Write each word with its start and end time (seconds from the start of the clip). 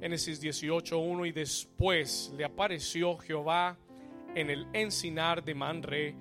Génesis 0.00 0.40
18.1 0.40 1.26
y 1.26 1.32
después 1.32 2.32
le 2.36 2.44
apareció 2.44 3.18
Jehová 3.18 3.76
en 4.36 4.48
el 4.48 4.68
encinar 4.72 5.44
de 5.44 5.54
Manre, 5.56 6.14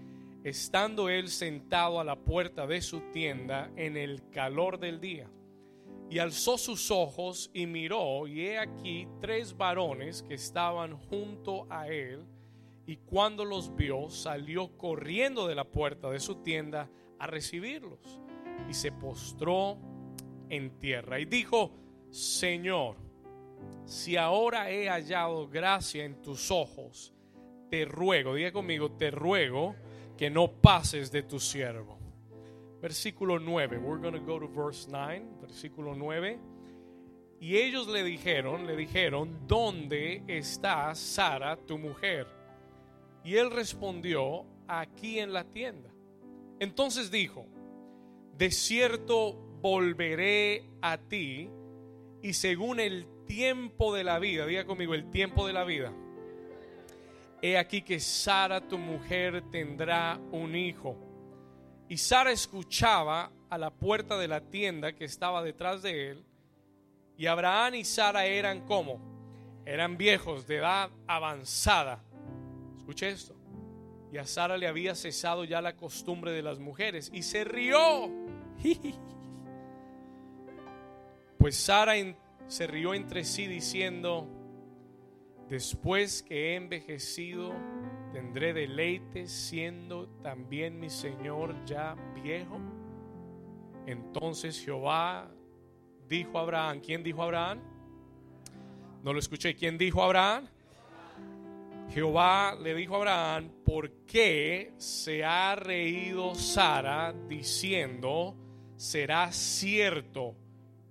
estando 0.44 1.10
él 1.10 1.28
sentado 1.28 2.00
a 2.00 2.04
la 2.04 2.16
puerta 2.16 2.66
de 2.66 2.82
su 2.82 3.02
tienda 3.12 3.70
en 3.76 3.96
el 3.96 4.30
calor 4.32 4.80
del 4.80 5.00
día. 5.00 5.30
Y 6.10 6.18
alzó 6.18 6.58
sus 6.58 6.90
ojos 6.90 7.52
y 7.54 7.68
miró, 7.68 8.28
y 8.28 8.48
he 8.48 8.58
aquí 8.58 9.08
tres 9.22 9.56
varones 9.56 10.24
que 10.24 10.34
estaban 10.34 10.98
junto 10.98 11.68
a 11.70 11.88
él, 11.88 12.26
y 12.88 12.96
cuando 12.98 13.46
los 13.46 13.76
vio 13.76 14.10
salió 14.10 14.76
corriendo 14.78 15.48
de 15.48 15.54
la 15.54 15.66
puerta 15.66 16.10
de 16.10 16.20
su 16.20 16.42
tienda 16.42 16.90
a 17.20 17.28
recibirlos, 17.28 18.22
y 18.68 18.74
se 18.74 18.92
postró 18.92 19.78
en 20.50 20.80
tierra, 20.80 21.20
y 21.20 21.26
dijo, 21.26 21.74
Señor, 22.10 23.07
si 23.86 24.18
ahora 24.18 24.70
he 24.70 24.90
hallado 24.90 25.48
gracia 25.48 26.04
en 26.04 26.22
tus 26.22 26.52
ojos, 26.52 27.14
te 27.70 27.86
ruego, 27.86 28.36
diga 28.36 28.52
conmigo, 28.52 28.92
te 28.92 29.12
ruego 29.12 29.76
que 30.18 30.30
no 30.30 30.52
pases 30.52 31.12
de 31.12 31.24
tu 31.24 31.40
siervo. 31.40 31.98
Versículo 32.82 33.40
9, 33.40 33.78
we're 33.78 34.02
going 34.02 34.14
to 34.14 34.20
go 34.20 34.40
to 34.40 34.48
verse 34.48 34.88
9, 34.90 35.26
versículo 35.42 35.96
9. 35.96 36.40
Y 37.40 37.58
ellos 37.58 37.88
le 37.88 38.04
dijeron, 38.04 38.66
le 38.66 38.76
dijeron, 38.76 39.48
¿dónde 39.48 40.24
está 40.28 40.94
Sara, 40.96 41.56
tu 41.56 41.78
mujer? 41.78 42.28
Y 43.24 43.36
él 43.36 43.52
respondió, 43.52 44.46
aquí 44.68 45.20
en 45.20 45.34
la 45.34 45.44
tienda. 45.46 45.90
Entonces 46.60 47.12
dijo, 47.12 47.46
de 48.38 48.52
cierto 48.52 49.34
volveré 49.62 50.64
a 50.82 50.98
ti 50.98 51.50
y 52.22 52.34
según 52.34 52.80
el 52.80 53.08
tiempo 53.28 53.94
de 53.94 54.04
la 54.04 54.18
vida, 54.20 54.46
diga 54.46 54.66
conmigo, 54.66 54.94
el 54.94 55.10
tiempo 55.12 55.46
de 55.46 55.54
la 55.54 55.64
vida. 55.64 55.94
He 57.42 57.58
aquí 57.58 57.84
que 57.84 58.00
Sara, 58.00 58.62
tu 58.62 58.78
mujer, 58.78 59.44
tendrá 59.52 60.20
un 60.32 60.56
hijo. 60.56 60.98
Y 61.88 61.98
Sara 61.98 62.32
escuchaba 62.32 63.32
a 63.50 63.58
la 63.58 63.70
puerta 63.70 64.18
de 64.18 64.28
la 64.28 64.42
tienda 64.42 64.94
que 64.94 65.06
estaba 65.06 65.44
detrás 65.44 65.82
de 65.82 66.12
él. 66.12 66.26
Y 67.18 67.28
Abraham 67.28 67.76
y 67.76 67.86
Sara 67.86 68.26
eran 68.26 68.66
como, 68.66 69.00
eran 69.66 69.98
viejos 69.98 70.48
de 70.48 70.58
edad 70.58 70.90
avanzada. 71.06 72.04
Escuche 72.78 73.10
esto. 73.10 73.36
Y 74.12 74.18
a 74.18 74.26
Sara 74.26 74.58
le 74.58 74.68
había 74.68 74.96
cesado 74.96 75.44
ya 75.44 75.62
la 75.62 75.76
costumbre 75.76 76.32
de 76.32 76.42
las 76.42 76.60
mujeres. 76.60 77.10
Y 77.14 77.24
se 77.24 77.44
rió. 77.44 78.10
Pues 81.38 81.56
Sara 81.56 81.96
se 82.48 82.66
rió 82.68 82.94
entre 82.94 83.24
sí 83.24 83.48
diciendo, 83.48 84.28
después 85.50 86.24
que 86.24 86.54
he 86.54 86.56
envejecido, 86.56 87.54
tendré 88.14 88.54
deleite 88.54 89.28
siendo 89.28 90.08
también 90.24 90.80
mi 90.80 90.90
Señor 90.90 91.56
ya 91.66 91.96
viejo. 92.16 92.60
Entonces 93.86 94.64
Jehová 94.64 95.30
dijo 96.08 96.38
a 96.38 96.42
Abraham, 96.42 96.80
¿quién 96.80 97.04
dijo 97.04 97.22
a 97.22 97.26
Abraham? 97.26 97.60
No 99.04 99.14
lo 99.14 99.20
escuché, 99.20 99.56
¿quién 99.56 99.78
dijo 99.78 100.02
a 100.02 100.06
Abraham? 100.06 100.48
Jehová 101.90 102.56
le 102.56 102.76
dijo 102.76 102.96
a 102.96 102.98
Abraham, 102.98 103.52
¿por 103.64 103.92
qué 104.06 104.74
se 104.78 105.24
ha 105.24 105.56
reído 105.56 106.36
Sara 106.36 107.14
diciendo, 107.28 108.36
será 108.76 109.32
cierto? 109.32 110.36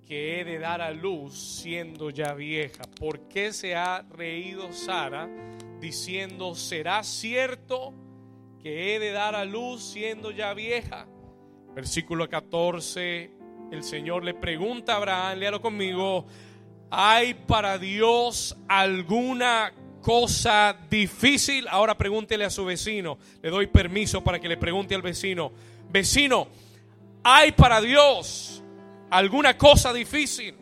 Que 0.06 0.40
he 0.40 0.44
de 0.44 0.60
dar 0.60 0.80
a 0.80 0.92
luz 0.92 1.34
siendo 1.36 2.10
ya 2.10 2.32
vieja. 2.32 2.84
¿Por 2.98 3.28
qué 3.28 3.52
se 3.52 3.74
ha 3.74 4.02
reído 4.08 4.72
Sara 4.72 5.28
diciendo, 5.80 6.54
será 6.54 7.02
cierto 7.02 7.92
que 8.62 8.94
he 8.94 9.00
de 9.00 9.10
dar 9.10 9.34
a 9.34 9.44
luz 9.44 9.82
siendo 9.82 10.30
ya 10.30 10.54
vieja? 10.54 11.08
Versículo 11.74 12.28
14, 12.28 13.30
el 13.72 13.82
Señor 13.82 14.22
le 14.24 14.34
pregunta 14.34 14.94
a 14.94 14.96
Abraham, 14.98 15.38
léalo 15.40 15.60
conmigo, 15.60 16.24
¿hay 16.88 17.34
para 17.34 17.76
Dios 17.76 18.56
alguna 18.68 19.72
cosa 20.02 20.78
difícil? 20.88 21.66
Ahora 21.68 21.98
pregúntele 21.98 22.44
a 22.44 22.50
su 22.50 22.64
vecino, 22.64 23.18
le 23.42 23.50
doy 23.50 23.66
permiso 23.66 24.22
para 24.22 24.38
que 24.38 24.48
le 24.48 24.56
pregunte 24.56 24.94
al 24.94 25.02
vecino, 25.02 25.50
vecino, 25.90 26.46
¿hay 27.24 27.50
para 27.50 27.80
Dios 27.80 28.55
alguna 29.10 29.56
cosa 29.56 29.92
difícil. 29.92 30.54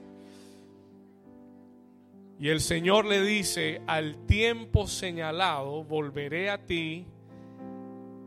Y 2.39 2.49
el 2.49 2.61
Señor 2.61 3.05
le 3.07 3.23
dice, 3.23 3.81
al 3.87 4.27
tiempo 4.27 4.87
señalado 4.87 5.85
volveré 5.85 6.51
a 6.51 6.59
ti. 6.59 7.07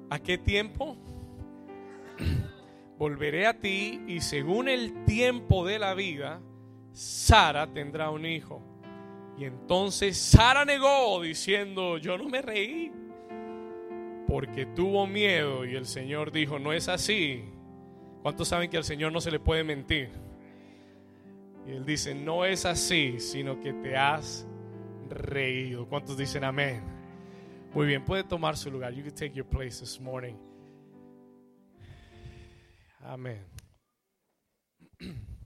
¿A 0.10 0.20
qué 0.20 0.38
tiempo? 0.38 0.98
volveré 2.98 3.46
a 3.46 3.60
ti 3.60 4.02
y 4.08 4.22
según 4.22 4.70
el 4.70 5.04
tiempo 5.06 5.66
de 5.66 5.80
la 5.80 5.94
vida, 5.94 6.42
Sara 6.94 7.68
tendrá 7.68 8.10
un 8.10 8.26
hijo. 8.26 8.62
Y 9.38 9.46
entonces 9.46 10.18
Sara 10.18 10.66
negó 10.66 11.22
diciendo, 11.22 11.98
yo 11.98 12.18
no 12.18 12.28
me 12.28 12.42
reí, 12.42 12.92
porque 14.28 14.66
tuvo 14.66 15.06
miedo 15.06 15.64
y 15.64 15.76
el 15.76 15.86
Señor 15.86 16.32
dijo, 16.32 16.58
no 16.58 16.74
es 16.74 16.88
así 16.88 17.44
¿Cuántos 18.22 18.48
saben 18.48 18.70
que 18.70 18.78
al 18.78 18.84
Señor 18.84 19.12
no 19.12 19.22
se 19.22 19.32
le 19.32 19.40
puede 19.40 19.64
mentir? 19.64 20.10
Y 21.66 21.72
Él 21.72 21.86
dice, 21.86 22.16
no 22.16 22.46
es 22.46 22.66
así, 22.66 23.20
sino 23.20 23.60
que 23.60 23.74
te 23.74 23.96
has 23.96 24.48
reído. 25.10 25.88
¿Cuántos 25.88 26.18
dicen 26.18 26.44
amén? 26.44 26.82
Muy 27.74 27.86
bien, 27.86 28.04
puede 28.04 28.24
tomar 28.24 28.58
su 28.58 28.72
lugar. 28.72 28.94
You 28.94 29.04
can 29.04 29.14
take 29.14 29.32
your 29.32 29.48
place 29.48 29.80
this 29.80 30.00
morning. 30.00 30.36
Amén. 33.02 33.46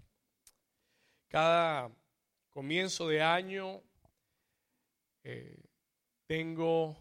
Cada 1.29 1.91
comienzo 2.49 3.07
de 3.07 3.21
año 3.21 3.81
eh, 5.23 5.63
tengo 6.27 6.97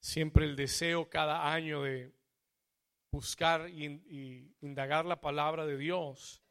siempre 0.00 0.44
el 0.44 0.56
deseo 0.56 1.08
cada 1.08 1.52
año 1.52 1.82
de 1.82 2.12
buscar 3.10 3.68
y, 3.68 4.54
indagar 4.60 5.04
la 5.04 5.20
palabra 5.20 5.66
de 5.66 5.76
Dios 5.76 6.42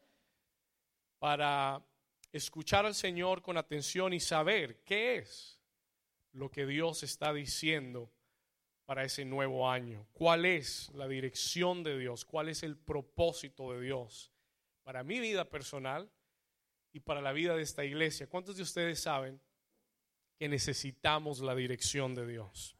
para 1.18 1.84
escuchar 2.32 2.86
al 2.86 2.94
Señor 2.94 3.42
con 3.42 3.56
atención 3.56 4.12
y 4.12 4.20
saber 4.20 4.82
qué 4.84 5.16
es 5.16 5.60
lo 6.32 6.50
que 6.50 6.66
Dios 6.66 7.02
está 7.02 7.32
diciendo 7.32 8.12
para 8.84 9.04
ese 9.04 9.24
nuevo 9.24 9.68
año. 9.68 10.06
¿Cuál 10.12 10.44
es 10.44 10.90
la 10.94 11.08
dirección 11.08 11.82
de 11.82 11.98
Dios? 11.98 12.24
¿Cuál 12.24 12.48
es 12.48 12.62
el 12.62 12.76
propósito 12.76 13.72
de 13.72 13.80
Dios 13.80 14.32
para 14.82 15.02
mi 15.02 15.18
vida 15.20 15.48
personal 15.48 16.10
y 16.92 17.00
para 17.00 17.20
la 17.20 17.32
vida 17.32 17.56
de 17.56 17.62
esta 17.62 17.84
iglesia? 17.84 18.28
¿Cuántos 18.28 18.56
de 18.56 18.62
ustedes 18.62 19.00
saben 19.00 19.40
que 20.36 20.48
necesitamos 20.48 21.40
la 21.40 21.54
dirección 21.54 22.14
de 22.14 22.26
Dios? 22.26 22.76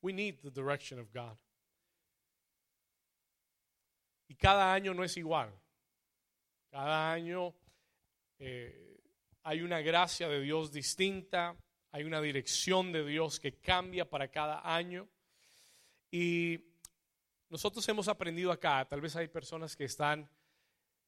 We 0.00 0.12
need 0.12 0.40
the 0.40 0.50
direction 0.50 0.98
of 0.98 1.12
God. 1.12 1.38
Cada 4.42 4.74
año 4.74 4.92
no 4.92 5.04
es 5.04 5.16
igual. 5.16 5.54
Cada 6.68 7.12
año 7.12 7.54
eh, 8.40 9.00
hay 9.44 9.62
una 9.62 9.80
gracia 9.82 10.28
de 10.28 10.40
Dios 10.40 10.72
distinta, 10.72 11.56
hay 11.92 12.02
una 12.02 12.20
dirección 12.20 12.90
de 12.90 13.06
Dios 13.06 13.38
que 13.38 13.60
cambia 13.60 14.10
para 14.10 14.26
cada 14.26 14.74
año. 14.74 15.08
Y 16.10 16.58
nosotros 17.50 17.88
hemos 17.88 18.08
aprendido 18.08 18.50
acá, 18.50 18.84
tal 18.84 19.00
vez 19.00 19.14
hay 19.14 19.28
personas 19.28 19.76
que 19.76 19.84
están 19.84 20.28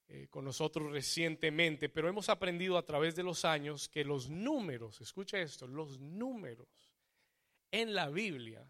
eh, 0.07 0.29
con 0.31 0.45
nosotros 0.45 0.93
recientemente, 0.93 1.89
pero 1.89 2.09
hemos 2.09 2.29
aprendido 2.29 2.79
a 2.79 2.87
través 2.87 3.17
de 3.17 3.25
los 3.25 3.45
años 3.45 3.89
que 3.89 4.05
los 4.05 4.31
números, 4.31 5.01
escucha 5.01 5.41
esto, 5.41 5.67
los 5.67 5.99
números 5.99 6.69
en 7.73 7.97
la 7.97 8.11
Biblia 8.11 8.65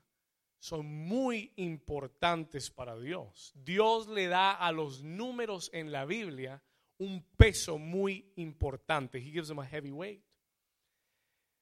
son 0.64 0.86
muy 0.86 1.52
importantes 1.56 2.70
para 2.70 2.98
Dios. 2.98 3.52
Dios 3.54 4.08
le 4.08 4.28
da 4.28 4.52
a 4.52 4.72
los 4.72 5.02
números 5.02 5.68
en 5.74 5.92
la 5.92 6.06
Biblia 6.06 6.62
un 6.96 7.22
peso 7.36 7.76
muy 7.76 8.32
importante. 8.36 9.18
He 9.18 9.30
gives 9.30 9.48
them 9.48 9.58
a 9.58 9.66
heavy 9.66 9.92
weight. 9.92 10.24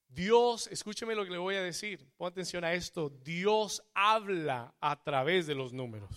Dios, 0.07 0.69
escúcheme 0.69 1.17
lo 1.17 1.25
que 1.25 1.33
le 1.33 1.39
voy 1.39 1.57
a 1.57 1.63
decir. 1.63 2.09
Pon 2.17 2.29
atención 2.29 2.63
a 2.63 2.75
esto. 2.75 3.11
Dios 3.11 3.83
habla 3.93 4.73
a 4.81 5.03
través 5.03 5.49
de 5.49 5.57
los 5.57 5.73
números. 5.73 6.09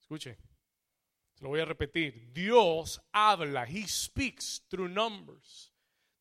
Escuche. 0.00 0.38
Se 1.34 1.44
lo 1.44 1.50
voy 1.50 1.60
a 1.60 1.66
repetir. 1.66 2.32
Dios 2.32 2.98
habla. 3.12 3.66
He 3.68 3.86
speaks 3.86 4.64
through 4.70 4.88
numbers. 4.88 5.70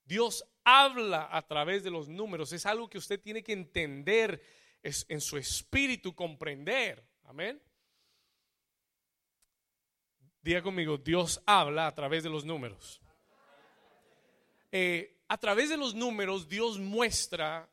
Dios 0.03 0.43
habla 0.65 1.29
a 1.31 1.47
través 1.47 1.85
de 1.85 1.89
los 1.89 2.09
números. 2.09 2.51
Es 2.51 2.65
algo 2.65 2.89
que 2.89 2.97
usted 2.97 3.21
tiene 3.21 3.41
que 3.41 3.53
entender 3.53 4.43
es 4.83 5.05
en 5.09 5.21
su 5.21 5.37
espíritu 5.37 6.13
comprender. 6.15 7.03
Amén. 7.23 7.61
Diga 10.41 10.61
conmigo, 10.61 10.97
Dios 10.97 11.41
habla 11.45 11.87
a 11.87 11.95
través 11.95 12.23
de 12.23 12.29
los 12.29 12.45
números. 12.45 13.01
eh, 14.71 15.15
a 15.27 15.37
través 15.37 15.69
de 15.69 15.77
los 15.77 15.93
números 15.93 16.49
Dios 16.49 16.79
muestra 16.79 17.69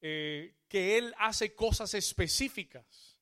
eh, 0.00 0.54
que 0.68 0.98
Él 0.98 1.14
hace 1.18 1.54
cosas 1.54 1.94
específicas. 1.94 3.18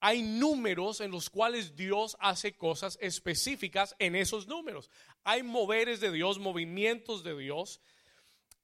Hay 0.00 0.22
números 0.22 1.00
en 1.00 1.10
los 1.10 1.28
cuales 1.28 1.74
Dios 1.74 2.16
hace 2.20 2.56
cosas 2.56 2.98
específicas 3.00 3.96
en 3.98 4.14
esos 4.14 4.46
números. 4.46 4.90
Hay 5.24 5.42
moveres 5.42 6.00
de 6.00 6.12
Dios, 6.12 6.38
movimientos 6.38 7.24
de 7.24 7.36
Dios, 7.36 7.80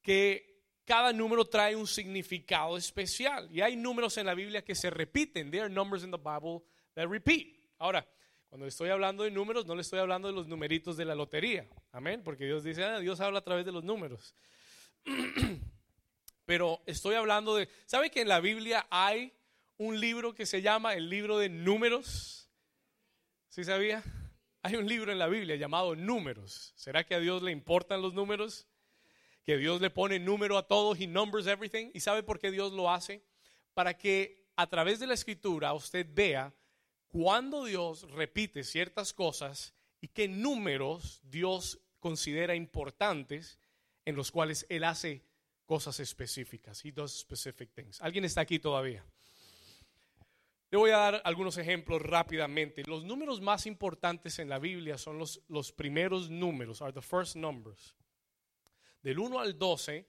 que 0.00 0.53
cada 0.84 1.12
número 1.12 1.44
trae 1.44 1.74
un 1.74 1.86
significado 1.86 2.76
especial. 2.76 3.48
Y 3.50 3.60
hay 3.60 3.76
números 3.76 4.16
en 4.18 4.26
la 4.26 4.34
Biblia 4.34 4.62
que 4.62 4.74
se 4.74 4.90
repiten. 4.90 5.50
There 5.50 5.64
are 5.64 5.72
numbers 5.72 6.04
in 6.04 6.10
the 6.10 6.18
Bible 6.18 6.62
that 6.94 7.08
repeat. 7.08 7.48
Ahora, 7.78 8.06
cuando 8.48 8.66
estoy 8.66 8.90
hablando 8.90 9.24
de 9.24 9.30
números, 9.30 9.66
no 9.66 9.74
le 9.74 9.82
estoy 9.82 9.98
hablando 9.98 10.28
de 10.28 10.34
los 10.34 10.46
numeritos 10.46 10.96
de 10.96 11.04
la 11.04 11.14
lotería. 11.14 11.68
Amén. 11.92 12.22
Porque 12.22 12.44
Dios 12.44 12.62
dice, 12.62 12.84
ah, 12.84 13.00
Dios 13.00 13.20
habla 13.20 13.40
a 13.40 13.44
través 13.44 13.64
de 13.64 13.72
los 13.72 13.82
números. 13.82 14.34
Pero 16.44 16.82
estoy 16.86 17.14
hablando 17.14 17.56
de, 17.56 17.68
¿sabe 17.86 18.10
que 18.10 18.20
en 18.20 18.28
la 18.28 18.40
Biblia 18.40 18.86
hay 18.90 19.32
un 19.78 19.98
libro 19.98 20.34
que 20.34 20.46
se 20.46 20.62
llama 20.62 20.94
el 20.94 21.08
libro 21.08 21.38
de 21.38 21.48
números? 21.48 22.50
¿Sí 23.48 23.64
sabía? 23.64 24.02
Hay 24.62 24.76
un 24.76 24.86
libro 24.86 25.12
en 25.12 25.18
la 25.18 25.26
Biblia 25.26 25.56
llamado 25.56 25.94
Números. 25.94 26.72
¿Será 26.76 27.04
que 27.04 27.14
a 27.14 27.20
Dios 27.20 27.42
le 27.42 27.52
importan 27.52 28.02
los 28.02 28.14
números? 28.14 28.66
Que 29.44 29.58
Dios 29.58 29.80
le 29.80 29.90
pone 29.90 30.18
número 30.18 30.56
a 30.56 30.66
todo, 30.66 30.94
he 30.94 31.06
numbers 31.06 31.46
everything. 31.46 31.90
¿Y 31.92 32.00
sabe 32.00 32.22
por 32.22 32.38
qué 32.38 32.50
Dios 32.50 32.72
lo 32.72 32.90
hace? 32.90 33.22
Para 33.74 33.96
que 33.96 34.44
a 34.56 34.66
través 34.68 35.00
de 35.00 35.06
la 35.06 35.14
escritura 35.14 35.72
usted 35.74 36.06
vea 36.12 36.52
cuando 37.08 37.64
Dios 37.64 38.10
repite 38.10 38.64
ciertas 38.64 39.12
cosas 39.12 39.74
y 40.00 40.08
qué 40.08 40.28
números 40.28 41.20
Dios 41.24 41.78
considera 42.00 42.54
importantes 42.54 43.58
en 44.04 44.16
los 44.16 44.30
cuales 44.30 44.66
Él 44.68 44.84
hace 44.84 45.22
cosas 45.64 46.00
específicas. 46.00 46.84
He 46.84 46.92
does 46.92 47.12
specific 47.18 47.70
things. 47.72 48.00
¿Alguien 48.00 48.24
está 48.24 48.40
aquí 48.40 48.58
todavía? 48.58 49.04
Le 50.70 50.78
voy 50.78 50.90
a 50.90 50.96
dar 50.96 51.22
algunos 51.24 51.56
ejemplos 51.56 52.02
rápidamente. 52.02 52.82
Los 52.86 53.04
números 53.04 53.40
más 53.40 53.64
importantes 53.66 54.38
en 54.38 54.48
la 54.48 54.58
Biblia 54.58 54.98
son 54.98 55.18
los, 55.18 55.40
los 55.48 55.70
primeros 55.70 56.30
números, 56.30 56.82
are 56.82 56.92
the 56.92 57.00
first 57.00 57.36
numbers. 57.36 57.94
Del 59.04 59.18
1 59.18 59.38
al 59.38 59.58
12 59.58 60.08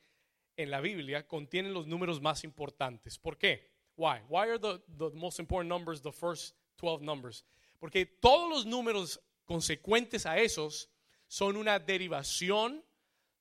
en 0.55 0.71
la 0.71 0.79
Biblia 0.79 1.27
contienen 1.27 1.73
los 1.73 1.85
números 1.85 2.21
más 2.21 2.45
importantes. 2.45 3.19
¿Por 3.19 3.37
qué? 3.37 3.69
Why? 3.97 4.21
Why 4.29 4.49
are 4.49 4.57
the, 4.57 4.81
the 4.97 5.09
most 5.13 5.37
important 5.37 5.69
numbers 5.69 6.01
the 6.01 6.13
first 6.13 6.55
12 6.77 7.03
numbers? 7.03 7.45
Porque 7.77 8.05
todos 8.05 8.49
los 8.49 8.65
números 8.65 9.21
consecuentes 9.43 10.25
a 10.25 10.37
esos 10.37 10.89
son 11.27 11.57
una 11.57 11.77
derivación, 11.77 12.85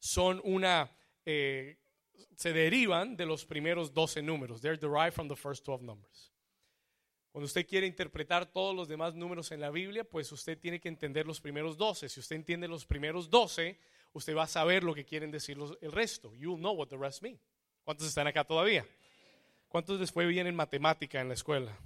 son 0.01 0.41
una 0.43 0.91
eh, 1.25 1.79
se 2.35 2.53
derivan 2.53 3.17
de 3.17 3.25
los 3.25 3.45
primeros 3.47 3.95
12 3.95 4.23
números. 4.23 4.61
They're 4.61 4.77
derived 4.77 5.13
from 5.13 5.29
the 5.29 5.37
first 5.37 5.65
12 5.65 5.85
numbers. 5.85 6.33
Cuando 7.31 7.47
usted 7.47 7.65
quiere 7.65 7.87
interpretar 7.87 8.47
todos 8.47 8.75
los 8.75 8.89
demás 8.89 9.15
números 9.15 9.53
en 9.53 9.61
la 9.61 9.71
Biblia, 9.71 10.03
pues 10.03 10.33
usted 10.33 10.59
tiene 10.59 10.81
que 10.81 10.89
entender 10.89 11.27
los 11.27 11.41
primeros 11.41 11.77
12. 11.77 12.09
Si 12.09 12.19
usted 12.19 12.35
entiende 12.35 12.67
los 12.67 12.85
primeros 12.85 13.31
12, 13.31 13.79
usted 14.15 14.35
va 14.35 14.45
a 14.45 14.49
saber 14.49 14.83
lo 14.83 14.95
que 14.95 15.05
quieren 15.05 15.31
decir 15.31 15.59
el 15.83 15.93
resto. 15.93 16.35
You'll 16.35 16.59
know 16.59 16.73
what 16.73 16.89
the 16.89 16.97
rest 16.97 17.23
mean. 17.23 17.39
¿Cuántos 17.85 18.07
están 18.09 18.27
acá 18.27 18.45
todavía? 18.45 18.87
¿Cuántos 19.69 20.01
después 20.01 20.27
vienen 20.27 20.57
matemática 20.57 21.21
en 21.21 21.29
la 21.29 21.35
escuela? 21.35 21.77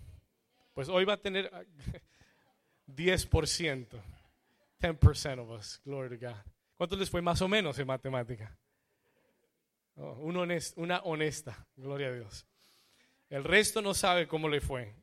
Pues 0.75 0.89
hoy 0.89 1.05
va 1.05 1.15
a 1.15 1.17
tener 1.17 1.51
10%. 2.87 3.87
10% 4.81 5.39
of 5.41 5.51
us. 5.51 5.81
Glory 5.85 6.17
to 6.17 6.27
God. 6.27 6.37
¿Cuántos 6.77 6.99
les 6.99 7.11
fue 7.11 7.21
más 7.21 7.43
o 7.43 7.49
menos 7.49 7.77
en 7.79 7.87
matemática? 7.89 8.57
Oh, 9.97 10.13
una 10.21 11.01
honesta, 11.03 11.67
gloria 11.75 12.07
a 12.07 12.13
Dios. 12.13 12.47
El 13.29 13.43
resto 13.43 13.83
no 13.83 13.95
sabe 13.95 14.29
cómo 14.29 14.49
le 14.49 14.61
fue. 14.61 14.95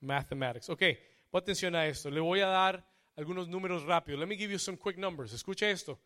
Mathematics. 0.00 0.68
Ok, 0.68 0.82
pon 1.30 1.40
atención 1.40 1.74
a 1.74 1.86
esto. 1.86 2.10
Le 2.10 2.20
voy 2.20 2.40
a 2.40 2.48
dar 2.48 2.91
algunos 3.16 3.48
números 3.48 3.84
rápidos. 3.84 4.20
Let 4.20 4.26
me 4.26 4.36
give 4.36 4.52
you 4.52 4.58
some 4.58 4.78
quick 4.78 4.96
numbers. 4.96 5.32
Escuche 5.32 5.70
esto. 5.70 6.00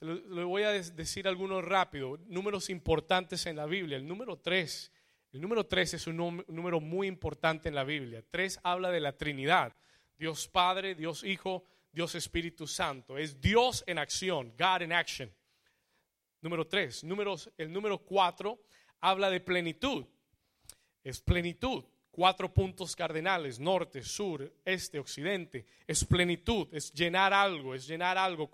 le 0.00 0.44
voy 0.44 0.62
a 0.62 0.70
decir 0.72 1.26
algunos 1.28 1.64
rápidos. 1.64 2.20
Números 2.26 2.70
importantes 2.70 3.46
en 3.46 3.56
la 3.56 3.66
Biblia. 3.66 3.96
El 3.96 4.06
número 4.06 4.38
3. 4.38 4.92
El 5.32 5.40
número 5.40 5.66
3 5.66 5.94
es 5.94 6.06
un 6.06 6.44
número 6.46 6.80
muy 6.80 7.06
importante 7.06 7.68
en 7.68 7.74
la 7.74 7.84
Biblia. 7.84 8.22
3 8.30 8.60
habla 8.62 8.90
de 8.90 9.00
la 9.00 9.16
Trinidad. 9.16 9.74
Dios 10.16 10.48
Padre, 10.48 10.94
Dios 10.94 11.24
Hijo, 11.24 11.64
Dios 11.92 12.14
Espíritu 12.14 12.66
Santo. 12.66 13.18
Es 13.18 13.40
Dios 13.40 13.82
en 13.86 13.98
acción. 13.98 14.52
God 14.58 14.82
in 14.82 14.92
action. 14.92 15.32
Número 16.44 16.66
tres, 16.66 17.02
números, 17.02 17.50
el 17.56 17.72
número 17.72 17.96
cuatro 17.96 18.60
habla 19.00 19.30
de 19.30 19.40
plenitud. 19.40 20.04
Es 21.02 21.18
plenitud. 21.18 21.84
Cuatro 22.14 22.52
puntos 22.52 22.94
cardinales, 22.94 23.58
norte, 23.58 24.02
sur, 24.02 24.52
este, 24.64 25.00
occidente. 25.00 25.66
Es 25.86 26.04
plenitud, 26.04 26.68
es 26.72 26.92
llenar 26.92 27.32
algo, 27.32 27.74
es 27.74 27.88
llenar 27.88 28.16
algo, 28.16 28.48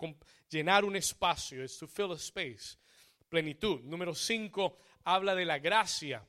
llenar 0.49 0.83
un 0.83 0.95
espacio, 0.95 1.63
es 1.63 1.77
to 1.77 1.87
fill 1.87 2.11
a 2.11 2.15
space. 2.15 2.77
Plenitud. 3.29 3.81
Número 3.81 4.15
cinco 4.15 4.77
habla 5.03 5.35
de 5.35 5.45
la 5.45 5.59
gracia. 5.59 6.25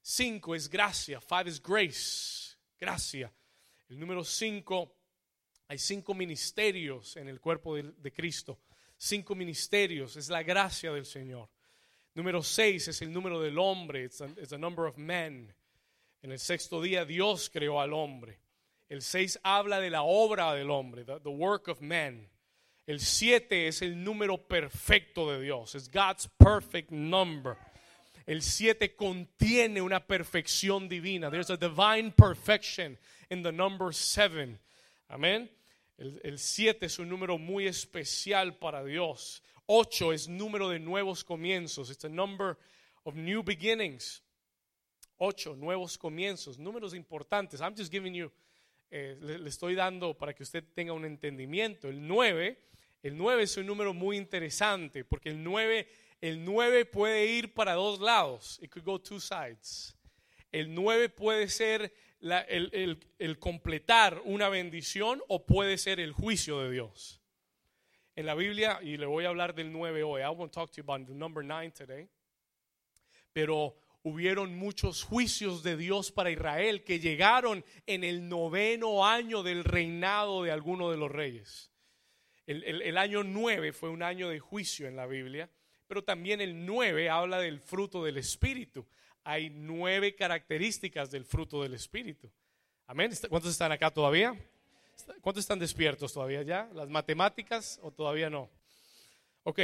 Cinco 0.00 0.54
es 0.54 0.70
gracia, 0.70 1.20
five 1.20 1.50
is 1.50 1.62
grace, 1.62 2.56
gracia. 2.78 3.30
El 3.90 4.00
número 4.00 4.24
cinco, 4.24 4.96
hay 5.68 5.78
cinco 5.78 6.14
ministerios 6.14 7.16
en 7.18 7.28
el 7.28 7.40
cuerpo 7.40 7.76
de 7.76 8.12
Cristo 8.12 8.58
cinco 9.00 9.34
ministerios, 9.34 10.16
es 10.16 10.28
la 10.28 10.42
gracia 10.42 10.92
del 10.92 11.06
Señor. 11.06 11.48
Número 12.14 12.42
seis 12.42 12.88
es 12.88 13.00
el 13.02 13.12
número 13.12 13.40
del 13.40 13.58
hombre, 13.58 14.04
it's, 14.04 14.22
the 14.48 14.58
number 14.58 14.84
of 14.86 14.98
men. 14.98 15.52
En 16.22 16.32
el 16.32 16.38
sexto 16.38 16.82
día 16.82 17.04
Dios 17.04 17.50
creó 17.50 17.80
al 17.80 17.92
hombre. 17.92 18.38
El 18.88 19.02
seis 19.02 19.38
habla 19.42 19.80
de 19.80 19.90
la 19.90 20.02
obra 20.02 20.54
del 20.54 20.70
hombre, 20.70 21.04
the, 21.04 21.28
work 21.28 21.68
of 21.68 21.80
men. 21.80 22.28
El 22.86 23.00
siete 23.00 23.68
es 23.68 23.82
el 23.82 24.02
número 24.02 24.36
perfecto 24.48 25.30
de 25.30 25.40
Dios, 25.40 25.74
es 25.74 25.90
God's 25.90 26.28
perfect 26.38 26.90
number. 26.90 27.56
El 28.26 28.42
siete 28.42 28.96
contiene 28.96 29.80
una 29.80 30.06
perfección 30.06 30.88
divina. 30.88 31.30
There's 31.30 31.50
a 31.50 31.56
divine 31.56 32.12
perfection 32.12 32.98
in 33.30 33.42
the 33.42 33.52
number 33.52 33.94
seven. 33.94 34.58
Amén. 35.08 35.50
El 36.00 36.38
7 36.38 36.86
es 36.86 36.98
un 36.98 37.10
número 37.10 37.36
muy 37.36 37.66
especial 37.66 38.56
para 38.56 38.82
Dios. 38.82 39.42
8 39.66 40.14
es 40.14 40.28
número 40.28 40.70
de 40.70 40.78
nuevos 40.78 41.24
comienzos. 41.24 41.90
It's 41.90 42.04
a 42.04 42.08
number 42.08 42.56
of 43.04 43.16
new 43.16 43.42
beginnings. 43.42 44.22
8, 45.22 45.54
nuevos 45.56 45.98
comienzos, 45.98 46.58
números 46.58 46.94
importantes. 46.94 47.60
I'm 47.60 47.76
just 47.76 47.92
giving 47.92 48.14
you, 48.14 48.32
eh, 48.90 49.18
le, 49.20 49.48
estoy 49.50 49.74
dando 49.74 50.16
para 50.16 50.32
que 50.32 50.42
usted 50.42 50.64
tenga 50.74 50.94
un 50.94 51.04
entendimiento. 51.04 51.88
El 51.88 52.06
9, 52.06 52.58
el 53.02 53.16
9 53.18 53.42
es 53.42 53.54
un 53.58 53.66
número 53.66 53.92
muy 53.92 54.16
interesante 54.16 55.04
porque 55.04 55.28
el 55.28 55.44
9, 55.44 55.86
el 56.22 56.42
9 56.42 56.86
puede 56.86 57.26
ir 57.26 57.52
para 57.52 57.74
dos 57.74 58.00
lados. 58.00 58.58
It 58.62 58.70
could 58.70 58.86
go 58.86 58.98
two 58.98 59.20
sides. 59.20 59.94
El 60.50 60.74
9 60.74 61.10
puede 61.10 61.50
ser 61.50 61.92
el, 62.22 63.38
completar 63.38 64.22
una 64.24 64.48
bendición 64.48 65.22
o 65.28 65.44
puede 65.44 65.76
ser 65.76 66.00
el 66.00 66.12
juicio 66.12 66.60
de 66.60 66.70
Dios. 66.70 67.20
En 68.16 68.24
la 68.24 68.34
Biblia, 68.34 68.80
y 68.82 68.96
le 68.96 69.04
voy 69.04 69.26
a 69.26 69.28
hablar 69.28 69.54
del 69.54 69.70
9 69.70 70.02
hoy, 70.02 70.22
I 70.22 70.28
want 70.28 70.50
to 70.50 70.60
talk 70.60 70.70
to 70.70 70.76
you 70.76 70.82
about 70.82 71.06
the 71.06 71.14
number 71.14 71.44
9 71.44 71.72
today, 71.72 72.08
pero 73.34 73.76
hubieron 74.02 74.56
muchos 74.56 75.02
juicios 75.02 75.62
de 75.62 75.76
Dios 75.76 76.10
para 76.12 76.30
Israel 76.30 76.84
que 76.84 77.00
llegaron 77.00 77.64
en 77.86 78.04
el 78.04 78.28
noveno 78.28 79.06
año 79.06 79.42
del 79.42 79.64
reinado 79.64 80.42
de 80.42 80.52
alguno 80.52 80.90
de 80.90 80.96
los 80.96 81.10
reyes. 81.10 81.70
El, 82.46 82.98
año 82.98 83.22
9 83.22 83.72
fue 83.72 83.90
un 83.90 84.02
año 84.02 84.28
de 84.28 84.40
juicio 84.40 84.88
en 84.88 84.96
la 84.96 85.06
Biblia, 85.06 85.48
pero 85.86 86.02
también 86.02 86.40
el 86.40 86.66
9 86.66 87.08
habla 87.08 87.38
del 87.38 87.60
fruto 87.60 88.04
del 88.04 88.16
Espíritu 88.16 88.86
hay 89.24 89.50
nueve 89.50 90.14
características 90.14 91.10
del 91.10 91.24
fruto 91.24 91.62
del 91.62 91.74
Espíritu. 91.74 92.30
Amén. 92.86 93.12
¿Cuántos 93.28 93.52
están 93.52 93.72
acá 93.72 93.90
todavía? 93.90 94.36
¿Cuántos 95.20 95.44
están 95.44 95.58
despiertos 95.58 96.12
todavía 96.12 96.42
ya? 96.42 96.68
¿Las 96.74 96.88
matemáticas 96.88 97.78
o 97.82 97.90
todavía 97.90 98.30
no? 98.30 98.50
Ok. 99.44 99.60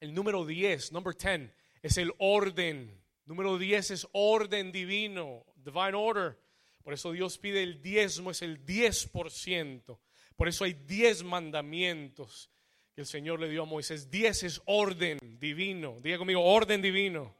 El 0.00 0.14
número 0.14 0.44
10, 0.44 0.92
number 0.92 1.16
10, 1.16 1.50
es 1.82 1.98
el 1.98 2.12
orden. 2.18 3.02
Número 3.28 3.58
10 3.58 3.90
es 3.90 4.08
orden 4.12 4.72
divino, 4.72 5.44
divine 5.54 5.92
order. 5.92 6.38
Por 6.82 6.94
eso 6.94 7.12
Dios 7.12 7.36
pide 7.36 7.62
el 7.62 7.82
diezmo, 7.82 8.30
es 8.30 8.40
el 8.40 8.64
10%. 8.64 9.98
Por 10.34 10.48
eso 10.48 10.64
hay 10.64 10.72
10 10.72 11.24
mandamientos 11.24 12.48
que 12.94 13.02
el 13.02 13.06
Señor 13.06 13.38
le 13.38 13.50
dio 13.50 13.64
a 13.64 13.66
Moisés. 13.66 14.10
10 14.10 14.44
es 14.44 14.62
orden 14.64 15.18
divino. 15.38 15.98
Diga 16.00 16.16
conmigo, 16.16 16.42
orden 16.42 16.80
divino. 16.80 17.36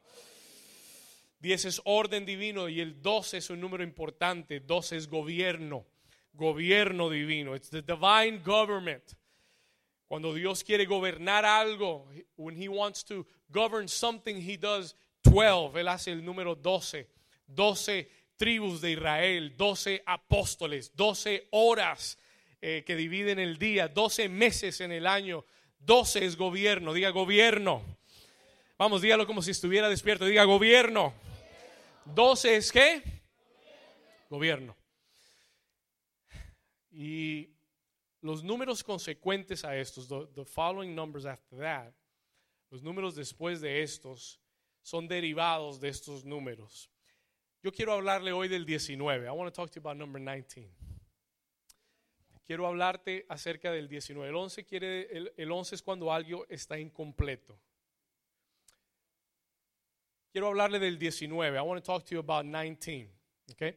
10 1.40 1.64
es 1.64 1.80
orden 1.86 2.26
divino 2.26 2.68
y 2.68 2.82
el 2.82 3.00
12 3.00 3.38
es 3.38 3.48
un 3.48 3.58
número 3.58 3.82
importante. 3.82 4.60
12 4.60 4.94
es 4.94 5.08
gobierno, 5.08 5.86
gobierno 6.34 7.08
divino. 7.08 7.56
It's 7.56 7.70
the 7.70 7.80
divine 7.80 8.42
government. 8.44 9.04
Cuando 10.06 10.34
Dios 10.34 10.62
quiere 10.62 10.84
gobernar 10.84 11.46
algo, 11.46 12.10
when 12.36 12.60
he 12.60 12.68
wants 12.68 13.02
to 13.06 13.26
govern 13.50 13.88
something, 13.88 14.36
he 14.36 14.58
does 14.58 14.94
12. 15.30 15.80
Él 15.80 15.88
hace 15.88 16.12
el 16.12 16.24
número 16.24 16.54
12. 16.54 17.08
12 17.46 18.10
tribus 18.36 18.80
de 18.80 18.92
Israel, 18.92 19.56
12 19.56 20.02
apóstoles, 20.06 20.94
12 20.94 21.48
horas 21.50 22.18
eh, 22.60 22.84
que 22.86 22.96
dividen 22.96 23.38
el 23.38 23.58
día, 23.58 23.88
12 23.88 24.28
meses 24.28 24.80
en 24.80 24.92
el 24.92 25.06
año, 25.06 25.44
12 25.80 26.24
es 26.24 26.36
gobierno, 26.36 26.92
diga 26.92 27.10
gobierno. 27.10 27.82
Vamos, 28.78 29.02
dígalo 29.02 29.26
como 29.26 29.42
si 29.42 29.50
estuviera 29.50 29.88
despierto, 29.88 30.24
diga 30.24 30.44
gobierno. 30.44 31.12
12 32.04 32.56
es 32.56 32.72
qué? 32.72 33.02
Gobierno. 34.30 34.76
Y 36.90 37.50
los 38.20 38.42
números 38.42 38.82
consecuentes 38.84 39.64
a 39.64 39.76
estos, 39.76 40.08
the, 40.08 40.44
following 40.44 40.94
numbers 40.94 41.26
after 41.26 41.58
that, 41.58 41.92
los 42.70 42.82
números 42.82 43.14
después 43.14 43.60
de 43.60 43.82
estos, 43.82 44.40
son 44.88 45.06
derivados 45.06 45.80
de 45.80 45.90
estos 45.90 46.24
números. 46.24 46.90
Yo 47.62 47.70
quiero 47.70 47.92
hablarle 47.92 48.32
hoy 48.32 48.48
del 48.48 48.64
19. 48.64 49.26
I 49.26 49.30
want 49.30 49.52
to 49.52 49.62
talk 49.62 49.70
to 49.70 49.78
you 49.78 49.86
about 49.86 49.98
number 49.98 50.18
19. 50.18 50.72
Quiero 52.46 52.66
hablarte 52.66 53.26
acerca 53.28 53.70
del 53.70 53.86
19. 53.86 54.30
El 54.30 54.34
11, 54.34 54.64
quiere, 54.64 55.02
el, 55.14 55.32
el 55.36 55.52
11 55.52 55.74
es 55.74 55.82
cuando 55.82 56.10
algo 56.10 56.46
está 56.48 56.78
incompleto. 56.78 57.60
Quiero 60.32 60.48
hablarle 60.48 60.78
del 60.78 60.98
19. 60.98 61.58
I 61.58 61.60
want 61.60 61.84
to 61.84 61.92
talk 61.92 62.06
to 62.06 62.14
you 62.14 62.20
about 62.20 62.46
19. 62.46 63.10
Okay? 63.52 63.76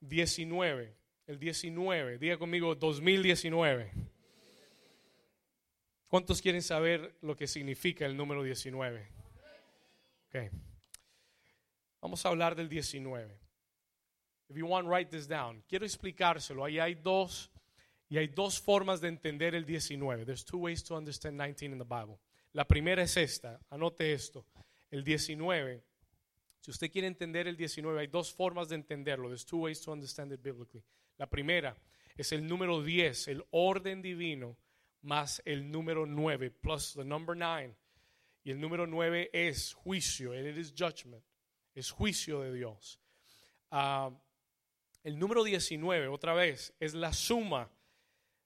19. 0.00 0.96
El 1.26 1.38
19. 1.38 2.18
Diga 2.18 2.38
conmigo 2.38 2.74
2019. 2.74 3.92
¿Cuántos 6.08 6.40
quieren 6.40 6.62
saber 6.62 7.18
lo 7.20 7.36
que 7.36 7.46
significa 7.46 8.06
el 8.06 8.16
número 8.16 8.42
19? 8.42 9.15
Okay. 10.36 10.50
Vamos 12.02 12.26
a 12.26 12.28
hablar 12.28 12.54
del 12.54 12.68
19. 12.68 13.38
If 14.50 14.56
you 14.56 14.66
want, 14.66 14.86
write 14.86 15.10
this 15.10 15.26
down. 15.26 15.62
Quiero 15.66 15.86
explicárselo. 15.86 16.62
Ahí 16.62 16.78
hay 16.78 16.94
dos 16.94 17.50
y 18.10 18.18
hay 18.18 18.26
dos 18.28 18.60
formas 18.60 19.00
de 19.00 19.08
entender 19.08 19.54
el 19.54 19.64
19. 19.64 20.26
There's 20.26 20.44
two 20.44 20.58
ways 20.58 20.84
to 20.84 20.94
understand 20.94 21.38
19 21.38 21.72
in 21.72 21.78
the 21.78 21.84
Bible. 21.84 22.18
La 22.52 22.64
primera 22.64 23.02
es 23.02 23.16
esta. 23.16 23.58
Anote 23.70 24.12
esto. 24.12 24.44
El 24.90 25.04
19. 25.04 25.82
Si 26.60 26.70
usted 26.70 26.90
quiere 26.90 27.06
entender 27.06 27.48
el 27.48 27.56
19, 27.56 27.98
hay 27.98 28.06
dos 28.06 28.30
formas 28.30 28.68
de 28.68 28.74
entenderlo. 28.74 29.28
There's 29.28 29.46
two 29.46 29.60
ways 29.60 29.80
to 29.80 29.92
understand 29.92 30.32
it 30.32 30.42
biblically. 30.42 30.84
La 31.16 31.26
primera 31.26 31.74
es 32.14 32.30
el 32.32 32.46
número 32.46 32.82
10, 32.82 33.28
el 33.28 33.44
orden 33.52 34.02
divino, 34.02 34.58
más 35.00 35.40
el 35.46 35.70
número 35.70 36.04
9, 36.04 36.50
plus 36.50 36.92
the 36.92 37.04
number 37.04 37.34
9. 37.34 37.74
Y 38.46 38.52
el 38.52 38.60
número 38.60 38.86
9 38.86 39.30
es 39.32 39.74
juicio, 39.74 40.32
it 40.32 40.56
is 40.56 40.72
judgment, 40.72 41.24
es 41.74 41.90
juicio 41.90 42.42
de 42.42 42.52
Dios. 42.52 43.00
Ah, 43.72 44.08
el 45.02 45.18
número 45.18 45.42
19, 45.42 46.06
otra 46.06 46.32
vez, 46.32 46.72
es 46.78 46.94
la 46.94 47.12
suma 47.12 47.68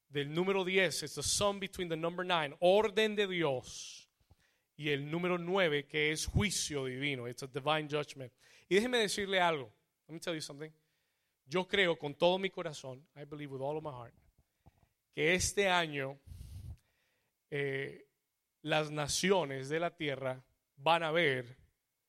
del 0.08 0.32
número 0.32 0.64
10, 0.64 1.02
es 1.02 1.14
the 1.16 1.22
sum 1.22 1.60
between 1.60 1.90
the 1.90 1.98
number 1.98 2.24
9, 2.24 2.56
orden 2.60 3.14
de 3.14 3.26
Dios, 3.26 4.08
y 4.74 4.88
el 4.88 5.10
número 5.10 5.36
9, 5.36 5.86
que 5.86 6.12
es 6.12 6.24
juicio 6.24 6.86
divino, 6.86 7.28
it's 7.28 7.42
a 7.42 7.46
divine 7.46 7.86
judgment. 7.86 8.32
Y 8.70 8.76
déjeme 8.76 8.96
decirle 8.96 9.38
algo, 9.38 9.70
let 10.08 10.14
me 10.14 10.18
tell 10.18 10.34
you 10.34 10.40
something. 10.40 10.70
Yo 11.44 11.68
creo 11.68 11.98
con 11.98 12.14
todo 12.14 12.38
mi 12.38 12.48
corazón, 12.48 13.06
I 13.14 13.26
believe 13.26 13.52
with 13.52 13.60
all 13.60 13.76
of 13.76 13.84
my 13.84 13.90
heart, 13.90 14.14
que 15.14 15.34
este 15.34 15.68
año 15.68 16.18
eh, 17.50 18.06
las 18.62 18.90
naciones 18.90 19.68
de 19.68 19.80
la 19.80 19.96
tierra 19.96 20.44
van 20.76 21.02
a 21.02 21.10
ver 21.10 21.56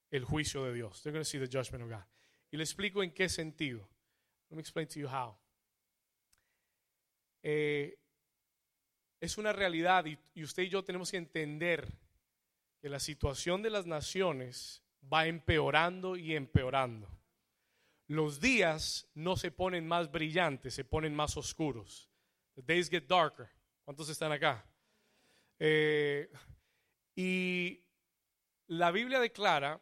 el 0.10 0.26
juicio 0.26 0.64
de 0.66 0.74
Dios. 0.74 1.02
They're 1.02 1.14
going 1.14 1.24
to 1.24 1.30
see 1.30 1.40
the 1.40 1.48
judgment 1.48 1.84
of 1.84 1.90
God. 1.90 2.06
Y 2.52 2.58
le 2.58 2.64
explico 2.64 3.04
en 3.04 3.12
qué 3.12 3.30
sentido. 3.30 3.88
Let 4.50 4.56
me 4.56 4.62
explain 4.62 4.88
to 4.88 5.00
you 5.00 5.08
how. 5.08 5.38
Eh, 7.44 7.98
es 9.20 9.38
una 9.38 9.54
realidad 9.54 10.06
y, 10.06 10.18
y 10.34 10.44
usted 10.44 10.64
y 10.64 10.70
yo 10.70 10.84
tenemos 10.84 11.12
que 11.12 11.18
entender 11.18 11.88
que 12.82 12.90
la 12.90 13.00
situación 13.00 13.62
de 13.62 13.70
las 13.70 13.86
naciones 13.86 14.84
va 15.12 15.28
empeorando 15.28 16.18
y 16.18 16.36
empeorando 16.36 17.08
los 18.12 18.42
días 18.42 19.08
no 19.14 19.38
se 19.38 19.52
ponen 19.52 19.88
más 19.88 20.12
brillantes, 20.12 20.74
se 20.74 20.84
ponen 20.84 21.16
más 21.16 21.38
oscuros. 21.38 22.10
The 22.56 22.62
days 22.62 22.90
get 22.90 23.08
darker. 23.08 23.50
¿Cuántos 23.86 24.10
están 24.10 24.34
acá? 24.34 24.66
Eh, 25.64 26.28
y 27.16 27.84
la 28.68 28.90
Biblia 28.90 29.20
declara, 29.20 29.80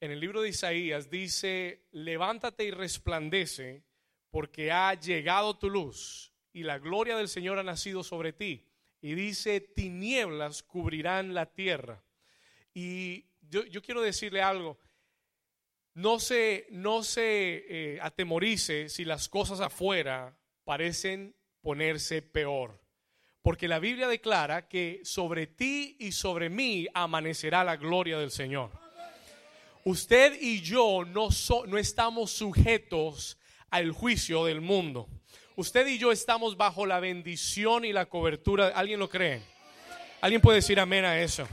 en 0.00 0.10
el 0.10 0.18
libro 0.18 0.40
de 0.40 0.48
Isaías, 0.48 1.10
dice, 1.10 1.84
levántate 1.92 2.64
y 2.64 2.70
resplandece, 2.70 3.84
porque 4.30 4.72
ha 4.72 4.94
llegado 4.94 5.58
tu 5.58 5.68
luz 5.68 6.32
y 6.54 6.62
la 6.62 6.78
gloria 6.78 7.16
del 7.16 7.28
Señor 7.28 7.58
ha 7.58 7.62
nacido 7.62 8.02
sobre 8.02 8.32
ti. 8.32 8.66
Y 9.02 9.14
dice, 9.14 9.60
tinieblas 9.60 10.62
cubrirán 10.62 11.34
la 11.34 11.46
tierra. 11.52 12.02
Y 12.72 13.26
yo, 13.42 13.64
yo 13.64 13.82
quiero 13.82 14.00
decirle 14.00 14.40
algo 14.40 14.78
no 15.94 16.18
se, 16.18 16.66
no 16.70 17.02
se 17.02 17.64
eh, 17.68 17.98
atemorice 18.00 18.88
si 18.88 19.04
las 19.04 19.28
cosas 19.28 19.60
afuera 19.60 20.38
parecen 20.64 21.34
ponerse 21.60 22.22
peor. 22.22 22.81
Porque 23.42 23.66
la 23.66 23.80
Biblia 23.80 24.06
declara 24.06 24.68
que 24.68 25.00
sobre 25.04 25.48
ti 25.48 25.96
y 25.98 26.12
sobre 26.12 26.48
mí 26.48 26.86
amanecerá 26.94 27.64
la 27.64 27.76
gloria 27.76 28.18
del 28.18 28.30
Señor. 28.30 28.70
Usted 29.84 30.40
y 30.40 30.60
yo 30.60 31.04
no, 31.04 31.28
no 31.66 31.76
estamos 31.76 32.30
sujetos 32.30 33.36
al 33.68 33.90
juicio 33.90 34.44
del 34.44 34.60
mundo. 34.60 35.08
Usted 35.56 35.86
y 35.88 35.98
yo 35.98 36.12
estamos 36.12 36.56
bajo 36.56 36.86
la 36.86 37.00
bendición 37.00 37.84
y 37.84 37.92
la 37.92 38.06
cobertura. 38.06 38.68
¿Alguien 38.68 39.00
lo 39.00 39.08
cree? 39.08 39.42
¿Alguien 40.20 40.40
puede 40.40 40.56
decir 40.56 40.78
amén 40.78 41.04
a 41.04 41.18
eso? 41.20 41.48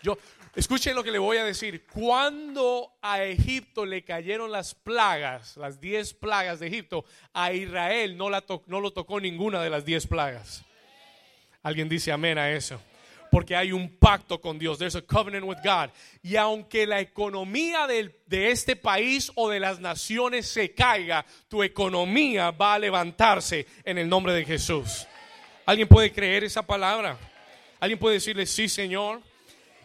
Yo, 0.00 0.16
Escuchen 0.58 0.96
lo 0.96 1.04
que 1.04 1.12
le 1.12 1.20
voy 1.20 1.36
a 1.36 1.44
decir. 1.44 1.86
Cuando 1.86 2.98
a 3.00 3.22
Egipto 3.22 3.86
le 3.86 4.02
cayeron 4.02 4.50
las 4.50 4.74
plagas, 4.74 5.56
las 5.56 5.80
diez 5.80 6.14
plagas 6.14 6.58
de 6.58 6.66
Egipto, 6.66 7.04
a 7.32 7.52
Israel 7.52 8.16
no, 8.16 8.28
la 8.28 8.44
no 8.66 8.80
lo 8.80 8.92
tocó 8.92 9.20
ninguna 9.20 9.62
de 9.62 9.70
las 9.70 9.84
diez 9.84 10.08
plagas. 10.08 10.64
Alguien 11.62 11.88
dice 11.88 12.12
amén 12.12 12.38
a 12.38 12.50
eso. 12.50 12.80
Porque 13.30 13.54
hay 13.54 13.72
un 13.72 13.98
pacto 13.98 14.40
con 14.40 14.58
Dios. 14.58 14.78
There's 14.78 14.96
a 14.96 15.02
covenant 15.02 15.44
with 15.44 15.58
God. 15.62 15.90
Y 16.22 16.36
aunque 16.36 16.86
la 16.86 17.00
economía 17.00 17.86
de 17.86 18.50
este 18.50 18.74
país 18.74 19.30
o 19.34 19.50
de 19.50 19.60
las 19.60 19.80
naciones 19.80 20.46
se 20.46 20.72
caiga, 20.74 21.26
tu 21.48 21.62
economía 21.62 22.50
va 22.50 22.74
a 22.74 22.78
levantarse 22.78 23.66
en 23.84 23.98
el 23.98 24.08
nombre 24.08 24.32
de 24.32 24.44
Jesús. 24.44 25.06
¿Alguien 25.66 25.86
puede 25.86 26.10
creer 26.10 26.44
esa 26.44 26.62
palabra? 26.62 27.18
¿Alguien 27.78 27.98
puede 27.98 28.14
decirle 28.14 28.46
sí, 28.46 28.70
Señor? 28.70 29.20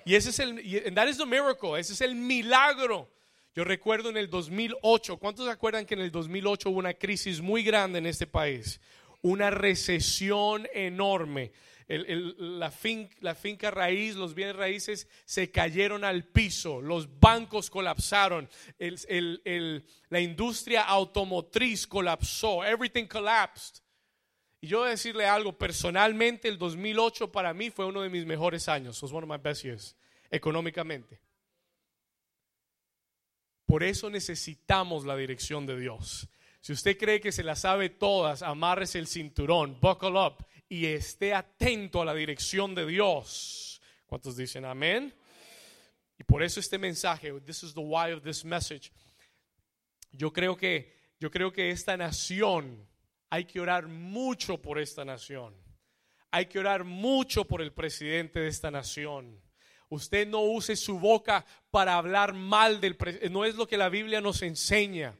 Y 0.05 0.15
ese 0.15 0.29
es 0.29 0.39
el, 0.39 0.93
that 0.93 1.07
is 1.07 1.17
the 1.17 1.25
miracle, 1.25 1.77
ese 1.77 1.91
es 1.91 1.99
el 1.99 2.15
milagro. 2.15 3.09
Yo 3.55 3.63
recuerdo 3.63 4.09
en 4.09 4.17
el 4.17 4.29
2008, 4.29 5.17
¿cuántos 5.17 5.45
se 5.45 5.51
acuerdan 5.51 5.85
que 5.85 5.93
en 5.93 6.01
el 6.01 6.11
2008 6.11 6.69
hubo 6.69 6.79
una 6.79 6.93
crisis 6.93 7.41
muy 7.41 7.63
grande 7.63 7.99
en 7.99 8.05
este 8.05 8.25
país? 8.25 8.79
Una 9.23 9.49
recesión 9.49 10.67
enorme. 10.73 11.51
la, 11.87 12.71
finca 12.71 13.71
raíz, 13.71 14.15
los 14.15 14.33
bienes 14.33 14.55
raíces 14.55 15.07
se 15.25 15.51
cayeron 15.51 16.03
al 16.03 16.25
piso, 16.25 16.81
los 16.81 17.19
bancos 17.19 17.69
colapsaron, 17.69 18.47
la 18.77 20.19
industria 20.19 20.83
automotriz 20.83 21.87
colapsó, 21.87 22.63
everything 22.63 23.07
collapsed. 23.07 23.81
Y 24.61 24.67
yo 24.67 24.79
voy 24.79 24.87
a 24.87 24.91
decirle 24.91 25.25
algo, 25.25 25.57
personalmente 25.57 26.47
el 26.47 26.57
2008 26.57 27.31
para 27.31 27.53
mí 27.53 27.69
fue 27.69 27.85
uno 27.85 28.01
de 28.01 28.09
mis 28.09 28.25
mejores 28.25 28.69
años, 28.69 29.01
was 29.03 29.11
one 29.11 29.25
of 29.25 29.29
my 29.29 29.37
best 29.37 29.63
years, 29.63 29.95
económicamente. 30.31 31.19
Por 33.65 33.83
eso 33.83 34.09
necesitamos 34.09 35.03
la 35.03 35.15
dirección 35.17 35.65
de 35.65 35.79
Dios. 35.79 36.29
Si 36.63 36.71
usted 36.71 36.97
cree 36.97 37.19
que 37.19 37.33
se 37.33 37.43
la 37.43 37.57
sabe 37.57 37.89
todas, 37.89 38.41
amárrese 38.41 38.97
el 38.97 39.07
cinturón, 39.07 39.77
buckle 39.81 40.17
up 40.17 40.45
y 40.69 40.85
esté 40.85 41.33
atento 41.33 42.01
a 42.01 42.05
la 42.05 42.13
dirección 42.13 42.73
de 42.73 42.85
Dios. 42.85 43.81
¿Cuántos 44.05 44.37
dicen 44.37 44.63
amén? 44.63 45.13
Y 46.17 46.23
por 46.23 46.41
eso 46.41 46.61
este 46.61 46.77
mensaje, 46.77 47.33
this 47.41 47.63
is 47.63 47.73
the 47.73 47.81
why 47.81 48.13
of 48.13 48.23
this 48.23 48.45
message. 48.45 48.93
Yo 50.13 50.31
creo 50.31 50.55
que 50.55 50.93
yo 51.19 51.29
creo 51.29 51.51
que 51.51 51.69
esta 51.69 51.97
nación 51.97 52.87
hay 53.29 53.43
que 53.43 53.59
orar 53.59 53.87
mucho 53.87 54.61
por 54.61 54.79
esta 54.79 55.03
nación. 55.03 55.53
Hay 56.31 56.45
que 56.45 56.59
orar 56.59 56.85
mucho 56.85 57.43
por 57.43 57.61
el 57.61 57.73
presidente 57.73 58.39
de 58.39 58.47
esta 58.47 58.71
nación. 58.71 59.37
Usted 59.89 60.25
no 60.29 60.39
use 60.39 60.77
su 60.77 60.97
boca 60.97 61.45
para 61.71 61.97
hablar 61.97 62.33
mal 62.33 62.79
del. 62.79 62.95
No 63.31 63.43
es 63.43 63.55
lo 63.55 63.67
que 63.67 63.75
la 63.75 63.89
Biblia 63.89 64.21
nos 64.21 64.41
enseña. 64.43 65.13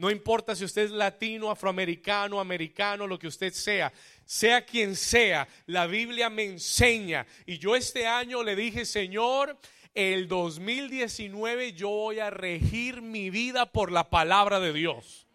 No 0.00 0.10
importa 0.10 0.56
si 0.56 0.64
usted 0.64 0.84
es 0.84 0.90
latino, 0.92 1.50
afroamericano, 1.50 2.40
americano, 2.40 3.06
lo 3.06 3.18
que 3.18 3.26
usted 3.26 3.52
sea, 3.52 3.92
sea 4.24 4.64
quien 4.64 4.96
sea, 4.96 5.46
la 5.66 5.86
Biblia 5.86 6.30
me 6.30 6.44
enseña. 6.44 7.26
Y 7.44 7.58
yo 7.58 7.76
este 7.76 8.06
año 8.06 8.42
le 8.42 8.56
dije, 8.56 8.86
Señor, 8.86 9.58
el 9.94 10.26
2019 10.26 11.74
yo 11.74 11.90
voy 11.90 12.18
a 12.18 12.30
regir 12.30 13.02
mi 13.02 13.28
vida 13.28 13.66
por 13.72 13.92
la 13.92 14.08
palabra 14.08 14.58
de 14.58 14.72
Dios. 14.72 15.26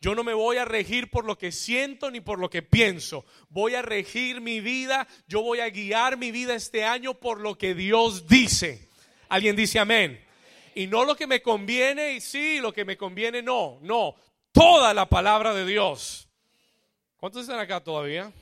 Yo 0.00 0.16
no 0.16 0.24
me 0.24 0.34
voy 0.34 0.56
a 0.56 0.64
regir 0.64 1.08
por 1.08 1.24
lo 1.24 1.38
que 1.38 1.52
siento 1.52 2.10
ni 2.10 2.20
por 2.20 2.40
lo 2.40 2.50
que 2.50 2.62
pienso. 2.62 3.24
Voy 3.50 3.76
a 3.76 3.82
regir 3.82 4.40
mi 4.40 4.58
vida, 4.58 5.06
yo 5.28 5.42
voy 5.42 5.60
a 5.60 5.70
guiar 5.70 6.16
mi 6.16 6.32
vida 6.32 6.56
este 6.56 6.82
año 6.82 7.14
por 7.14 7.40
lo 7.40 7.56
que 7.56 7.76
Dios 7.76 8.26
dice. 8.26 8.88
Alguien 9.28 9.54
dice 9.54 9.78
amén. 9.78 10.20
Y 10.74 10.86
no 10.86 11.04
lo 11.04 11.14
que 11.14 11.26
me 11.26 11.42
conviene 11.42 12.12
y 12.12 12.20
sí, 12.20 12.60
lo 12.60 12.72
que 12.72 12.84
me 12.84 12.96
conviene 12.96 13.42
no, 13.42 13.78
no. 13.82 14.14
Toda 14.52 14.94
la 14.94 15.08
palabra 15.08 15.54
de 15.54 15.66
Dios. 15.66 16.28
¿Cuántos 17.16 17.42
están 17.42 17.60
acá 17.60 17.82
todavía? 17.82 18.32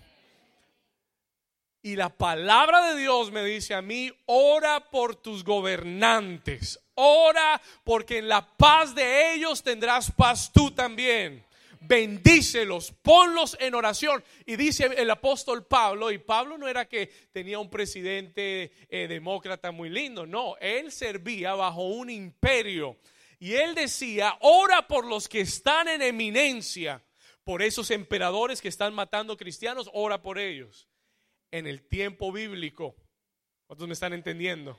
Y 1.83 1.97
la 1.97 2.11
palabra 2.11 2.93
de 2.93 3.01
Dios 3.01 3.31
me 3.31 3.43
dice 3.43 3.75
a 3.75 3.83
mí, 3.83 4.13
ora 4.27 4.91
por 4.91 5.17
tus 5.17 5.45
gobernantes, 5.45 6.79
ora 6.95 7.61
porque 7.85 8.19
en 8.19 8.29
la 8.29 8.47
paz 8.47 8.95
de 8.95 9.35
ellos 9.35 9.63
tendrás 9.63 10.11
paz 10.11 10.53
tú 10.53 10.71
también 10.71 11.45
bendícelos, 11.81 12.93
ponlos 13.03 13.57
en 13.61 13.75
oración. 13.75 14.23
Y 14.47 14.57
dice 14.57 14.87
el 14.97 15.11
apóstol 15.11 15.67
Pablo, 15.67 16.11
y 16.11 16.19
Pablo 16.19 16.59
no 16.59 16.69
era 16.69 16.87
que 16.87 17.07
tenía 17.33 17.59
un 17.59 17.71
presidente 17.71 18.73
eh, 18.89 19.09
demócrata 19.09 19.71
muy 19.73 19.89
lindo, 19.89 20.27
no, 20.27 20.57
él 20.59 20.93
servía 20.93 21.55
bajo 21.55 21.83
un 21.83 22.11
imperio. 22.11 22.97
Y 23.39 23.55
él 23.55 23.75
decía, 23.75 24.37
ora 24.41 24.87
por 24.87 25.07
los 25.07 25.29
que 25.29 25.41
están 25.41 25.89
en 25.89 26.03
eminencia, 26.03 27.03
por 27.43 27.63
esos 27.63 27.91
emperadores 27.91 28.61
que 28.61 28.69
están 28.69 28.95
matando 28.95 29.37
cristianos, 29.37 29.91
ora 29.95 30.23
por 30.23 30.39
ellos. 30.39 30.89
En 31.51 31.67
el 31.67 31.83
tiempo 31.83 32.31
bíblico, 32.31 32.95
¿cuántos 33.67 33.89
me 33.89 33.95
están 33.95 34.13
entendiendo? 34.13 34.77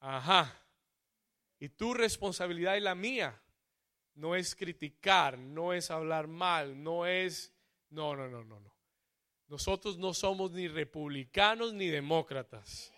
Ajá. 0.00 0.54
Y 1.60 1.68
tu 1.70 1.94
responsabilidad 1.94 2.74
y 2.74 2.80
la 2.80 2.94
mía 2.94 3.40
no 4.18 4.34
es 4.34 4.54
criticar, 4.54 5.38
no 5.38 5.72
es 5.72 5.90
hablar 5.90 6.26
mal, 6.26 6.82
no 6.82 7.06
es... 7.06 7.52
No, 7.90 8.14
no, 8.16 8.28
no, 8.28 8.44
no, 8.44 8.60
no. 8.60 8.74
Nosotros 9.46 9.96
no 9.96 10.12
somos 10.12 10.50
ni 10.50 10.68
republicanos 10.68 11.72
ni 11.72 11.86
demócratas. 11.86 12.92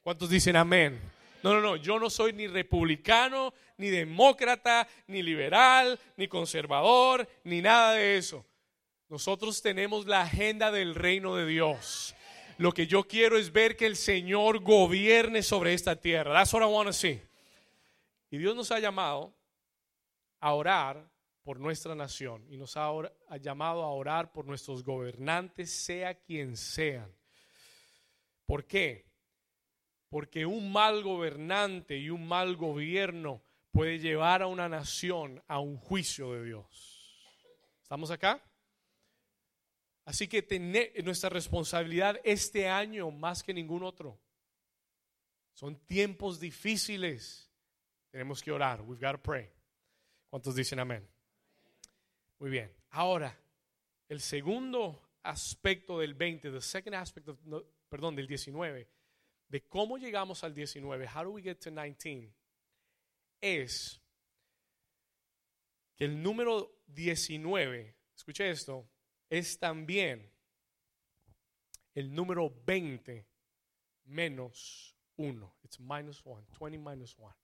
¿Cuántos 0.00 0.30
dicen 0.30 0.56
amén? 0.56 0.98
No, 1.42 1.52
no, 1.54 1.60
no, 1.60 1.76
yo 1.76 1.98
no 1.98 2.08
soy 2.08 2.32
ni 2.32 2.46
republicano, 2.46 3.52
ni 3.76 3.88
demócrata, 3.88 4.86
ni 5.08 5.22
liberal, 5.22 5.98
ni 6.16 6.28
conservador, 6.28 7.28
ni 7.44 7.60
nada 7.60 7.94
de 7.94 8.16
eso. 8.16 8.46
Nosotros 9.08 9.60
tenemos 9.60 10.06
la 10.06 10.22
agenda 10.22 10.70
del 10.70 10.94
reino 10.94 11.34
de 11.34 11.46
Dios. 11.46 12.14
Lo 12.58 12.72
que 12.72 12.86
yo 12.86 13.04
quiero 13.04 13.36
es 13.36 13.52
ver 13.52 13.76
que 13.76 13.86
el 13.86 13.96
Señor 13.96 14.60
gobierne 14.60 15.42
sobre 15.42 15.74
esta 15.74 15.96
tierra. 15.96 16.32
That's 16.32 16.52
what 16.52 16.62
I 16.62 16.66
want 16.66 16.86
to 16.86 16.92
see. 16.92 17.20
Y 18.30 18.38
Dios 18.38 18.54
nos 18.54 18.70
ha 18.70 18.78
llamado 18.78 19.34
a 20.40 20.54
orar 20.54 21.10
por 21.42 21.58
nuestra 21.58 21.94
nación 21.94 22.44
y 22.48 22.56
nos 22.56 22.76
ha, 22.76 22.90
llamado 23.40 23.82
a 23.82 23.90
orar 23.90 24.32
por 24.32 24.46
nuestros 24.46 24.84
gobernantes, 24.84 25.70
sea 25.70 26.14
quien 26.14 26.56
sean. 26.56 27.14
¿Por 28.46 28.66
qué? 28.66 29.06
Porque 30.08 30.44
un 30.44 30.72
mal 30.72 31.02
gobernante 31.02 31.96
y 31.96 32.10
un 32.10 32.26
mal 32.26 32.56
gobierno 32.56 33.42
puede 33.70 33.98
llevar 33.98 34.42
a 34.42 34.46
una 34.46 34.68
nación 34.68 35.42
a 35.46 35.60
un 35.60 35.76
juicio 35.76 36.32
de 36.32 36.44
Dios. 36.44 37.30
¿Estamos 37.82 38.10
acá? 38.10 38.42
Así 40.04 40.26
que 40.26 40.42
tener 40.42 40.92
nuestra 41.04 41.30
responsabilidad 41.30 42.20
este 42.24 42.68
año 42.68 43.10
más 43.10 43.42
que 43.42 43.54
ningún 43.54 43.84
otro. 43.84 44.20
Son 45.52 45.76
tiempos 45.86 46.40
difíciles. 46.40 47.50
Tenemos 48.10 48.42
que 48.42 48.50
orar. 48.50 48.80
We've 48.82 49.00
got 49.00 49.12
to 49.12 49.22
pray. 49.22 49.50
¿Cuántos 50.30 50.54
dicen 50.54 50.78
amén? 50.78 51.06
Muy 52.38 52.50
bien. 52.50 52.72
Ahora, 52.90 53.36
el 54.08 54.20
segundo 54.20 55.02
aspecto 55.24 55.98
del 55.98 56.14
20, 56.14 56.52
the 56.52 56.60
second 56.60 56.94
aspect 56.94 57.28
of, 57.28 57.38
perdón, 57.88 58.14
del 58.14 58.28
19, 58.28 58.88
de 59.48 59.68
cómo 59.68 59.98
llegamos 59.98 60.44
al 60.44 60.54
19, 60.54 61.08
how 61.08 61.24
do 61.24 61.30
we 61.30 61.42
get 61.42 61.58
to 61.58 61.70
19, 61.70 62.32
es 63.40 64.00
que 65.96 66.04
el 66.04 66.22
número 66.22 66.80
19, 66.86 67.96
escuche 68.16 68.48
esto, 68.48 68.88
es 69.28 69.58
también 69.58 70.32
el 71.94 72.14
número 72.14 72.50
20 72.64 73.26
menos 74.04 74.96
1. 75.16 75.54
It's 75.64 75.80
minus 75.80 76.22
1, 76.24 76.46
20 76.58 76.78
minus 76.78 77.16
1. 77.18 77.39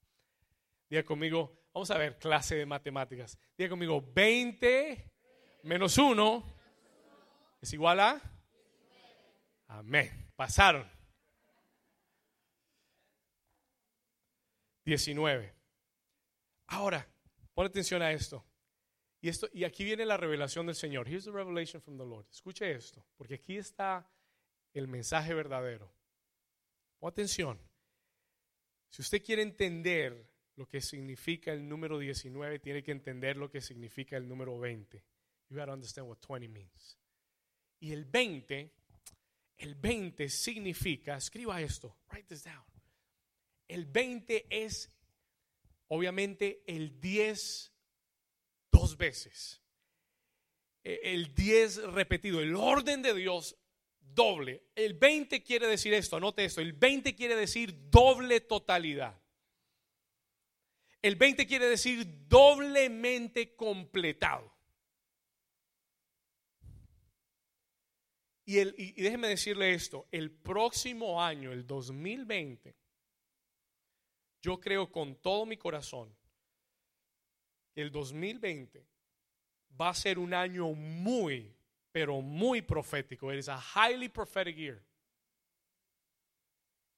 Diga 0.89 1.03
conmigo, 1.03 1.67
vamos 1.73 1.91
a 1.91 1.97
ver 1.97 2.17
clase 2.17 2.55
de 2.55 2.65
matemáticas. 2.65 3.37
Diga 3.57 3.69
conmigo, 3.69 4.01
20 4.13 5.11
menos 5.63 5.97
1 5.97 6.43
es 7.61 7.73
igual 7.73 7.99
a... 7.99 8.21
Amén. 9.67 10.31
Pasaron. 10.35 10.89
19. 14.85 15.53
Ahora, 16.67 17.05
pon 17.53 17.65
atención 17.65 18.01
a 18.01 18.13
esto. 18.13 18.45
Y, 19.19 19.27
esto. 19.27 19.49
y 19.51 19.65
aquí 19.65 19.83
viene 19.83 20.05
la 20.05 20.15
revelación 20.15 20.67
del 20.67 20.75
Señor. 20.75 21.09
Here's 21.09 21.25
the 21.25 21.31
revelation 21.31 21.81
from 21.81 21.97
the 21.97 22.05
Lord. 22.05 22.25
Escuche 22.31 22.71
esto, 22.71 23.05
porque 23.17 23.35
aquí 23.35 23.57
está 23.57 24.09
el 24.73 24.87
mensaje 24.87 25.33
verdadero. 25.33 25.93
Pon 26.99 27.09
atención. 27.09 27.59
Si 28.89 29.01
usted 29.01 29.21
quiere 29.21 29.41
entender 29.41 30.31
lo 30.57 30.67
que 30.67 30.81
significa 30.81 31.53
el 31.53 31.67
número 31.69 31.99
19, 31.99 32.59
tiene 32.59 32.83
que 32.83 32.91
entender 32.91 33.37
lo 33.37 33.49
que 33.49 33.61
significa 33.61 34.17
el 34.17 34.27
número 34.27 34.59
20. 34.59 35.03
You 35.49 35.55
got 35.55 35.67
to 35.67 35.73
understand 35.73 36.09
what 36.09 36.17
20 36.27 36.49
means. 36.49 36.97
Y 37.79 37.93
el 37.93 38.05
20, 38.05 38.73
el 39.59 39.75
20 39.75 40.27
significa, 40.29 41.15
escriba 41.15 41.61
esto, 41.61 41.95
write 42.11 42.27
this 42.27 42.43
down. 42.43 42.65
El 43.67 43.85
20 43.85 44.47
es 44.49 44.89
obviamente 45.89 46.63
el 46.65 46.99
10 46.99 47.71
dos 48.71 48.97
veces. 48.97 49.61
E, 50.83 51.01
el 51.03 51.35
10 51.35 51.83
repetido, 51.93 52.41
el 52.41 52.55
orden 52.55 53.03
de 53.03 53.13
Dios 53.13 53.55
doble. 53.99 54.63
El 54.73 54.95
20 54.95 55.43
quiere 55.43 55.67
decir 55.67 55.93
esto, 55.93 56.15
anote 56.15 56.45
esto, 56.45 56.61
el 56.61 56.73
20 56.73 57.13
quiere 57.13 57.35
decir 57.35 57.91
doble 57.91 58.41
totalidad. 58.41 59.21
El 61.01 61.15
20 61.15 61.45
quiere 61.45 61.67
decir 61.67 62.27
doblemente 62.27 63.55
completado. 63.55 64.53
Y, 68.45 68.59
el, 68.59 68.73
y, 68.77 68.93
déjeme 69.01 69.27
decirle 69.27 69.73
esto, 69.73 70.07
el 70.11 70.31
próximo 70.31 71.21
año, 71.21 71.51
el 71.51 71.67
2020, 71.67 72.75
yo 74.41 74.59
creo 74.59 74.89
con 74.89 75.15
todo 75.17 75.45
mi 75.45 75.57
corazón 75.57 76.15
que 77.73 77.81
el 77.81 77.91
2020 77.91 78.87
va 79.79 79.89
a 79.89 79.93
ser 79.93 80.17
un 80.17 80.33
año 80.33 80.69
muy, 80.73 81.53
pero 81.91 82.21
muy 82.21 82.61
profético. 82.61 83.31
Es 83.31 83.49
a 83.49 83.61
highly 83.75 84.09
prophetic 84.09 84.55
year. 84.55 84.81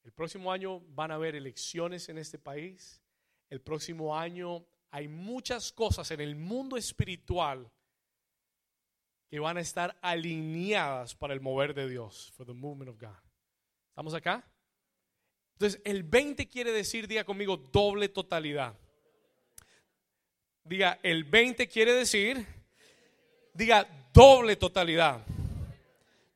El 0.04 0.12
próximo 0.14 0.52
año 0.52 0.80
van 0.82 1.12
a 1.12 1.16
haber 1.16 1.36
elecciones 1.36 2.08
en 2.10 2.18
este 2.20 2.38
país 2.38 3.02
el 3.50 3.62
próximo 3.62 4.18
año 4.18 4.66
hay 4.92 5.08
muchas 5.08 5.72
cosas 5.72 6.10
en 6.12 6.22
el 6.22 6.36
mundo 6.36 6.78
espiritual 6.78 7.72
que 9.30 9.40
van 9.40 9.58
a 9.58 9.62
estar 9.62 9.98
alineadas 10.02 11.16
para 11.16 11.34
el 11.34 11.42
mover 11.42 11.74
de 11.74 11.88
Dios, 11.88 12.32
for 12.36 12.46
the 12.46 12.54
movement 12.54 12.90
of 12.90 13.00
God. 13.00 13.18
¿Estamos 13.90 14.14
acá? 14.14 14.44
Entonces, 15.54 15.82
el 15.84 16.04
20 16.04 16.48
quiere 16.48 16.72
decir, 16.72 17.08
diga 17.08 17.24
conmigo, 17.24 17.58
doble 17.58 18.10
totalidad. 18.10 18.74
Diga, 20.64 21.00
el 21.04 21.26
20 21.26 21.68
quiere 21.68 21.94
decir, 21.94 22.46
diga, 23.54 23.88
doble 24.14 24.56
totalidad. 24.56 25.24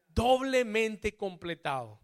Doblemente 0.10 1.16
completado. 1.16 2.00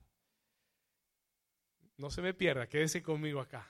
No 1.98 2.10
se 2.10 2.22
me 2.22 2.34
pierda, 2.34 2.68
quédese 2.68 3.04
conmigo 3.04 3.40
acá. 3.42 3.68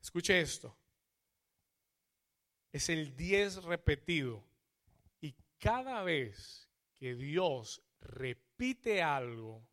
Escuche 0.00 0.40
esto. 0.40 0.76
Es 2.72 2.88
el 2.88 3.16
10 3.16 3.64
repetido. 3.64 4.44
Y 5.20 5.34
cada 5.58 6.02
vez 6.02 6.68
que 6.94 7.14
Dios 7.14 7.82
repite 8.00 9.02
algo, 9.02 9.66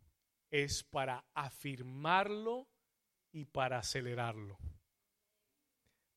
es 0.49 0.83
para 0.83 1.25
afirmarlo 1.33 2.67
y 3.31 3.45
para 3.45 3.79
acelerarlo. 3.79 4.59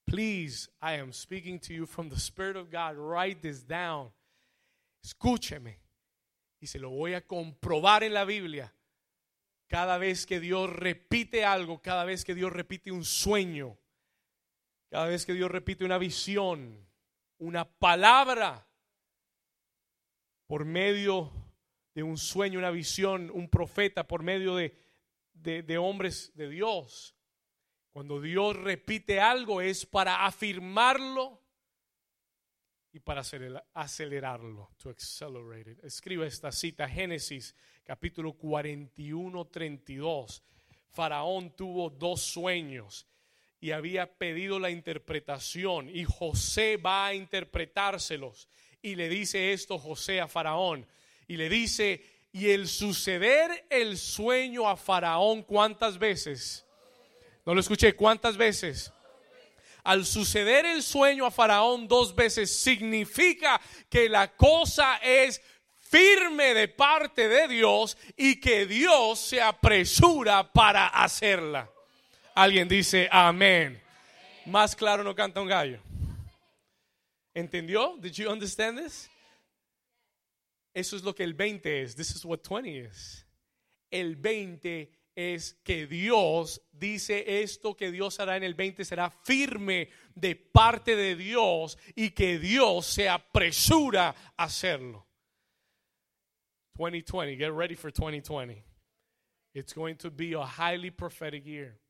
Please, 0.06 0.68
I 0.80 0.94
am 1.00 1.12
speaking 1.12 1.58
to 1.60 1.72
you 1.72 1.86
from 1.86 2.08
the 2.08 2.20
Spirit 2.20 2.56
of 2.56 2.70
God. 2.70 2.96
Write 2.96 3.42
this 3.42 3.66
down. 3.66 4.12
Escúcheme. 5.02 5.80
Y 6.60 6.66
se 6.66 6.78
lo 6.78 6.90
voy 6.90 7.14
a 7.14 7.26
comprobar 7.26 8.04
en 8.04 8.14
la 8.14 8.24
Biblia. 8.24 8.72
Cada 9.68 9.98
vez 9.98 10.26
que 10.26 10.38
Dios 10.38 10.70
repite 10.70 11.44
algo, 11.44 11.82
cada 11.82 12.04
vez 12.04 12.24
que 12.24 12.34
Dios 12.34 12.52
repite 12.52 12.92
un 12.92 13.04
sueño, 13.04 13.76
cada 14.88 15.06
vez 15.06 15.26
que 15.26 15.34
Dios 15.34 15.50
repite 15.50 15.84
una 15.84 15.98
visión, 15.98 16.86
una 17.38 17.64
palabra, 17.64 18.66
por 20.46 20.64
medio 20.64 21.32
de 21.94 22.02
un 22.02 22.18
sueño, 22.18 22.58
una 22.58 22.70
visión, 22.70 23.30
un 23.32 23.48
profeta, 23.48 24.06
por 24.06 24.22
medio 24.22 24.54
de, 24.54 24.74
de, 25.34 25.78
hombres 25.78 26.32
de 26.34 26.48
Dios. 26.48 27.16
Cuando 27.92 28.20
Dios 28.20 28.56
repite 28.56 29.20
algo 29.20 29.60
es 29.60 29.86
para 29.86 30.26
afirmarlo 30.26 31.42
y 32.92 33.00
para 33.00 33.22
acelerarlo, 33.74 34.70
to 34.78 34.90
accelerate 34.90 35.72
it. 35.72 35.84
Escriba 35.84 36.26
esta 36.26 36.52
cita, 36.52 36.88
Génesis 36.88 37.54
capítulo 37.84 38.34
41, 38.34 39.46
32. 39.46 40.42
Faraón 40.90 41.54
tuvo 41.56 41.90
dos 41.90 42.20
sueños 42.20 43.06
y 43.60 43.70
había 43.70 44.12
pedido 44.18 44.58
la 44.58 44.70
interpretación 44.70 45.88
y 45.88 46.04
José 46.04 46.76
va 46.76 47.06
a 47.06 47.14
interpretárselos 47.14 48.48
y 48.82 48.94
le 48.94 49.08
dice 49.08 49.52
esto 49.52 49.78
José 49.78 50.20
a 50.20 50.28
Faraón 50.28 50.86
y 51.26 51.36
le 51.36 51.48
dice, 51.48 52.04
y 52.32 52.50
el 52.50 52.68
suceder 52.68 53.66
el 53.70 53.98
sueño 53.98 54.68
a 54.68 54.76
Faraón, 54.76 55.42
¿cuántas 55.42 55.98
veces? 55.98 56.64
No 57.44 57.54
lo 57.54 57.60
escuché, 57.60 57.94
¿cuántas 57.94 58.36
veces? 58.36 58.92
Al 59.82 60.04
suceder 60.04 60.66
el 60.66 60.82
sueño 60.82 61.26
a 61.26 61.30
Faraón 61.30 61.88
dos 61.88 62.14
veces 62.14 62.54
significa 62.54 63.60
que 63.88 64.08
la 64.08 64.36
cosa 64.36 64.96
es 64.96 65.40
firme 65.78 66.54
de 66.54 66.68
parte 66.68 67.28
de 67.28 67.48
Dios 67.48 67.96
y 68.16 68.40
que 68.40 68.66
Dios 68.66 69.18
se 69.18 69.40
apresura 69.40 70.52
para 70.52 70.88
hacerla. 70.88 71.70
Alguien 72.36 72.68
dice 72.68 73.08
amén. 73.10 73.80
Más 74.44 74.76
claro 74.76 75.02
no 75.02 75.14
canta 75.14 75.40
un 75.40 75.48
gallo. 75.48 75.80
¿Entendió? 77.34 77.96
Did 77.98 78.12
you 78.12 78.30
understand 78.30 78.78
this? 78.78 79.10
Eso 80.74 80.96
es 80.96 81.02
lo 81.02 81.14
que 81.14 81.24
el 81.24 81.32
20 81.32 81.82
es. 81.82 81.96
This 81.96 82.14
is 82.14 82.26
what 82.26 82.40
20 82.42 82.68
is. 82.68 83.26
El 83.90 84.16
20 84.16 84.90
es 85.14 85.54
que 85.64 85.86
Dios 85.86 86.60
dice 86.70 87.40
esto 87.42 87.74
que 87.74 87.90
Dios 87.90 88.20
hará 88.20 88.36
en 88.36 88.42
el 88.42 88.52
20 88.52 88.84
será 88.84 89.08
firme 89.08 89.88
de 90.14 90.36
parte 90.36 90.94
de 90.94 91.16
Dios 91.16 91.78
y 91.94 92.10
que 92.10 92.38
Dios 92.38 92.84
se 92.84 93.08
apresura 93.08 94.14
a 94.36 94.44
hacerlo. 94.44 95.06
2020, 96.74 97.38
get 97.38 97.50
ready 97.50 97.74
for 97.74 97.90
2020. 97.90 98.62
It's 99.54 99.72
going 99.72 99.96
to 99.96 100.10
be 100.10 100.34
a 100.34 100.44
highly 100.44 100.90
prophetic 100.90 101.46
year. 101.46 101.80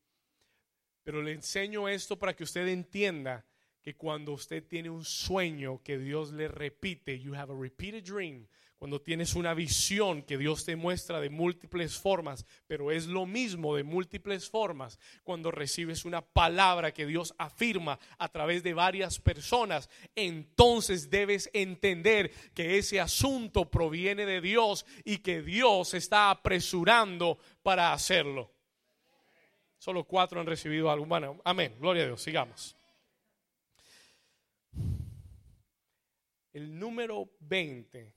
Pero 1.07 1.21
le 1.21 1.31
enseño 1.31 1.87
esto 1.87 2.19
para 2.19 2.35
que 2.35 2.43
usted 2.43 2.67
entienda 2.67 3.45
que 3.81 3.95
cuando 3.95 4.33
usted 4.33 4.67
tiene 4.67 4.89
un 4.89 5.05
sueño 5.05 5.81
que 5.81 5.97
Dios 5.97 6.33
le 6.33 6.49
repite, 6.49 7.17
you 7.17 7.33
have 7.33 7.49
a 7.49 7.55
repeated 7.57 8.03
dream, 8.03 8.45
cuando 8.75 8.99
tienes 8.99 9.33
una 9.33 9.53
visión 9.53 10.21
que 10.23 10.37
Dios 10.37 10.65
te 10.65 10.75
muestra 10.75 11.21
de 11.21 11.29
múltiples 11.29 11.97
formas, 11.97 12.45
pero 12.67 12.91
es 12.91 13.07
lo 13.07 13.25
mismo 13.25 13.73
de 13.73 13.83
múltiples 13.83 14.49
formas, 14.49 14.99
cuando 15.23 15.49
recibes 15.49 16.03
una 16.03 16.21
palabra 16.21 16.93
que 16.93 17.05
Dios 17.05 17.33
afirma 17.37 17.99
a 18.17 18.27
través 18.27 18.61
de 18.63 18.73
varias 18.73 19.17
personas, 19.17 19.89
entonces 20.13 21.09
debes 21.09 21.49
entender 21.53 22.31
que 22.53 22.77
ese 22.77 22.99
asunto 22.99 23.71
proviene 23.71 24.25
de 24.25 24.41
Dios 24.41 24.85
y 25.05 25.19
que 25.19 25.41
Dios 25.41 25.93
está 25.93 26.31
apresurando 26.31 27.39
para 27.63 27.93
hacerlo. 27.93 28.56
Solo 29.77 30.03
cuatro 30.03 30.39
han 30.39 30.47
recibido 30.47 30.89
algo. 30.89 31.05
Bueno, 31.05 31.39
amén. 31.43 31.75
Gloria 31.79 32.03
a 32.03 32.05
Dios. 32.07 32.21
Sigamos. 32.21 32.75
El 36.53 36.79
número 36.79 37.29
20 37.41 38.13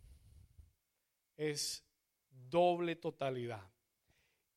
es 1.36 1.84
doble 2.30 2.96
totalidad. 2.96 3.62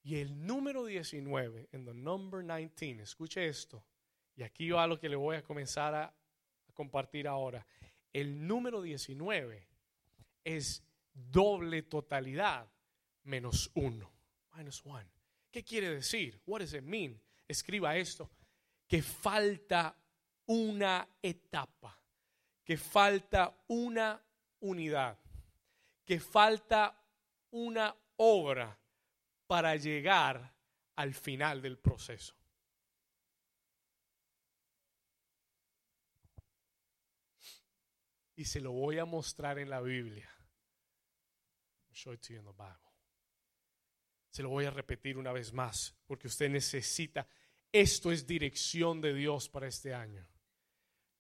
Y 0.04 0.18
el 0.18 0.46
número 0.46 0.86
19, 0.86 1.70
en 1.72 1.86
the 1.86 1.94
number 1.94 2.46
19, 2.46 3.04
escuche 3.04 3.48
esto, 3.48 3.84
y 4.36 4.44
aquí 4.44 4.70
va 4.70 4.86
lo 4.86 5.00
que 5.00 5.08
le 5.08 5.16
voy 5.16 5.38
a 5.38 5.44
comenzar 5.44 5.96
a, 5.96 6.06
a 6.06 6.74
compartir 6.74 7.28
ahora. 7.28 7.66
El 8.12 8.46
número 8.46 8.82
19 8.82 9.66
es 10.44 10.84
doble 11.14 11.84
totalidad 11.84 12.68
menos 13.24 13.72
uno. 13.76 14.12
Minus 14.56 14.86
one. 14.86 15.10
¿Qué 15.54 15.64
quiere 15.64 15.90
decir? 15.96 16.42
What 16.46 16.60
does 16.60 16.74
it 16.74 16.84
mean? 16.84 17.18
Escriba 17.48 17.96
esto. 17.96 18.30
Que 18.86 19.02
falta 19.02 19.96
una 20.48 21.08
etapa 21.22 22.04
que 22.64 22.78
falta 22.78 23.64
una 23.68 24.22
unidad, 24.62 25.20
que 26.06 26.20
falta 26.20 26.98
una 27.52 27.96
obra 28.18 28.80
para 29.48 29.76
llegar 29.76 30.56
al 30.96 31.14
final 31.14 31.62
del 31.62 31.78
proceso. 31.78 32.36
Y 38.36 38.46
se 38.46 38.62
lo 38.62 38.72
voy 38.72 38.98
a 38.98 39.06
mostrar 39.06 39.60
en 39.60 39.70
la 39.70 39.82
Biblia. 39.82 40.30
Se 44.34 44.42
lo 44.42 44.50
voy 44.50 44.66
a 44.66 44.72
repetir 44.72 45.18
una 45.18 45.32
vez 45.32 45.54
más, 45.54 45.96
porque 46.08 46.28
usted 46.28 46.50
necesita, 46.50 47.28
esto 47.72 48.12
es 48.12 48.26
dirección 48.26 49.00
de 49.00 49.14
Dios 49.14 49.48
para 49.48 49.68
este 49.68 49.94
año 49.94 50.28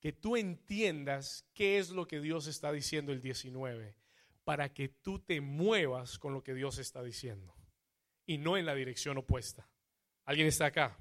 que 0.04 0.12
tú 0.12 0.36
entiendas 0.36 1.45
qué 1.54 1.78
es 1.78 1.89
lo 1.89 2.06
que 2.06 2.19
Dios 2.19 2.47
está 2.47 2.73
diciendo 2.73 3.13
el 3.13 3.21
19, 3.21 3.95
para 4.43 4.73
que 4.73 4.89
tú 4.89 5.19
te 5.19 5.39
muevas 5.39 6.19
con 6.19 6.34
lo 6.34 6.43
que 6.43 6.54
Dios 6.54 6.78
está 6.78 7.02
diciendo 7.02 7.56
y 8.26 8.38
no 8.38 8.58
en 8.58 8.65
la 8.65 8.76
dirección 8.76 9.17
opuesta. 9.17 9.65
¿Alguien 10.26 10.47
está 10.47 10.65
acá? 10.65 10.97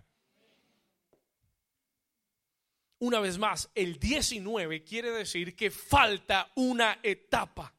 Una 3.00 3.18
vez 3.18 3.38
más, 3.38 3.68
el 3.74 3.98
19 3.98 4.84
quiere 4.84 5.10
decir 5.10 5.56
que 5.56 5.72
falta 5.72 6.52
una 6.54 7.00
etapa, 7.02 7.74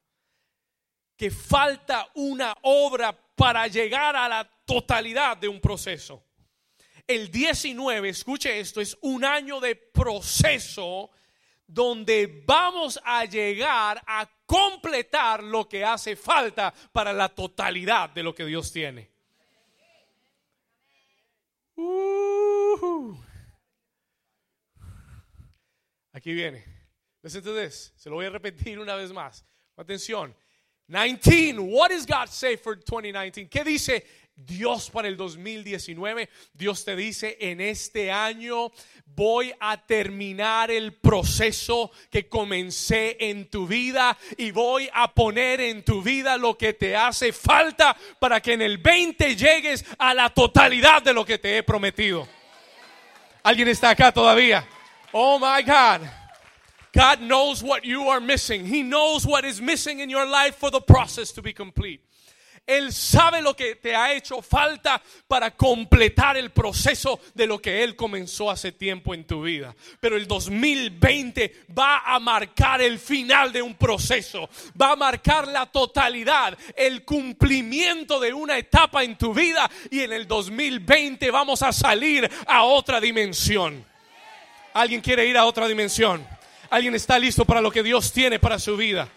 que 1.16 1.32
falta 1.32 2.10
una 2.16 2.54
obra 2.64 3.18
para 3.36 3.68
llegar 3.68 4.16
a 4.16 4.28
la 4.28 4.50
totalidad 4.66 5.38
de 5.38 5.48
un 5.48 5.60
proceso. 5.60 6.26
El 7.06 7.30
19, 7.30 8.10
escuche 8.10 8.60
esto, 8.60 8.80
es 8.80 8.98
un 9.02 9.26
año 9.26 9.60
de 9.60 9.76
proceso 9.76 11.12
donde 11.68 12.44
vamos 12.46 13.00
a 13.04 13.26
llegar 13.26 14.02
a 14.06 14.30
completar 14.46 15.44
lo 15.44 15.68
que 15.68 15.84
hace 15.84 16.16
falta 16.16 16.74
para 16.92 17.12
la 17.12 17.30
totalidad 17.30 18.10
de 18.10 18.24
lo 18.24 18.34
que 18.34 18.46
Dios 18.46 18.72
tiene. 18.72 19.12
Uh. 21.76 23.18
Aquí 26.12 26.34
viene. 26.34 26.64
Listen 27.24 27.44
to 27.44 27.56
this. 27.56 27.94
Se 27.96 28.10
lo 28.10 28.16
voy 28.16 28.28
a 28.28 28.30
repetir 28.30 28.80
una 28.80 28.96
vez 28.96 29.12
más. 29.12 29.46
Atención. 29.76 30.36
19. 30.94 31.60
What 31.60 31.90
does 31.90 32.06
God 32.06 32.30
say 32.30 32.56
for 32.56 32.76
2019? 32.76 33.50
¿Qué 33.50 33.64
dice 33.64 34.04
Dios 34.36 34.90
para 34.90 35.08
el 35.08 35.16
2019. 35.16 36.30
Dios 36.54 36.84
te 36.84 36.96
dice, 36.96 37.38
en 37.40 37.62
este 37.62 38.12
año 38.12 38.72
voy 39.06 39.54
a 39.60 39.78
terminar 39.86 40.72
el 40.72 40.94
proceso 40.94 41.92
que 42.10 42.28
comencé 42.28 43.18
en 43.20 43.50
tu 43.50 43.68
vida 43.68 44.18
y 44.38 44.52
voy 44.52 44.90
a 44.94 45.14
poner 45.14 45.62
en 45.62 45.84
tu 45.84 46.02
vida 46.02 46.38
lo 46.38 46.58
que 46.58 46.74
te 46.74 46.96
hace 46.96 47.32
falta 47.32 47.96
para 48.20 48.42
que 48.42 48.54
en 48.54 48.64
el 48.64 48.80
20 48.80 49.36
llegues 49.36 49.86
a 50.00 50.14
la 50.14 50.30
totalidad 50.30 51.04
de 51.04 51.14
lo 51.14 51.26
que 51.26 51.38
te 51.38 51.58
he 51.58 51.64
prometido. 51.64 52.28
¿Alguien 53.44 53.68
está 53.68 53.92
acá 53.92 54.12
todavía? 54.12 54.66
Oh 55.12 55.38
my 55.38 55.62
God. 55.64 56.23
God 56.94 57.22
knows 57.22 57.64
what 57.64 57.86
you 57.86 58.10
are 58.10 58.20
missing. 58.20 58.66
He 58.66 58.84
knows 58.84 59.26
what 59.26 59.46
is 59.46 59.60
missing 59.60 60.00
in 60.00 60.10
your 60.10 60.26
life 60.26 60.56
for 60.56 60.70
the 60.70 60.82
process 60.82 61.32
to 61.34 61.42
be 61.42 61.52
complete. 61.52 62.02
Él 62.66 62.94
sabe 62.94 63.42
lo 63.42 63.56
que 63.56 63.76
te 63.76 63.94
ha 63.94 64.14
hecho 64.14 64.42
falta 64.42 65.02
para 65.28 65.52
completar 65.52 66.38
el 66.38 66.52
proceso 66.52 67.20
de 67.34 67.46
lo 67.46 67.60
que 67.60 67.84
Él 67.84 67.96
comenzó 67.96 68.50
hace 68.50 68.72
tiempo 68.72 69.14
en 69.14 69.26
tu 69.26 69.42
vida. 69.42 69.76
Pero 70.00 70.16
el 70.16 70.26
2020 70.28 71.66
va 71.78 72.04
a 72.06 72.20
marcar 72.20 72.82
el 72.82 73.00
final 73.00 73.52
de 73.52 73.62
un 73.62 73.76
proceso, 73.76 74.50
va 74.82 74.92
a 74.92 74.96
marcar 74.96 75.48
la 75.50 75.66
totalidad, 75.66 76.58
el 76.78 77.04
cumplimiento 77.04 78.18
de 78.22 78.34
una 78.34 78.58
etapa 78.58 79.04
en 79.04 79.18
tu 79.18 79.34
vida 79.34 79.70
y 79.92 80.00
en 80.00 80.14
el 80.14 80.26
2020 80.26 81.32
vamos 81.32 81.62
a 81.64 81.74
salir 81.74 82.30
a 82.48 82.64
otra 82.64 83.02
dimensión. 83.02 83.86
Alguien 84.74 85.02
quiere 85.02 85.26
ir 85.28 85.38
a 85.38 85.46
otra 85.46 85.68
dimensión. 85.68 86.26
Alguien 86.74 86.96
está 86.96 87.20
listo 87.20 87.46
para 87.46 87.62
lo 87.62 87.70
que 87.70 87.84
Dios 87.84 88.12
tiene 88.12 88.40
para 88.40 88.58
su 88.58 88.76
vida. 88.76 89.08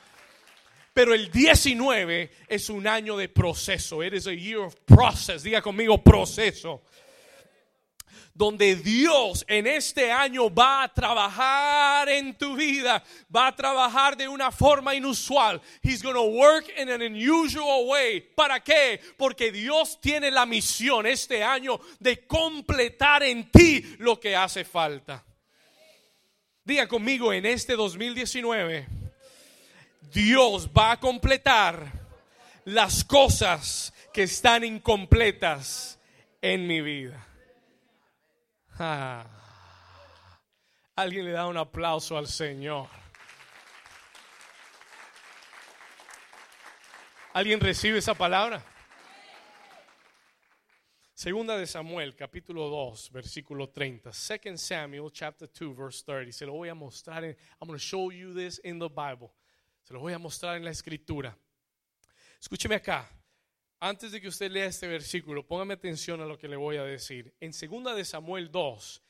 Pero 0.92 1.14
el 1.14 1.30
19 1.30 2.30
es 2.48 2.68
un 2.68 2.86
año 2.86 3.16
de 3.16 3.30
proceso. 3.30 4.04
It 4.04 4.12
is 4.12 4.26
a 4.26 4.34
year 4.34 4.58
of 4.58 4.74
process. 4.84 5.42
Diga 5.42 5.62
conmigo 5.62 5.96
proceso 6.02 6.82
donde 8.34 8.76
Dios 8.76 9.42
en 9.48 9.66
este 9.66 10.12
año 10.12 10.54
va 10.54 10.82
a 10.82 10.92
trabajar 10.92 12.10
en 12.10 12.36
tu 12.36 12.56
vida, 12.56 13.02
va 13.34 13.46
a 13.46 13.56
trabajar 13.56 14.18
de 14.18 14.28
una 14.28 14.52
forma 14.52 14.94
inusual. 14.94 15.58
He's 15.82 16.02
going 16.02 16.14
to 16.14 16.24
work 16.24 16.68
in 16.76 16.90
an 16.90 17.00
unusual 17.00 17.86
way. 17.86 18.20
¿Para 18.20 18.62
qué? 18.62 19.00
Porque 19.16 19.50
Dios 19.50 19.98
tiene 20.02 20.30
la 20.30 20.44
misión 20.44 21.06
este 21.06 21.42
año 21.42 21.80
de 22.00 22.26
completar 22.26 23.22
en 23.22 23.50
ti 23.50 23.82
lo 24.00 24.20
que 24.20 24.36
hace 24.36 24.62
falta. 24.62 25.24
Diga 26.66 26.88
conmigo, 26.88 27.32
en 27.32 27.46
este 27.46 27.76
2019, 27.76 28.88
Dios 30.12 30.68
va 30.76 30.90
a 30.90 30.96
completar 30.98 31.92
las 32.64 33.04
cosas 33.04 33.94
que 34.12 34.24
están 34.24 34.64
incompletas 34.64 36.00
en 36.42 36.66
mi 36.66 36.80
vida. 36.80 37.24
Ah. 38.80 39.24
Alguien 40.96 41.26
le 41.26 41.30
da 41.30 41.46
un 41.46 41.56
aplauso 41.56 42.18
al 42.18 42.26
Señor. 42.26 42.88
¿Alguien 47.32 47.60
recibe 47.60 47.98
esa 47.98 48.14
palabra? 48.14 48.60
Segunda 51.16 51.56
de 51.56 51.66
Samuel, 51.66 52.14
capítulo 52.14 52.68
2, 52.68 53.10
versículo 53.10 53.70
30. 53.70 54.12
Second 54.12 54.58
Samuel, 54.58 55.10
chapter 55.10 55.48
2, 55.48 55.74
verse 55.74 56.04
30. 56.04 56.30
Se 56.30 56.44
lo 56.44 56.52
voy 56.52 56.68
a 56.68 56.74
mostrar. 56.74 57.24
En, 57.24 57.34
I'm 57.58 57.66
going 57.66 57.78
to 57.78 57.82
show 57.82 58.12
you 58.12 58.34
this 58.34 58.60
in 58.62 58.78
the 58.78 58.90
Bible. 58.90 59.30
Se 59.82 59.94
lo 59.94 60.00
voy 60.00 60.12
a 60.12 60.18
mostrar 60.18 60.58
en 60.58 60.64
la 60.66 60.72
escritura. 60.72 61.34
Escúcheme 62.38 62.74
acá. 62.74 63.10
Antes 63.80 64.12
de 64.12 64.20
que 64.20 64.28
usted 64.28 64.50
lea 64.50 64.66
este 64.66 64.88
versículo, 64.88 65.46
póngame 65.46 65.72
atención 65.72 66.20
a 66.20 66.26
lo 66.26 66.36
que 66.36 66.48
le 66.48 66.56
voy 66.56 66.76
a 66.76 66.84
decir. 66.84 67.34
En 67.40 67.54
segunda 67.54 67.94
de 67.94 68.04
Samuel 68.04 68.50
2, 68.50 69.02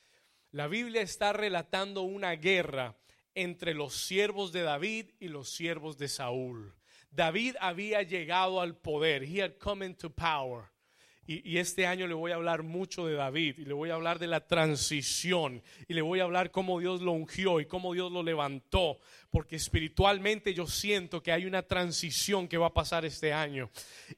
la 0.51 0.69
Biblia 0.69 1.01
está 1.01 1.33
relatando 1.33 2.03
una 2.03 2.31
guerra 2.37 2.95
entre 3.35 3.73
los 3.73 3.93
siervos 3.93 4.53
de 4.53 4.61
David 4.61 5.11
y 5.19 5.27
los 5.27 5.49
siervos 5.49 5.97
de 5.97 6.07
Saúl. 6.07 6.73
David 7.11 7.57
había 7.59 8.01
llegado 8.01 8.61
al 8.61 8.77
poder. 8.77 9.23
He 9.23 9.41
had 9.43 9.57
come 9.57 9.85
into 9.85 10.09
power. 10.09 10.71
Y, 11.29 11.57
este 11.57 11.85
año 11.85 12.07
le 12.07 12.13
voy 12.13 12.31
a 12.31 12.35
hablar 12.35 12.63
mucho 12.63 13.05
de 13.05 13.15
David 13.15 13.55
y 13.57 13.65
le 13.65 13.73
voy 13.73 13.89
a 13.89 13.95
hablar 13.95 14.17
de 14.17 14.27
la 14.27 14.47
transición 14.47 15.61
y 15.89 15.93
le 15.93 16.01
voy 16.01 16.21
a 16.21 16.23
hablar 16.23 16.51
cómo 16.51 16.79
Dios 16.79 17.01
lo 17.01 17.11
ungió 17.11 17.59
y 17.59 17.65
cómo 17.65 17.93
Dios 17.93 18.13
lo 18.13 18.23
levantó, 18.23 18.97
porque 19.29 19.55
espiritualmente 19.55 20.53
yo 20.53 20.67
siento 20.67 21.21
que 21.21 21.31
hay 21.31 21.45
una 21.45 21.63
transición 21.63 22.47
que 22.47 22.57
va 22.57 22.67
a 22.67 22.73
pasar 22.73 23.05
este 23.05 23.33
año. 23.33 23.69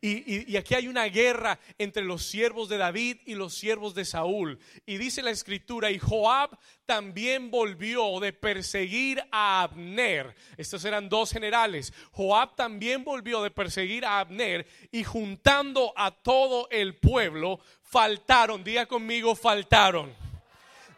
Y, 0.02 0.52
y 0.52 0.58
aquí 0.58 0.76
hay 0.76 0.88
una 0.88 1.06
guerra 1.06 1.60
entre 1.78 2.04
los 2.04 2.26
siervos 2.26 2.70
de 2.70 2.78
David 2.78 3.18
y 3.26 3.36
los 3.36 3.54
siervos 3.54 3.96
de 3.96 4.06
Saúl. 4.06 4.60
Y 4.86 4.98
dice 4.98 5.22
la 5.22 5.32
escritura, 5.32 5.92
y 5.92 6.00
Joab 6.00 6.58
también 6.86 7.52
volvió 7.52 8.20
de 8.20 8.34
perseguir 8.34 9.22
a 9.32 9.64
Abner. 9.64 10.36
Estos 10.58 10.86
eran 10.86 11.10
dos 11.10 11.32
generales. 11.32 11.94
Joab 12.12 12.56
también 12.56 13.04
volvió 13.04 13.44
de 13.44 13.52
perseguir 13.52 14.06
a 14.06 14.20
Abner 14.20 14.66
y 14.92 15.04
juntando 15.04 15.94
a 15.96 16.12
todo 16.12 16.68
el 16.72 16.96
pueblo, 16.96 17.60
faltaron, 17.84 18.64
diga 18.64 18.86
conmigo, 18.86 19.36
faltaron. 19.36 20.14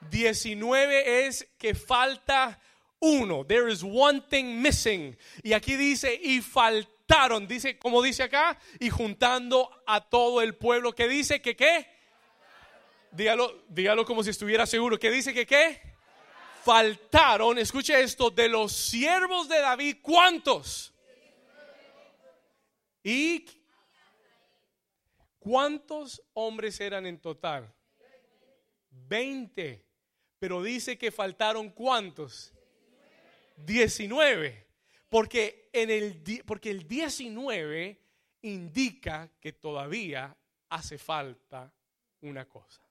19 0.10 1.28
es 1.28 1.47
que 1.58 1.76
falta 1.76 2.60
uno. 3.01 3.43
There 3.45 3.69
is 3.69 3.83
one 3.83 4.21
thing 4.29 4.61
missing. 4.61 5.17
Y 5.43 5.53
aquí 5.53 5.75
dice, 5.75 6.17
y 6.21 6.39
faltaron, 6.39 7.47
dice, 7.47 7.77
como 7.77 8.01
dice 8.01 8.23
acá, 8.23 8.57
y 8.79 8.89
juntando 8.89 9.83
a 9.85 9.99
todo 9.99 10.41
el 10.41 10.55
pueblo, 10.55 10.93
que 10.93 11.07
dice 11.07 11.41
que 11.41 11.55
qué 11.55 12.01
Dígalo, 13.11 13.65
dígalo 13.67 14.05
como 14.05 14.23
si 14.23 14.29
estuviera 14.29 14.65
seguro. 14.65 14.97
¿Qué 14.97 15.11
dice 15.11 15.33
que 15.33 15.45
qué? 15.45 15.81
Faltaron, 16.63 17.57
escuche 17.57 17.99
esto, 17.99 18.29
de 18.29 18.47
los 18.47 18.71
siervos 18.71 19.49
de 19.49 19.59
David, 19.59 19.97
¿cuántos? 20.01 20.93
¿Y 23.03 23.45
cuántos 25.39 26.21
hombres 26.33 26.79
eran 26.79 27.05
en 27.05 27.19
total? 27.19 27.73
Veinte. 28.89 29.85
Pero 30.39 30.63
dice 30.63 30.97
que 30.97 31.11
faltaron 31.11 31.69
cuántos? 31.69 32.53
Diecinueve. 33.65 34.67
Porque, 35.10 35.69
en 35.74 35.89
el, 35.89 36.43
porque 36.45 36.71
el 36.71 36.88
19 36.88 38.00
indica 38.43 39.30
que 39.39 39.54
todavía 39.54 40.36
hace 40.69 40.97
falta 40.97 41.71
una 42.21 42.47
cosa. 42.47 42.82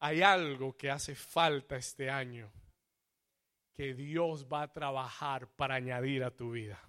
Hay 0.00 0.22
algo 0.22 0.76
que 0.76 0.90
hace 0.90 1.14
falta 1.14 1.76
este 1.76 2.08
año 2.08 2.50
que 3.74 3.94
Dios 3.94 4.46
va 4.50 4.62
a 4.62 4.72
trabajar 4.72 5.46
para 5.48 5.74
añadir 5.76 6.24
a 6.24 6.30
tu 6.30 6.52
vida. 6.52 6.82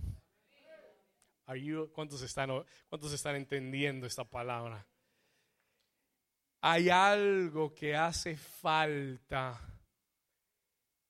¿cuántos, 1.93 2.21
están, 2.21 2.49
¿Cuántos 2.87 3.11
están 3.13 3.35
entendiendo 3.35 4.07
esta 4.07 4.23
palabra? 4.23 4.85
Hay 6.61 6.89
algo 6.89 7.73
que 7.73 7.95
hace 7.95 8.37
falta 8.37 9.59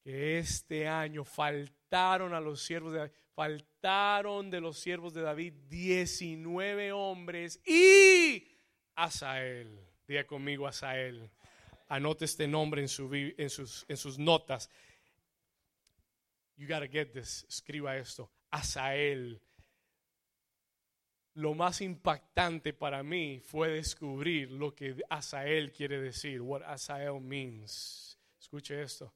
que 0.02 0.40
este 0.40 0.88
año 0.88 1.26
faltaron 1.26 2.34
a 2.34 2.40
los 2.40 2.64
siervos 2.64 2.94
de 2.94 3.00
David, 3.00 3.14
faltaron 3.36 4.50
de 4.50 4.62
los 4.62 4.80
siervos 4.80 5.14
de 5.14 5.22
David 5.22 5.54
19 5.68 6.94
hombres 6.94 7.60
y 7.66 8.48
Asael. 8.96 9.78
Diga 10.08 10.26
conmigo 10.26 10.68
Asael. 10.68 11.30
Anote 11.90 12.24
este 12.24 12.48
nombre 12.48 12.82
en, 12.82 12.88
su, 12.88 13.14
en, 13.14 13.50
sus, 13.50 13.86
en 13.90 13.98
sus 13.98 14.18
notas. 14.18 14.70
You 16.56 16.66
gotta 16.66 16.88
get 16.88 17.12
this. 17.12 17.46
Escriba 17.50 17.98
esto. 17.98 18.32
Asael. 18.52 19.42
Lo 21.34 21.54
más 21.54 21.80
impactante 21.82 22.74
para 22.74 23.04
mí 23.04 23.39
fue 23.39 23.70
descubrir 23.70 24.52
lo 24.52 24.76
que 24.76 25.02
Asael 25.10 25.72
quiere 25.72 26.02
decir. 26.02 26.41
What 26.41 26.63
Asael 26.63 27.22
means. 27.22 28.20
Escuche 28.39 28.82
esto. 28.82 29.13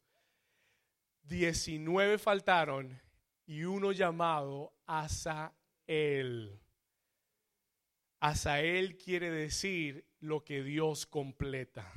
Diecinueve 1.23 2.17
faltaron 2.17 3.01
y 3.45 3.63
uno 3.63 3.91
llamado 3.91 4.73
Asael. 4.86 6.60
Asael 8.19 8.97
quiere 8.97 9.30
decir 9.30 10.06
lo 10.19 10.43
que 10.43 10.63
Dios 10.63 11.06
completa. 11.06 11.91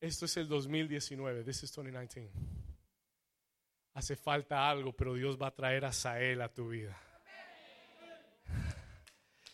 Esto 0.00 0.26
es 0.26 0.36
el 0.36 0.48
2019. 0.48 1.44
This 1.44 1.62
is 1.62 1.72
2019. 1.72 2.30
Hace 3.94 4.16
falta 4.16 4.68
algo, 4.68 4.92
pero 4.92 5.14
Dios 5.14 5.40
va 5.40 5.48
a 5.48 5.54
traer 5.54 5.84
a 5.86 5.92
Sael 5.92 6.42
a 6.42 6.52
tu 6.52 6.68
vida. 6.68 7.00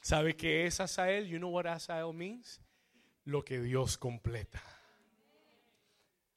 ¿Sabe 0.01 0.35
qué 0.37 0.67
es 0.67 0.81
Asael? 0.81 1.29
You 1.29 1.39
know 1.39 1.51
what 1.51 1.67
Asael 1.67 2.13
means? 2.13 2.61
Lo 3.25 3.45
que 3.45 3.61
Dios 3.61 3.97
completa. 3.97 4.61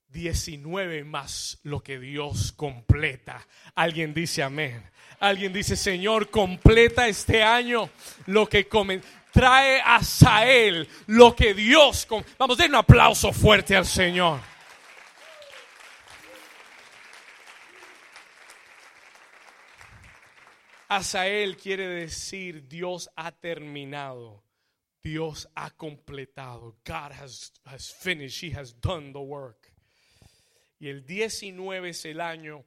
19 0.10 1.04
más 1.04 1.60
lo 1.64 1.82
que 1.82 2.00
Dios 2.00 2.52
completa. 2.52 3.46
Alguien 3.76 4.14
dice 4.14 4.44
amén. 4.44 4.84
Alguien 5.20 5.54
dice, 5.54 5.76
Señor, 5.76 6.30
completa 6.30 7.08
este 7.08 7.42
año 7.42 7.90
lo 8.28 8.48
que 8.48 8.68
trae 9.32 9.82
a 9.82 10.04
Sael 10.04 10.88
lo 11.08 11.36
que 11.36 11.54
Dios... 11.54 12.08
Vamos, 12.38 12.58
den 12.58 12.72
un 12.72 12.76
aplauso 12.76 13.32
fuerte 13.32 13.76
al 13.76 13.86
Señor. 13.86 14.40
Asael 20.88 21.58
quiere 21.58 21.88
decir 21.88 22.68
Dios 22.68 23.10
ha 23.16 23.32
terminado. 23.32 24.44
Dios 25.04 25.48
ha 25.56 25.72
completado. 25.72 26.78
God 26.86 27.12
has, 27.12 27.52
has 27.66 27.92
finished. 27.92 28.42
He 28.42 28.52
has 28.52 28.74
done 28.74 29.12
the 29.12 29.20
work. 29.20 29.65
Y 30.80 30.90
el 30.90 31.06
19 31.06 31.90
es 31.90 32.06
el 32.06 32.22
año 32.22 32.66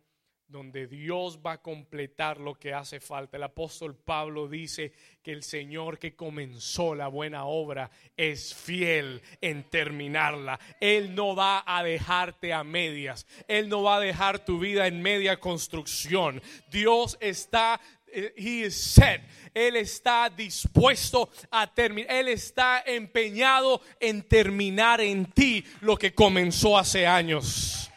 donde 0.49 0.87
Dios 0.87 1.40
va 1.44 1.53
a 1.53 1.62
completar 1.62 2.40
lo 2.40 2.55
que 2.55 2.73
hace 2.73 3.01
falta. 3.01 3.37
El 3.37 3.42
apóstol 3.42 3.94
Pablo 3.94 4.49
dice 4.49 4.92
que 5.23 5.33
el 5.33 5.42
Señor 5.42 5.99
que 5.99 6.16
comenzó 6.16 6.94
la 6.94 7.09
buena 7.09 7.44
obra 7.44 7.90
es 8.16 8.55
fiel 8.55 9.21
en 9.42 9.64
terminarla. 9.64 10.59
Él 10.81 11.14
no 11.14 11.37
va 11.37 11.62
a 11.66 11.83
dejarte 11.83 12.55
a 12.55 12.64
medias. 12.64 13.27
Él 13.47 13.68
no 13.68 13.83
va 13.83 13.97
a 13.97 14.01
dejar 14.01 14.42
tu 14.42 14.59
vida 14.59 14.87
en 14.87 15.03
media 15.03 15.38
construcción. 15.38 16.40
Dios 16.71 17.18
está 17.21 17.79
eh, 18.11 18.33
He 18.35 18.66
is 18.66 18.75
set. 18.75 19.21
Él 19.53 19.77
está 19.77 20.31
dispuesto 20.31 21.29
a 21.51 21.66
terminar. 21.66 22.11
Él 22.11 22.29
está 22.29 22.83
empeñado 22.87 23.83
en 24.01 24.23
terminar 24.23 25.03
en 25.03 25.27
ti 25.27 25.62
lo 25.83 25.94
que 25.99 26.14
comenzó 26.14 26.79
hace 26.79 27.07
años. 27.07 27.90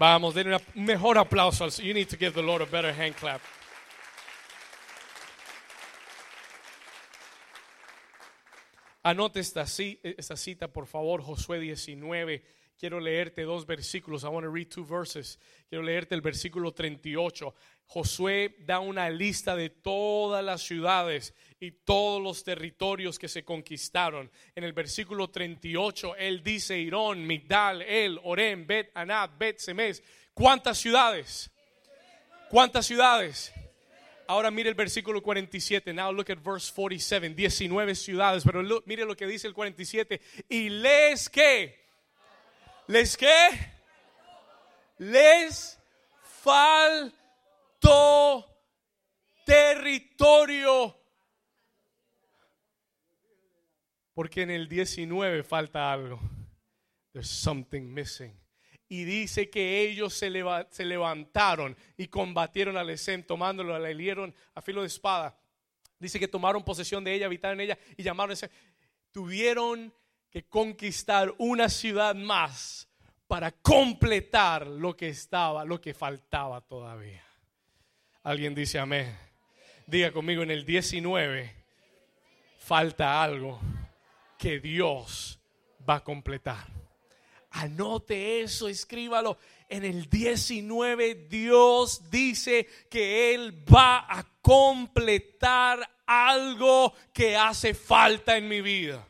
Vamos, 0.00 0.34
denle 0.34 0.56
un 0.76 0.86
mejor 0.86 1.18
aplauso. 1.18 1.68
You 1.82 1.92
need 1.92 2.08
to 2.08 2.16
give 2.16 2.32
the 2.32 2.40
Lord 2.40 2.62
a 2.62 2.64
better 2.64 2.90
hand 2.90 3.16
clap. 3.16 3.42
Anote 9.02 9.40
esta, 9.40 9.66
esta 10.02 10.36
cita, 10.38 10.68
por 10.68 10.86
favor, 10.86 11.20
Josué 11.20 11.60
19. 11.60 12.42
Quiero 12.78 12.98
leerte 12.98 13.42
dos 13.42 13.66
versículos. 13.66 14.24
I 14.24 14.28
want 14.28 14.46
to 14.46 14.50
read 14.50 14.70
two 14.70 14.86
verses. 14.86 15.38
Quiero 15.68 15.84
leerte 15.84 16.14
el 16.14 16.22
versículo 16.22 16.72
38. 16.72 17.54
Josué 17.92 18.54
da 18.60 18.78
una 18.78 19.10
lista 19.10 19.56
de 19.56 19.68
todas 19.68 20.44
las 20.44 20.62
ciudades 20.62 21.34
y 21.58 21.72
todos 21.72 22.22
los 22.22 22.44
territorios 22.44 23.18
que 23.18 23.26
se 23.26 23.44
conquistaron. 23.44 24.30
En 24.54 24.62
el 24.62 24.72
versículo 24.72 25.28
38 25.28 26.14
él 26.14 26.40
dice 26.44 26.78
Irón, 26.78 27.26
Migdal, 27.26 27.82
El, 27.82 28.20
Orem, 28.22 28.64
Bet, 28.64 28.92
Anab, 28.94 29.36
Bet, 29.36 29.58
Semes. 29.58 30.04
¿Cuántas 30.32 30.78
ciudades? 30.78 31.50
¿Cuántas 32.48 32.86
ciudades? 32.86 33.52
Ahora 34.28 34.52
mire 34.52 34.68
el 34.68 34.76
versículo 34.76 35.20
47. 35.20 35.92
Now 35.92 36.12
look 36.12 36.30
at 36.30 36.38
verse 36.40 36.72
47. 36.72 37.30
19 37.30 37.96
ciudades. 37.96 38.44
Pero 38.44 38.62
mire 38.86 39.04
lo 39.04 39.16
que 39.16 39.26
dice 39.26 39.48
el 39.48 39.54
47. 39.54 40.20
Y 40.48 40.68
les 40.68 41.28
que. 41.28 41.76
¿Les 42.86 43.16
qué? 43.16 43.48
Les 44.98 45.76
falta 47.80 48.46
territorio. 49.44 50.96
Porque 54.14 54.42
en 54.42 54.50
el 54.50 54.68
19 54.68 55.42
falta 55.42 55.92
algo. 55.92 56.20
There's 57.12 57.28
something 57.28 57.82
missing. 57.82 58.38
Y 58.88 59.04
dice 59.04 59.48
que 59.50 59.82
ellos 59.82 60.14
se, 60.14 60.30
levantaron 60.84 61.76
y 61.96 62.08
combatieron 62.08 62.76
al 62.76 62.90
Esem, 62.90 63.22
tomándolo, 63.22 63.78
la 63.78 63.90
hirieron 63.90 64.34
a 64.54 64.60
filo 64.60 64.80
de 64.80 64.88
espada. 64.88 65.38
Dice 65.98 66.18
que 66.18 66.26
tomaron 66.26 66.64
posesión 66.64 67.04
de 67.04 67.14
ella, 67.14 67.26
habitaron 67.26 67.60
en 67.60 67.66
ella 67.66 67.78
y 67.96 68.02
llamaron 68.02 68.36
a 68.36 68.50
Tuvieron 69.12 69.92
que 70.28 70.44
conquistar 70.44 71.32
una 71.38 71.68
ciudad 71.68 72.14
más 72.14 72.88
para 73.26 73.52
completar 73.52 74.66
lo 74.66 74.96
que 74.96 75.08
estaba, 75.08 75.64
lo 75.64 75.80
que 75.80 75.94
faltaba 75.94 76.60
todavía. 76.60 77.29
Alguien 78.22 78.54
dice 78.54 78.78
amén. 78.78 79.16
Diga 79.86 80.12
conmigo, 80.12 80.42
en 80.42 80.50
el 80.50 80.64
19 80.64 81.54
falta 82.58 83.22
algo 83.22 83.60
que 84.38 84.60
Dios 84.60 85.38
va 85.88 85.96
a 85.96 86.04
completar. 86.04 86.66
Anote 87.52 88.42
eso, 88.42 88.68
escríbalo. 88.68 89.38
En 89.68 89.84
el 89.84 90.08
19 90.08 91.26
Dios 91.28 92.10
dice 92.10 92.68
que 92.90 93.34
Él 93.34 93.64
va 93.72 94.06
a 94.08 94.24
completar 94.42 95.88
algo 96.06 96.92
que 97.12 97.36
hace 97.36 97.74
falta 97.74 98.36
en 98.36 98.48
mi 98.48 98.60
vida. 98.60 99.06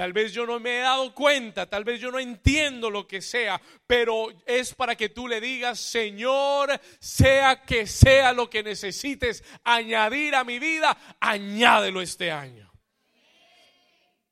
Tal 0.00 0.14
vez 0.14 0.32
yo 0.32 0.46
no 0.46 0.58
me 0.58 0.78
he 0.78 0.80
dado 0.80 1.14
cuenta, 1.14 1.68
tal 1.68 1.84
vez 1.84 2.00
yo 2.00 2.10
no 2.10 2.18
entiendo 2.18 2.88
lo 2.88 3.06
que 3.06 3.20
sea, 3.20 3.60
pero 3.86 4.28
es 4.46 4.74
para 4.74 4.96
que 4.96 5.10
tú 5.10 5.28
le 5.28 5.42
digas, 5.42 5.78
Señor, 5.78 6.70
sea 6.98 7.60
que 7.66 7.86
sea 7.86 8.32
lo 8.32 8.48
que 8.48 8.62
necesites 8.62 9.44
añadir 9.62 10.34
a 10.34 10.42
mi 10.42 10.58
vida, 10.58 10.96
añádelo 11.20 12.00
este 12.00 12.30
año. 12.30 12.72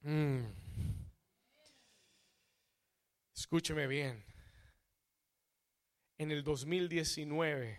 Mm. 0.00 0.46
Escúcheme 3.37 3.87
bien. 3.87 4.24
En 6.16 6.31
el 6.31 6.42
2019, 6.44 7.78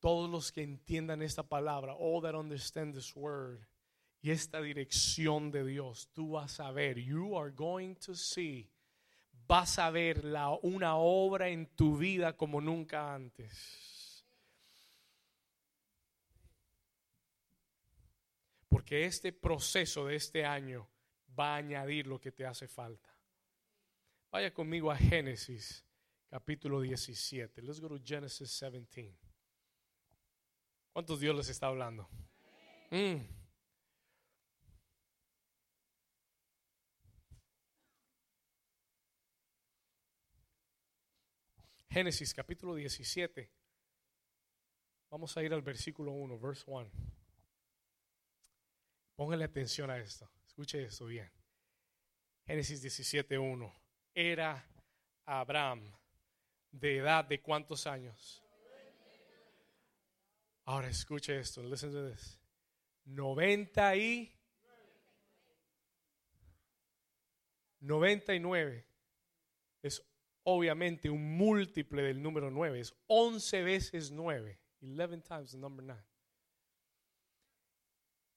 todos 0.00 0.30
los 0.30 0.50
que 0.50 0.62
entiendan 0.62 1.20
esta 1.20 1.42
palabra, 1.42 1.94
all 1.94 2.22
that 2.22 2.34
understand 2.34 2.94
this 2.94 3.14
word, 3.14 3.66
y 4.22 4.30
esta 4.30 4.62
dirección 4.62 5.50
de 5.50 5.66
Dios, 5.66 6.08
tú 6.12 6.30
vas 6.30 6.60
a 6.60 6.70
ver, 6.70 6.96
you 6.96 7.36
are 7.36 7.50
going 7.50 7.96
to 7.96 8.14
see, 8.14 8.70
vas 9.48 9.80
a 9.80 9.90
ver 9.90 10.22
la, 10.22 10.50
una 10.62 10.94
obra 10.94 11.48
en 11.48 11.66
tu 11.74 11.98
vida 11.98 12.36
como 12.36 12.60
nunca 12.60 13.12
antes. 13.12 14.24
Porque 18.68 19.06
este 19.06 19.32
proceso 19.32 20.06
de 20.06 20.14
este 20.14 20.46
año 20.46 20.88
va 21.38 21.54
a 21.54 21.56
añadir 21.56 22.06
lo 22.06 22.20
que 22.20 22.30
te 22.30 22.46
hace 22.46 22.68
falta. 22.68 23.12
Vaya 24.30 24.54
conmigo 24.54 24.92
a 24.92 24.96
Génesis 24.96 25.84
capítulo 26.30 26.80
17. 26.80 27.60
Let's 27.60 27.80
go 27.80 27.88
to 27.88 28.00
Genesis 28.02 28.56
17. 28.60 29.18
¿Cuántos 30.92 31.18
Dios 31.18 31.34
les 31.34 31.48
está 31.48 31.66
hablando? 31.66 32.08
Mm. 32.90 33.41
Génesis 41.92 42.32
capítulo 42.32 42.74
17. 42.74 43.50
Vamos 45.10 45.36
a 45.36 45.42
ir 45.42 45.52
al 45.52 45.60
versículo 45.60 46.12
1, 46.12 46.38
verse 46.38 46.64
1. 46.66 46.90
Póngale 49.14 49.44
atención 49.44 49.90
a 49.90 49.98
esto. 49.98 50.26
Escuche 50.46 50.82
esto 50.82 51.04
bien. 51.04 51.30
Génesis 52.46 52.80
17, 52.80 53.36
1. 53.36 53.74
Era 54.14 54.66
Abraham 55.26 55.92
de 56.70 56.96
edad 56.96 57.26
de 57.26 57.42
cuántos 57.42 57.86
años? 57.86 58.42
Ahora 60.64 60.88
escuche 60.88 61.38
esto. 61.38 61.62
Listen 61.62 61.92
to 61.92 62.10
this. 62.10 62.40
90 63.04 63.96
y 63.96 64.34
99 67.80 68.86
es 69.82 70.11
obviamente 70.44 71.10
un 71.10 71.36
múltiple 71.36 72.02
del 72.02 72.22
número 72.22 72.50
9, 72.50 72.80
es 72.80 72.94
11 73.06 73.62
veces 73.62 74.10
9, 74.10 74.58
11 74.80 75.20
times 75.22 75.50
the 75.52 75.58
number 75.58 75.84
9. 75.84 76.02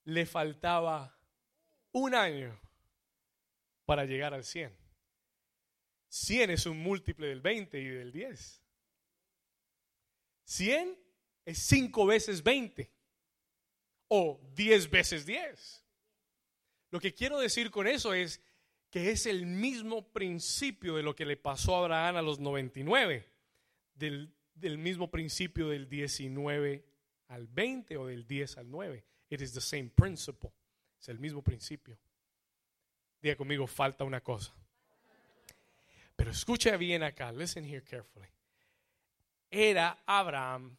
Le 0.05 0.25
faltaba 0.25 1.17
un 1.91 2.13
año 2.13 2.59
para 3.85 4.05
llegar 4.05 4.33
al 4.33 4.43
100. 4.43 4.75
100 6.09 6.49
es 6.51 6.65
un 6.65 6.77
múltiple 6.77 7.27
del 7.27 7.41
20 7.41 7.79
y 7.79 7.87
del 7.87 8.11
10. 8.11 8.61
100 10.45 10.97
es 11.45 11.59
5 11.59 12.05
veces 12.05 12.43
20 12.43 12.91
o 14.07 14.39
10 14.53 14.89
veces 14.89 15.25
10. 15.25 15.85
Lo 16.91 16.99
que 16.99 17.13
quiero 17.13 17.39
decir 17.39 17.71
con 17.71 17.87
eso 17.87 18.13
es 18.13 18.41
que 18.95 19.11
es 19.11 19.25
el 19.25 19.45
mismo 19.45 20.07
principio 20.07 20.95
de 20.95 21.03
lo 21.03 21.13
que 21.13 21.25
le 21.25 21.35
pasó 21.35 21.75
a 21.75 21.79
Abraham 21.79 22.15
a 22.15 22.21
los 22.21 22.39
99, 22.39 23.27
del, 23.93 24.33
del 24.53 24.77
mismo 24.77 25.11
principio 25.11 25.67
del 25.67 25.89
19 25.89 26.85
al 27.27 27.45
20 27.45 27.97
o 27.97 28.05
del 28.05 28.25
10 28.25 28.57
al 28.57 28.71
9. 28.71 29.03
It 29.31 29.41
is 29.41 29.51
the 29.51 29.59
same 29.59 29.89
principle. 29.93 30.49
Es 30.97 31.09
el 31.09 31.19
mismo 31.19 31.41
principio. 31.41 31.97
Diga 33.21 33.35
conmigo, 33.35 33.67
falta 33.67 34.05
una 34.05 34.21
cosa. 34.21 34.55
Pero 36.15 36.31
escucha 36.31 36.77
bien 36.77 37.03
acá, 37.03 37.33
listen 37.33 37.65
here 37.65 37.83
carefully. 37.83 38.29
Era 39.51 40.03
Abraham 40.05 40.73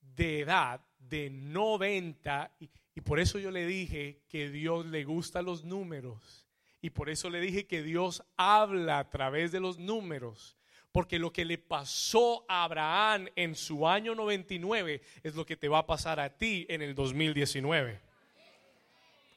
de 0.00 0.42
edad 0.42 0.80
de 0.96 1.28
90 1.28 2.52
y, 2.60 2.70
y 2.94 3.00
por 3.00 3.18
eso 3.18 3.40
yo 3.40 3.50
le 3.50 3.66
dije 3.66 4.20
que 4.28 4.48
Dios 4.48 4.86
le 4.86 5.02
gusta 5.02 5.42
los 5.42 5.64
números 5.64 6.47
y 6.80 6.90
por 6.90 7.10
eso 7.10 7.30
le 7.30 7.40
dije 7.40 7.66
que 7.66 7.82
Dios 7.82 8.22
habla 8.36 8.98
a 8.98 9.08
través 9.08 9.52
de 9.52 9.60
los 9.60 9.78
números. 9.78 10.56
Porque 10.92 11.18
lo 11.18 11.32
que 11.32 11.44
le 11.44 11.58
pasó 11.58 12.44
a 12.48 12.64
Abraham 12.64 13.28
en 13.36 13.54
su 13.54 13.86
año 13.86 14.14
99 14.14 15.02
es 15.22 15.34
lo 15.34 15.44
que 15.44 15.56
te 15.56 15.68
va 15.68 15.78
a 15.78 15.86
pasar 15.86 16.18
a 16.18 16.30
ti 16.30 16.66
en 16.68 16.82
el 16.82 16.94
2019. 16.94 18.00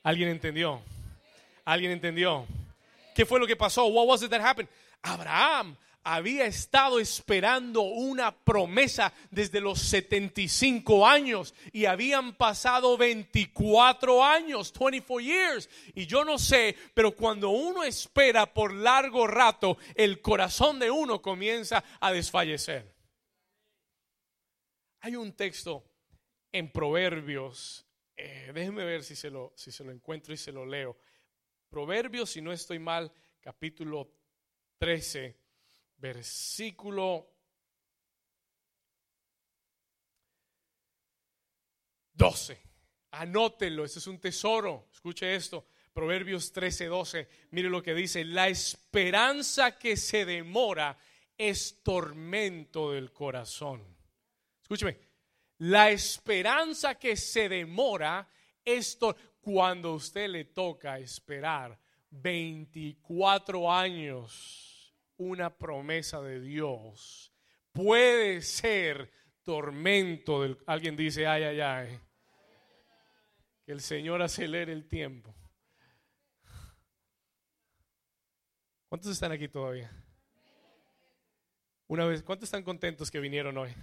¿Alguien 0.03 0.29
entendió? 0.29 0.81
¿Alguien 1.65 1.91
entendió? 1.91 2.45
¿Qué 3.13 3.25
fue 3.25 3.39
lo 3.39 3.45
que 3.45 3.55
pasó? 3.55 3.85
What 3.87 4.07
was 4.07 4.23
it 4.23 4.31
that 4.31 4.41
happened? 4.41 4.69
Abraham 5.01 5.75
había 6.03 6.45
estado 6.45 6.99
esperando 6.99 7.81
una 7.81 8.35
promesa 8.35 9.13
desde 9.29 9.61
los 9.61 9.79
75 9.79 11.07
años 11.07 11.53
y 11.71 11.85
habían 11.85 12.35
pasado 12.35 12.97
24 12.97 14.23
años, 14.23 14.73
24 14.73 15.19
years. 15.19 15.69
Y 15.93 16.05
yo 16.05 16.25
no 16.25 16.37
sé, 16.37 16.75
pero 16.93 17.15
cuando 17.15 17.49
uno 17.49 17.83
espera 17.83 18.51
por 18.53 18.73
largo 18.73 19.27
rato, 19.27 19.77
el 19.95 20.21
corazón 20.21 20.79
de 20.79 20.89
uno 20.89 21.21
comienza 21.21 21.83
a 21.99 22.11
desfallecer. 22.11 22.93
Hay 25.01 25.15
un 25.15 25.33
texto 25.33 25.83
en 26.51 26.71
Proverbios, 26.71 27.85
eh, 28.15 28.51
déjenme 28.53 28.85
ver 28.85 29.03
si 29.03 29.15
se, 29.15 29.31
lo, 29.31 29.53
si 29.55 29.71
se 29.71 29.83
lo 29.83 29.91
encuentro 29.91 30.33
y 30.33 30.37
se 30.37 30.51
lo 30.51 30.65
leo. 30.65 30.97
Proverbios, 31.69 32.29
si 32.29 32.41
no 32.41 32.51
estoy 32.51 32.77
mal, 32.77 33.11
capítulo 33.39 34.11
13, 34.77 35.40
versículo 36.01 37.27
12. 42.13 42.61
Anótelo, 43.11 43.85
ese 43.85 43.99
es 43.99 44.07
un 44.07 44.19
tesoro. 44.19 44.87
Escuche 44.91 45.35
esto. 45.35 45.67
Proverbios 45.93 46.51
13, 46.51 46.85
12. 46.87 47.29
Mire 47.51 47.69
lo 47.69 47.83
que 47.83 47.93
dice. 47.93 48.25
La 48.25 48.47
esperanza 48.47 49.77
que 49.77 49.95
se 49.95 50.25
demora 50.25 50.97
es 51.37 51.81
tormento 51.83 52.91
del 52.91 53.13
corazón. 53.13 53.83
Escúcheme. 54.61 54.97
La 55.59 55.91
esperanza 55.91 56.95
que 56.95 57.15
se 57.15 57.47
demora 57.47 58.27
es 58.65 58.97
cuando 59.39 59.93
usted 59.93 60.27
le 60.29 60.45
toca 60.45 60.97
esperar 60.97 61.77
24 62.09 63.71
años 63.71 64.70
una 65.21 65.57
promesa 65.57 66.21
de 66.21 66.39
Dios 66.39 67.33
puede 67.71 68.41
ser 68.41 69.11
tormento 69.43 70.41
del 70.41 70.57
alguien 70.65 70.95
dice 70.95 71.27
ay 71.27 71.43
ay 71.43 71.61
ay 71.61 71.99
que 73.65 73.71
el 73.71 73.81
Señor 73.81 74.21
acelere 74.21 74.73
el 74.73 74.87
tiempo 74.87 75.35
¿Cuántos 78.91 79.13
están 79.13 79.31
aquí 79.31 79.47
todavía? 79.47 79.89
Una 81.87 82.03
vez, 82.03 82.23
¿cuántos 82.23 82.47
están 82.47 82.61
contentos 82.61 83.09
que 83.09 83.21
vinieron 83.21 83.57
hoy? 83.57 83.73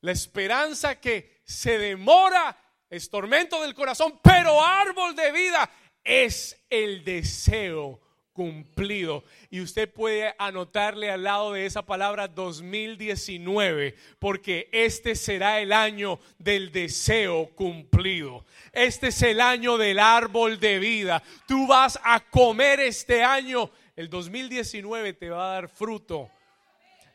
La 0.00 0.12
esperanza 0.12 0.98
que 0.98 1.42
se 1.44 1.76
demora 1.76 2.56
es 2.88 3.10
tormento 3.10 3.60
del 3.60 3.74
corazón, 3.74 4.18
pero 4.22 4.64
árbol 4.64 5.14
de 5.14 5.32
vida 5.32 5.70
es 6.02 6.64
el 6.70 7.04
deseo 7.04 8.00
cumplido. 8.40 9.22
Y 9.50 9.60
usted 9.60 9.92
puede 9.92 10.34
anotarle 10.38 11.10
al 11.10 11.24
lado 11.24 11.52
de 11.52 11.66
esa 11.66 11.82
palabra 11.82 12.26
2019, 12.26 13.94
porque 14.18 14.70
este 14.72 15.14
será 15.14 15.60
el 15.60 15.74
año 15.74 16.18
del 16.38 16.72
deseo 16.72 17.50
cumplido. 17.54 18.46
Este 18.72 19.08
es 19.08 19.20
el 19.20 19.42
año 19.42 19.76
del 19.76 19.98
árbol 19.98 20.58
de 20.58 20.78
vida. 20.78 21.22
Tú 21.46 21.66
vas 21.66 22.00
a 22.02 22.20
comer 22.20 22.80
este 22.80 23.22
año. 23.22 23.70
El 23.94 24.08
2019 24.08 25.12
te 25.12 25.28
va 25.28 25.50
a 25.50 25.54
dar 25.56 25.68
fruto 25.68 26.30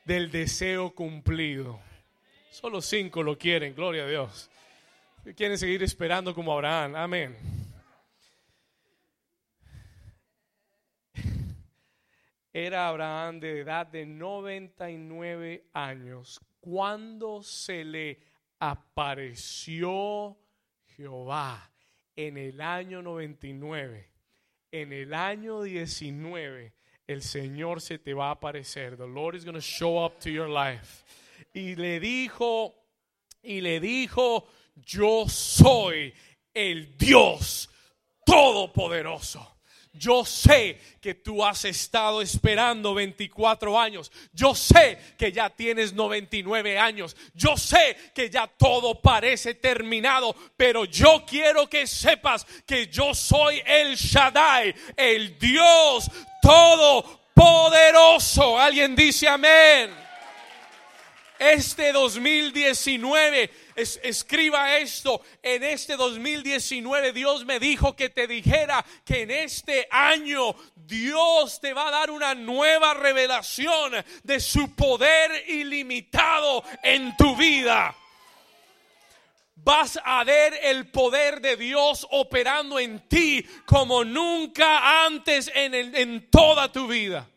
del 0.04 0.30
deseo 0.30 0.92
cumplido. 0.92 1.80
Solo 2.52 2.84
cinco 2.84 3.24
lo 3.24 3.36
quieren, 3.36 3.74
gloria 3.74 4.04
a 4.04 4.08
Dios. 4.08 4.52
Quieren 5.36 5.58
seguir 5.58 5.82
esperando 5.82 6.36
como 6.36 6.54
Abraham. 6.54 6.96
Amén. 6.96 7.65
Era 12.56 12.88
Abraham 12.88 13.42
de 13.42 13.60
edad 13.60 13.86
de 13.86 14.06
99 14.06 15.66
años 15.74 16.40
cuando 16.62 17.44
se 17.44 17.84
le 17.84 18.18
apareció 18.60 20.38
Jehová 20.96 21.70
en 22.16 22.38
el 22.38 22.62
año 22.62 23.02
99. 23.02 24.10
En 24.72 24.94
el 24.94 25.14
año 25.14 25.64
19 25.64 26.74
el 27.08 27.24
Señor 27.24 27.82
se 27.82 28.00
te 28.00 28.14
va 28.14 28.30
a 28.30 28.32
aparecer. 28.32 28.96
The 28.96 29.06
Lord 29.06 29.36
is 29.36 29.44
going 29.44 29.56
to 29.56 29.60
show 29.60 30.02
up 30.02 30.18
to 30.22 30.30
your 30.30 30.48
life. 30.48 31.04
Y 31.54 31.76
le 31.76 32.00
dijo, 32.00 32.74
y 33.44 33.60
le 33.60 33.82
dijo, 33.82 34.48
yo 34.78 35.28
soy 35.28 36.14
el 36.54 36.98
Dios 36.98 37.70
todopoderoso. 38.26 39.55
Yo 39.98 40.26
sé 40.26 40.80
que 41.02 41.16
tú 41.16 41.44
has 41.44 41.66
estado 41.66 42.22
esperando 42.22 42.94
24 42.94 43.80
años. 43.80 44.12
Yo 44.34 44.54
sé 44.56 44.98
que 45.18 45.32
ya 45.32 45.50
tienes 45.50 45.94
99 45.94 46.78
años. 46.78 47.16
Yo 47.34 47.58
sé 47.58 47.98
que 48.14 48.30
ya 48.30 48.46
todo 48.48 49.02
parece 49.02 49.56
terminado. 49.56 50.36
Pero 50.58 50.86
yo 50.86 51.26
quiero 51.26 51.68
que 51.70 51.88
sepas 51.88 52.46
que 52.66 52.88
yo 52.88 53.14
soy 53.14 53.62
el 53.66 53.96
Shaddai, 53.96 54.76
el 54.96 55.38
Dios 55.40 56.10
todopoderoso. 56.42 58.60
Alguien 58.60 58.96
dice 58.96 59.28
amén. 59.28 60.05
Este 61.38 61.92
2019 61.92 63.52
escriba 63.76 64.78
esto, 64.78 65.22
en 65.44 65.64
este 65.64 65.98
2019 65.98 67.12
Dios 67.12 67.46
me 67.46 67.60
dijo 67.60 67.96
que 67.96 68.10
te 68.10 68.26
dijera 68.26 68.86
que 69.04 69.24
en 69.24 69.32
este 69.32 69.88
año 69.92 70.56
Dios 70.76 71.60
te 71.60 71.74
va 71.74 71.90
a 71.90 71.92
dar 71.92 72.12
una 72.12 72.34
nueva 72.36 72.94
revelación 72.94 73.94
de 74.24 74.40
su 74.40 74.74
poder 74.76 75.50
ilimitado 75.50 76.64
en 76.82 77.16
tu 77.18 77.36
vida. 77.36 77.94
Vas 79.56 80.00
a 80.06 80.24
ver 80.24 80.58
el 80.62 80.90
poder 80.90 81.42
de 81.42 81.58
Dios 81.58 82.08
operando 82.12 82.80
en 82.80 83.08
ti 83.10 83.46
como 83.66 84.06
nunca 84.06 85.06
antes 85.06 85.52
en, 85.54 85.74
en 85.74 86.30
toda 86.30 86.72
tu 86.72 86.88
vida. 86.88 87.28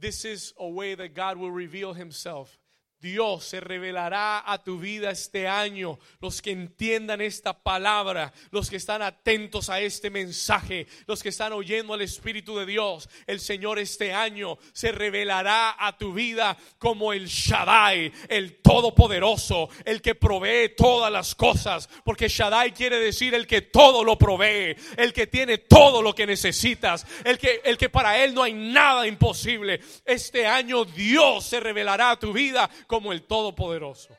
This 0.00 0.24
is 0.24 0.52
a 0.58 0.68
way 0.68 0.94
that 0.94 1.14
God 1.14 1.38
will 1.38 1.50
reveal 1.50 1.92
Himself 1.92 2.56
Dios 3.00 3.44
se 3.44 3.60
revelará 3.60 4.42
a 4.50 4.62
tu 4.62 4.78
vida 4.78 5.10
este 5.10 5.46
año. 5.46 5.98
Los 6.20 6.42
que 6.42 6.50
entiendan 6.50 7.20
esta 7.20 7.62
palabra, 7.62 8.32
los 8.50 8.68
que 8.68 8.76
están 8.76 9.02
atentos 9.02 9.70
a 9.70 9.80
este 9.80 10.10
mensaje, 10.10 10.86
los 11.06 11.22
que 11.22 11.28
están 11.28 11.52
oyendo 11.52 11.94
al 11.94 12.02
Espíritu 12.02 12.58
de 12.58 12.66
Dios, 12.66 13.08
el 13.26 13.40
Señor 13.40 13.78
este 13.78 14.12
año 14.12 14.58
se 14.72 14.90
revelará 14.90 15.76
a 15.78 15.96
tu 15.96 16.12
vida 16.12 16.56
como 16.78 17.12
el 17.12 17.26
Shaddai, 17.26 18.12
el 18.28 18.60
Todopoderoso, 18.62 19.68
el 19.84 20.02
que 20.02 20.14
provee 20.14 20.74
todas 20.76 21.12
las 21.12 21.34
cosas. 21.34 21.88
Porque 22.04 22.28
Shaddai 22.28 22.72
quiere 22.72 22.98
decir 22.98 23.34
el 23.34 23.46
que 23.46 23.62
todo 23.62 24.02
lo 24.02 24.18
provee, 24.18 24.76
el 24.96 25.12
que 25.12 25.26
tiene 25.28 25.58
todo 25.58 26.02
lo 26.02 26.14
que 26.14 26.26
necesitas, 26.26 27.06
el 27.24 27.38
que, 27.38 27.60
el 27.64 27.78
que 27.78 27.90
para 27.90 28.22
Él 28.24 28.34
no 28.34 28.42
hay 28.42 28.54
nada 28.54 29.06
imposible. 29.06 29.80
Este 30.04 30.46
año 30.46 30.84
Dios 30.84 31.44
se 31.44 31.60
revelará 31.60 32.10
a 32.10 32.18
tu 32.18 32.32
vida 32.32 32.68
como 32.88 33.12
el 33.12 33.22
Todopoderoso. 33.22 34.16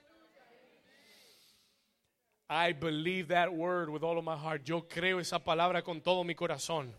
I 2.50 2.72
believe 2.72 3.28
that 3.28 3.52
word 3.52 3.90
with 3.90 4.04
all 4.04 4.18
of 4.18 4.24
my 4.24 4.38
heart. 4.38 4.64
Yo 4.64 4.88
creo 4.88 5.20
esa 5.20 5.40
palabra 5.40 5.84
con 5.84 6.02
todo 6.02 6.24
mi 6.24 6.36
corazón. 6.36 6.96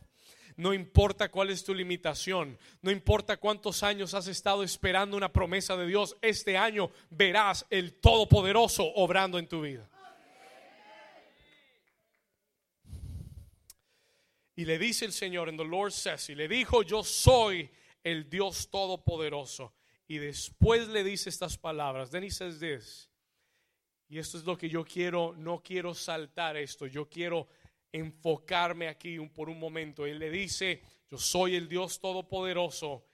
No 0.56 0.74
importa 0.74 1.30
cuál 1.30 1.48
es 1.48 1.64
tu 1.64 1.72
limitación, 1.72 2.58
no 2.82 2.90
importa 2.90 3.38
cuántos 3.38 3.82
años 3.82 4.12
has 4.12 4.26
estado 4.26 4.62
esperando 4.62 5.16
una 5.16 5.32
promesa 5.32 5.74
de 5.76 5.86
Dios, 5.86 6.16
este 6.20 6.58
año 6.58 6.90
verás 7.08 7.64
el 7.70 7.94
Todopoderoso 7.94 8.84
obrando 8.94 9.38
en 9.38 9.48
tu 9.48 9.62
vida. 9.62 9.88
Y 14.54 14.66
le 14.66 14.78
dice 14.78 15.06
el 15.06 15.12
Señor 15.12 15.48
en 15.48 15.56
the 15.56 15.64
Lord 15.64 15.92
says, 15.92 16.28
y 16.28 16.34
le 16.34 16.46
dijo, 16.46 16.82
yo 16.82 17.02
soy 17.02 17.70
el 18.04 18.28
Dios 18.28 18.68
Todopoderoso. 18.68 19.72
Y 20.10 20.18
después 20.18 20.88
le 20.88 21.04
dice 21.04 21.28
estas 21.28 21.56
palabras. 21.56 22.10
Then 22.10 22.24
he 22.24 22.32
says 22.32 22.58
this. 22.58 23.08
Y 24.08 24.18
esto 24.18 24.38
es 24.38 24.44
lo 24.44 24.58
que 24.58 24.68
yo 24.68 24.84
quiero, 24.84 25.36
no 25.36 25.62
quiero 25.62 25.94
saltar 25.94 26.56
esto, 26.56 26.88
yo 26.88 27.08
quiero 27.08 27.46
enfocarme 27.92 28.88
aquí 28.88 29.20
por 29.28 29.48
un 29.48 29.60
momento. 29.60 30.04
Él 30.06 30.18
le 30.18 30.28
dice, 30.28 30.82
yo 31.08 31.16
soy 31.16 31.54
el 31.54 31.68
Dios 31.68 32.00
Todopoderoso. 32.00 33.06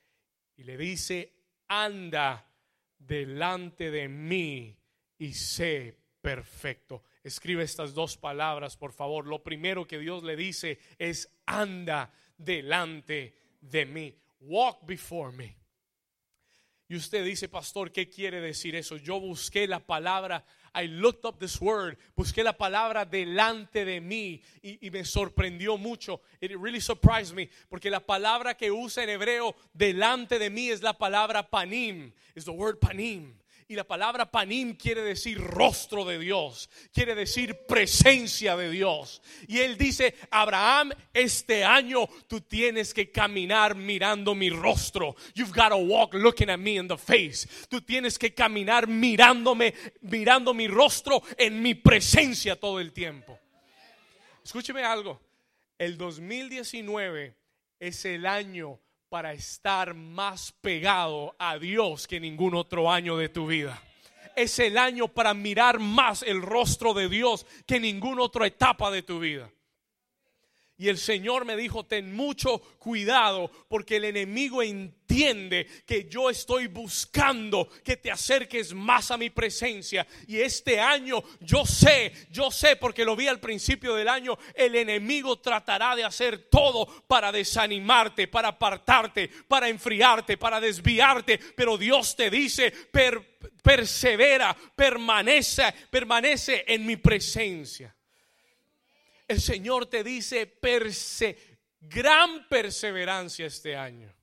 Y 0.56 0.62
le 0.62 0.78
dice, 0.78 1.34
anda 1.68 2.50
delante 2.96 3.90
de 3.90 4.08
mí 4.08 4.74
y 5.18 5.34
sé 5.34 5.98
perfecto. 6.22 7.02
Escribe 7.22 7.62
estas 7.62 7.92
dos 7.92 8.16
palabras, 8.16 8.74
por 8.78 8.94
favor. 8.94 9.26
Lo 9.26 9.42
primero 9.42 9.86
que 9.86 9.98
Dios 9.98 10.24
le 10.24 10.34
dice 10.34 10.78
es, 10.98 11.28
anda 11.44 12.10
delante 12.38 13.36
de 13.60 13.84
mí. 13.84 14.18
Walk 14.40 14.86
before 14.86 15.30
me. 15.36 15.65
Y 16.88 16.94
usted 16.94 17.24
dice, 17.24 17.48
pastor, 17.48 17.90
¿qué 17.90 18.08
quiere 18.08 18.40
decir 18.40 18.76
eso? 18.76 18.96
Yo 18.96 19.18
busqué 19.18 19.66
la 19.66 19.80
palabra, 19.80 20.44
I 20.72 20.86
looked 20.86 21.24
up 21.24 21.38
this 21.38 21.60
word, 21.60 21.98
busqué 22.14 22.44
la 22.44 22.56
palabra 22.56 23.04
delante 23.04 23.84
de 23.84 24.00
mí 24.00 24.40
y, 24.62 24.86
y, 24.86 24.90
me 24.90 25.04
sorprendió 25.04 25.76
mucho. 25.78 26.20
It 26.40 26.52
really 26.52 26.80
surprised 26.80 27.34
me, 27.34 27.50
porque 27.68 27.90
la 27.90 27.98
palabra 27.98 28.56
que 28.56 28.70
usa 28.70 29.02
en 29.02 29.10
hebreo 29.10 29.56
delante 29.72 30.38
de 30.38 30.48
mí 30.48 30.68
es 30.68 30.80
la 30.80 30.92
palabra 30.92 31.48
panim, 31.50 32.12
es 32.34 32.44
the 32.44 32.52
word 32.52 32.78
panim. 32.78 33.34
Y 33.68 33.74
la 33.74 33.82
palabra 33.82 34.30
panim 34.30 34.76
quiere 34.76 35.02
decir 35.02 35.40
rostro 35.40 36.04
de 36.04 36.20
Dios, 36.20 36.70
quiere 36.92 37.16
decir 37.16 37.66
presencia 37.66 38.56
de 38.56 38.70
Dios. 38.70 39.20
Y 39.48 39.58
él 39.58 39.76
dice, 39.76 40.14
Abraham, 40.30 40.92
este 41.12 41.64
año 41.64 42.06
tú 42.28 42.42
tienes 42.42 42.94
que 42.94 43.10
caminar 43.10 43.74
mirando 43.74 44.36
mi 44.36 44.50
rostro. 44.50 45.16
You've 45.34 45.52
got 45.52 45.70
to 45.70 45.78
walk 45.78 46.14
looking 46.14 46.48
at 46.48 46.60
me 46.60 46.76
in 46.76 46.86
the 46.86 46.96
face. 46.96 47.48
Tú 47.68 47.80
tienes 47.80 48.16
que 48.20 48.32
caminar 48.32 48.86
mirándome, 48.86 49.74
mirando 50.02 50.54
mi 50.54 50.68
rostro 50.68 51.20
en 51.36 51.60
mi 51.60 51.74
presencia 51.74 52.54
todo 52.54 52.78
el 52.78 52.92
tiempo. 52.92 53.36
Escúcheme 54.44 54.84
algo. 54.84 55.20
El 55.76 55.98
2019 55.98 57.34
es 57.80 58.04
el 58.04 58.26
año 58.26 58.78
para 59.16 59.32
estar 59.32 59.94
más 59.94 60.52
pegado 60.60 61.34
a 61.38 61.56
Dios 61.56 62.06
que 62.06 62.20
ningún 62.20 62.54
otro 62.54 62.92
año 62.92 63.16
de 63.16 63.30
tu 63.30 63.46
vida. 63.46 63.82
Es 64.36 64.58
el 64.58 64.76
año 64.76 65.08
para 65.08 65.32
mirar 65.32 65.78
más 65.78 66.22
el 66.22 66.42
rostro 66.42 66.92
de 66.92 67.08
Dios 67.08 67.46
que 67.64 67.80
ninguna 67.80 68.24
otra 68.24 68.46
etapa 68.46 68.90
de 68.90 69.00
tu 69.00 69.18
vida. 69.18 69.50
Y 70.78 70.88
el 70.88 70.98
Señor 70.98 71.46
me 71.46 71.56
dijo, 71.56 71.86
ten 71.86 72.14
mucho 72.14 72.58
cuidado 72.78 73.50
porque 73.66 73.96
el 73.96 74.04
enemigo 74.04 74.62
entiende 74.62 75.66
que 75.86 76.06
yo 76.06 76.28
estoy 76.28 76.66
buscando 76.66 77.66
que 77.82 77.96
te 77.96 78.10
acerques 78.10 78.74
más 78.74 79.10
a 79.10 79.16
mi 79.16 79.30
presencia. 79.30 80.06
Y 80.26 80.36
este 80.36 80.78
año 80.78 81.22
yo 81.40 81.64
sé, 81.64 82.12
yo 82.30 82.50
sé 82.50 82.76
porque 82.76 83.06
lo 83.06 83.16
vi 83.16 83.26
al 83.26 83.40
principio 83.40 83.94
del 83.94 84.06
año, 84.06 84.36
el 84.54 84.74
enemigo 84.74 85.38
tratará 85.38 85.96
de 85.96 86.04
hacer 86.04 86.50
todo 86.50 86.86
para 87.06 87.32
desanimarte, 87.32 88.28
para 88.28 88.48
apartarte, 88.48 89.30
para 89.48 89.70
enfriarte, 89.70 90.36
para 90.36 90.60
desviarte. 90.60 91.38
Pero 91.56 91.78
Dios 91.78 92.14
te 92.14 92.28
dice, 92.28 92.70
persevera, 93.62 94.54
permanece, 94.74 95.72
permanece 95.90 96.66
en 96.68 96.84
mi 96.84 96.96
presencia 96.96 97.95
el 99.28 99.40
Señor 99.40 99.86
te 99.86 100.04
dice 100.04 100.58
gran 101.80 102.48
perseverancia 102.48 103.46
este 103.46 103.76
año. 103.76 104.14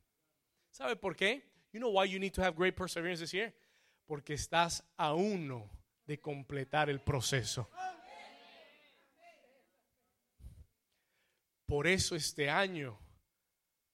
¿Sabe 0.69 0.95
por 0.95 1.15
qué? 1.15 1.51
You 1.71 1.79
know 1.79 1.91
why 1.91 2.09
you 2.09 2.19
need 2.19 2.33
to 2.33 2.41
have 2.41 2.55
great 2.55 2.75
perseverance 2.75 3.21
this 3.21 3.31
year? 3.31 3.53
Porque 4.05 4.33
estás 4.33 4.83
a 4.97 5.13
uno 5.13 5.69
de 6.05 6.19
completar 6.19 6.89
el 6.89 6.99
proceso. 7.01 7.69
Por 11.65 11.87
eso 11.87 12.15
este 12.15 12.49
año 12.49 12.99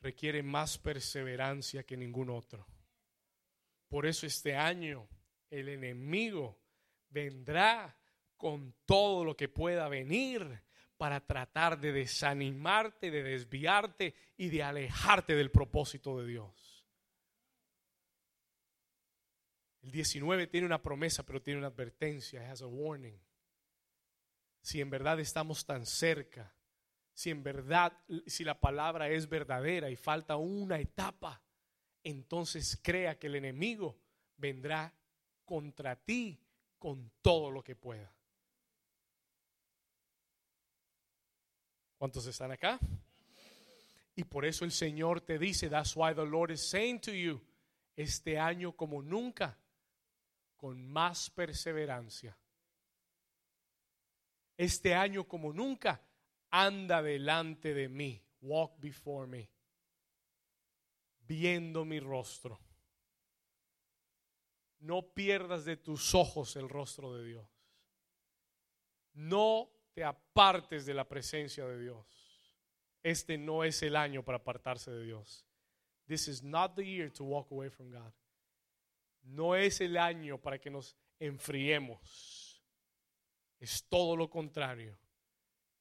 requiere 0.01 0.43
más 0.43 0.77
perseverancia 0.77 1.83
que 1.83 1.95
ningún 1.95 2.29
otro. 2.29 2.65
Por 3.87 4.05
eso 4.05 4.25
este 4.25 4.55
año 4.55 5.07
el 5.49 5.69
enemigo 5.69 6.59
vendrá 7.09 7.97
con 8.37 8.73
todo 8.85 9.23
lo 9.23 9.35
que 9.35 9.49
pueda 9.49 9.87
venir 9.87 10.61
para 10.99 11.25
tratar 11.25 11.79
de 11.79 11.93
desanimarte, 11.93 13.09
de 13.09 13.23
desviarte 13.23 14.13
y 14.35 14.49
de 14.49 14.63
alejarte 14.63 15.33
del 15.33 15.49
propósito 15.49 16.19
de 16.19 16.27
Dios. 16.27 16.85
El 19.81 19.91
19 19.91 20.47
tiene 20.47 20.67
una 20.67 20.83
promesa, 20.83 21.25
pero 21.25 21.41
tiene 21.41 21.59
una 21.59 21.69
advertencia, 21.69 22.51
has 22.51 22.61
a 22.61 22.67
warning. 22.67 23.17
Si 24.61 24.81
en 24.81 24.89
verdad 24.89 25.21
estamos 25.21 25.65
tan 25.65 25.85
cerca, 25.85 26.53
si 27.13 27.29
en 27.29 27.43
verdad, 27.43 27.93
si 28.27 28.43
la 28.43 28.59
palabra 28.59 29.07
es 29.07 29.29
verdadera 29.29 29.89
y 29.89 29.95
falta 29.95 30.35
una 30.35 30.79
etapa, 30.79 31.41
entonces 32.03 32.77
crea 32.83 33.17
que 33.17 33.27
el 33.27 33.35
enemigo 33.35 33.97
vendrá 34.35 34.93
contra 35.45 35.95
ti 35.95 36.43
con 36.77 37.09
todo 37.21 37.51
lo 37.51 37.63
que 37.63 37.77
pueda. 37.77 38.18
¿Cuántos 41.99 42.25
están 42.27 42.53
acá? 42.53 42.79
Y 44.15 44.23
por 44.23 44.45
eso 44.45 44.63
el 44.63 44.71
Señor 44.71 45.19
te 45.19 45.37
dice, 45.37 45.69
that's 45.69 45.97
why 45.97 46.15
the 46.15 46.25
Lord 46.25 46.49
is 46.51 46.61
saying 46.61 47.01
to 47.01 47.11
you, 47.11 47.41
este 47.93 48.39
año 48.39 48.71
como 48.71 49.01
nunca, 49.01 49.59
con 50.55 50.87
más 50.87 51.29
perseverancia. 51.29 52.37
Este 54.55 54.95
año 54.95 55.27
como 55.27 55.51
nunca, 55.51 56.01
anda 56.49 57.01
delante 57.01 57.73
de 57.73 57.89
mí, 57.89 58.23
walk 58.39 58.79
before 58.79 59.27
me, 59.27 59.49
viendo 61.27 61.83
mi 61.83 61.99
rostro. 61.99 62.61
No 64.79 65.13
pierdas 65.13 65.65
de 65.65 65.75
tus 65.75 66.15
ojos 66.15 66.55
el 66.55 66.69
rostro 66.69 67.13
de 67.13 67.25
Dios. 67.25 67.45
No 69.15 69.78
te 69.93 70.03
apartes 70.03 70.85
de 70.85 70.93
la 70.93 71.07
presencia 71.07 71.65
de 71.65 71.79
Dios. 71.79 72.05
Este 73.01 73.37
no 73.37 73.63
es 73.63 73.81
el 73.81 73.95
año 73.95 74.23
para 74.23 74.37
apartarse 74.37 74.91
de 74.91 75.03
Dios. 75.03 75.45
This 76.07 76.27
is 76.27 76.43
not 76.43 76.75
the 76.75 76.83
year 76.83 77.11
to 77.13 77.23
walk 77.23 77.51
away 77.51 77.69
from 77.69 77.91
God. 77.91 78.11
No 79.23 79.55
es 79.55 79.79
el 79.81 79.97
año 79.97 80.39
para 80.39 80.59
que 80.59 80.69
nos 80.69 80.97
enfriemos. 81.19 82.63
Es 83.59 83.83
todo 83.87 84.15
lo 84.15 84.29
contrario. 84.29 84.97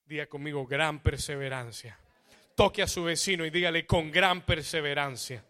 Diga 0.04 0.26
conmigo, 0.26 0.66
gran 0.66 1.02
perseverancia. 1.02 1.98
Toque 2.54 2.82
a 2.82 2.88
su 2.88 3.04
vecino 3.04 3.46
y 3.46 3.50
dígale 3.50 3.86
con 3.86 4.10
gran 4.10 4.44
perseverancia. 4.44 5.44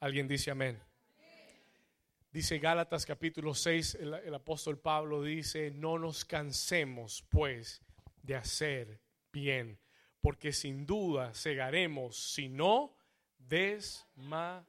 Alguien 0.00 0.28
dice 0.28 0.50
amén. 0.50 0.80
Dice 2.34 2.58
Gálatas 2.58 3.06
capítulo 3.06 3.54
6, 3.54 3.94
el, 4.00 4.34
apóstol 4.34 4.80
Pablo 4.80 5.22
dice, 5.22 5.70
no 5.70 6.00
nos 6.00 6.24
cansemos 6.24 7.22
pues 7.28 7.80
de 8.22 8.34
hacer 8.34 9.00
bien, 9.30 9.78
porque 10.20 10.52
sin 10.52 10.84
duda 10.84 11.32
cegaremos 11.32 12.16
si 12.16 12.48
no 12.48 12.96
desmayamos. 13.38 14.66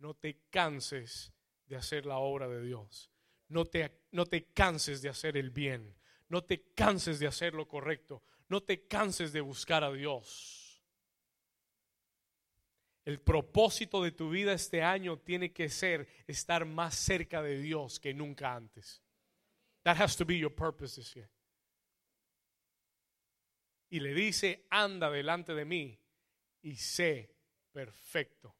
No 0.00 0.12
te 0.12 0.42
canses 0.50 1.32
de 1.64 1.76
hacer 1.76 2.04
la 2.04 2.18
obra 2.18 2.46
de 2.46 2.60
Dios. 2.60 3.10
No 3.48 3.64
te, 3.64 4.02
no 4.10 4.26
te 4.26 4.52
canses 4.52 5.00
de 5.00 5.08
hacer 5.08 5.38
el 5.38 5.48
bien. 5.48 5.96
No 6.28 6.44
te 6.44 6.74
canses 6.74 7.18
de 7.18 7.26
hacer 7.26 7.54
lo 7.54 7.66
correcto. 7.66 8.22
No 8.50 8.62
te 8.62 8.86
canses 8.86 9.32
de 9.32 9.40
buscar 9.40 9.82
a 9.82 9.90
Dios. 9.90 10.59
El 13.10 13.18
propósito 13.18 14.04
de 14.04 14.12
tu 14.12 14.30
vida 14.30 14.52
este 14.52 14.84
año 14.84 15.18
tiene 15.18 15.52
que 15.52 15.68
ser 15.68 16.06
estar 16.28 16.64
más 16.64 16.94
cerca 16.94 17.42
de 17.42 17.58
Dios 17.58 17.98
que 17.98 18.14
nunca 18.14 18.54
antes. 18.54 19.02
That 19.82 20.00
has 20.00 20.16
to 20.18 20.24
be 20.24 20.38
your 20.38 20.54
purpose 20.54 20.94
this 20.94 21.12
year. 21.14 21.28
Y 23.88 23.98
le 23.98 24.14
dice, 24.14 24.64
anda 24.70 25.10
delante 25.10 25.54
de 25.54 25.64
mí 25.64 25.98
y 26.62 26.76
sé 26.76 27.34
perfecto. 27.72 28.54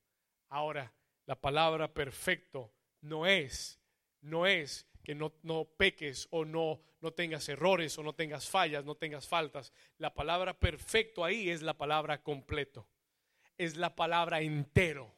Ahora, 0.49 0.93
la 1.27 1.41
palabra 1.41 1.95
perfecto 1.95 2.75
no 3.03 3.27
es, 3.27 3.81
no 4.21 4.49
es 4.49 4.85
que 5.05 5.15
no, 5.15 5.33
no 5.45 5.65
peques 5.65 6.27
o 6.33 6.45
no, 6.45 6.83
no 7.01 7.13
tengas 7.13 7.49
errores 7.49 7.97
o 7.99 8.03
no 8.03 8.17
tengas 8.17 8.51
fallas, 8.51 8.85
no 8.85 8.97
tengas 8.97 9.29
faltas. 9.29 9.73
La 9.99 10.13
palabra 10.13 10.59
perfecto 10.59 11.25
ahí 11.25 11.51
es 11.51 11.63
la 11.63 11.79
palabra 11.79 12.21
completo 12.25 12.89
es 13.61 13.77
la 13.77 13.95
palabra 13.95 14.41
entero. 14.41 15.15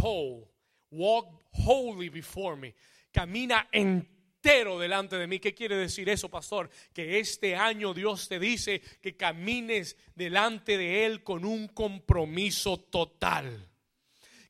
Whole. 0.00 0.46
Walk 0.90 1.42
wholly 1.52 2.08
before 2.08 2.56
me. 2.56 2.74
Camina 3.10 3.68
entero 3.72 4.78
delante 4.78 5.16
de 5.16 5.26
mí. 5.26 5.40
¿Qué 5.40 5.52
quiere 5.52 5.76
decir 5.76 6.08
eso, 6.08 6.28
pastor? 6.28 6.70
Que 6.92 7.18
este 7.18 7.56
año 7.56 7.92
Dios 7.92 8.28
te 8.28 8.38
dice 8.38 8.80
que 9.02 9.16
camines 9.16 9.96
delante 10.14 10.78
de 10.78 11.06
Él 11.06 11.24
con 11.24 11.44
un 11.44 11.66
compromiso 11.68 12.78
total. 12.78 13.68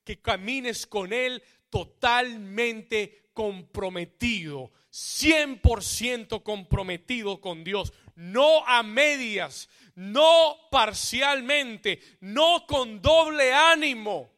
Que 0.05 0.21
camines 0.21 0.87
con 0.87 1.12
Él 1.12 1.43
totalmente 1.71 3.31
comprometido, 3.33 4.73
100% 4.91 6.43
comprometido 6.43 7.41
con 7.41 7.64
Dios, 7.64 7.93
no 8.17 8.67
a 8.67 8.83
medias, 8.83 9.69
no 9.95 10.57
parcialmente, 10.71 12.01
no 12.21 12.67
con 12.67 13.01
doble 13.01 13.53
ánimo. 13.53 14.35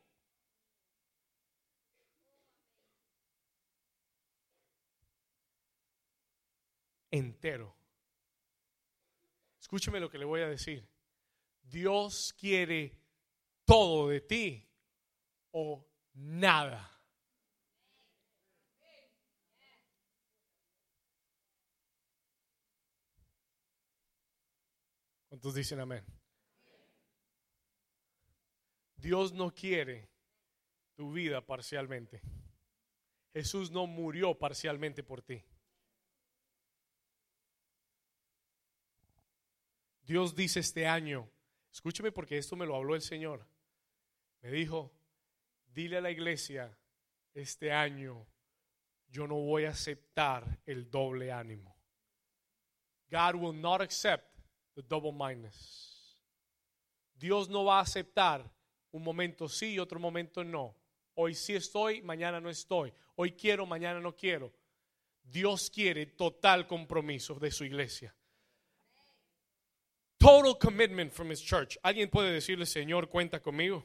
Entero. 7.11 7.75
Escúcheme 9.61 10.01
lo 10.01 10.11
que 10.11 10.19
le 10.19 10.25
voy 10.25 10.43
a 10.43 10.49
decir. 10.49 10.87
Dios 11.63 12.35
quiere 12.39 12.99
todo 13.65 14.09
de 14.09 14.21
ti 14.21 14.69
o 15.51 15.87
nada. 16.15 16.98
¿Cuántos 25.39 25.55
dicen 25.55 25.79
amén? 25.79 26.05
Dios 28.97 29.33
no 29.33 29.55
quiere 29.55 30.11
tu 30.97 31.13
vida 31.13 31.47
parcialmente. 31.47 32.21
Jesús 33.33 33.71
no 33.71 33.87
murió 33.87 34.37
parcialmente 34.37 35.05
por 35.05 35.23
ti. 35.23 35.45
Dios 40.03 40.35
dice 40.35 40.59
este 40.59 40.89
año, 40.89 41.31
escúcheme 41.71 42.11
porque 42.11 42.37
esto 42.37 42.57
me 42.57 42.67
lo 42.67 42.75
habló 42.75 42.97
el 42.97 43.03
Señor. 43.03 43.47
Me 44.41 44.51
dijo, 44.51 44.93
dile 45.69 45.99
a 45.99 46.01
la 46.01 46.11
iglesia, 46.11 46.77
este 47.33 47.71
año 47.71 48.27
yo 49.07 49.29
no 49.29 49.37
voy 49.37 49.67
a 49.67 49.71
aceptar 49.71 50.59
el 50.67 50.91
doble 50.91 51.31
ánimo. 51.31 51.77
God 53.09 53.37
will 53.37 53.61
not 53.61 53.81
accept 53.81 54.28
the 54.79 54.85
double 54.89 55.11
mindedness. 55.11 56.15
Dios 57.19 57.49
no 57.49 57.65
va 57.65 57.81
a 57.81 57.83
aceptar 57.83 58.49
un 58.93 59.03
momento 59.03 59.49
sí 59.49 59.73
y 59.73 59.79
otro 59.81 59.99
momento 59.99 60.45
no. 60.45 60.77
Hoy 61.17 61.35
sí 61.35 61.57
estoy, 61.57 62.01
mañana 62.03 62.41
no 62.41 62.49
estoy. 62.49 62.93
Hoy 63.17 63.33
quiero, 63.33 63.67
mañana 63.67 63.99
no 63.99 64.15
quiero. 64.15 64.53
Dios 65.21 65.69
quiere 65.69 66.07
total 66.07 66.69
compromiso 66.69 67.35
de 67.35 67.51
su 67.51 67.65
iglesia. 67.65 68.15
Total 70.17 70.57
commitment 70.57 71.13
from 71.13 71.33
his 71.33 71.43
church. 71.43 71.77
¿Alguien 71.83 72.09
puede 72.09 72.31
decirle, 72.31 72.65
Señor, 72.65 73.09
cuenta 73.09 73.43
conmigo? 73.43 73.85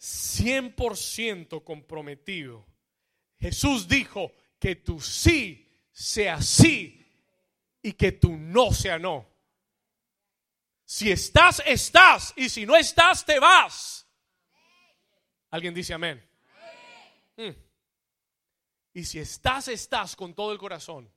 100% 0.00 1.62
comprometido. 1.62 2.64
Jesús 3.38 3.86
dijo 3.86 4.32
que 4.58 4.76
tu 4.76 4.98
sí 5.00 5.68
sea 5.92 6.40
sí 6.40 7.01
y 7.82 7.92
que 7.92 8.12
tu 8.12 8.36
no 8.36 8.72
sea 8.72 8.98
no. 8.98 9.28
Si 10.84 11.10
estás, 11.10 11.62
estás. 11.66 12.32
Y 12.36 12.48
si 12.48 12.64
no 12.64 12.76
estás, 12.76 13.24
te 13.24 13.38
vas. 13.38 14.06
¿Alguien 15.50 15.74
dice 15.74 15.94
amén? 15.94 16.22
Mm. 17.36 17.50
Y 18.94 19.04
si 19.04 19.18
estás, 19.18 19.68
estás 19.68 20.14
con 20.14 20.34
todo 20.34 20.52
el 20.52 20.58
corazón. 20.58 21.10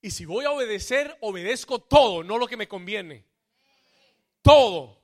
Y 0.00 0.10
si 0.10 0.24
voy 0.24 0.44
a 0.44 0.50
obedecer, 0.50 1.16
obedezco 1.20 1.80
todo, 1.80 2.22
no 2.22 2.38
lo 2.38 2.46
que 2.46 2.56
me 2.56 2.68
conviene. 2.68 3.24
Todo. 4.42 5.02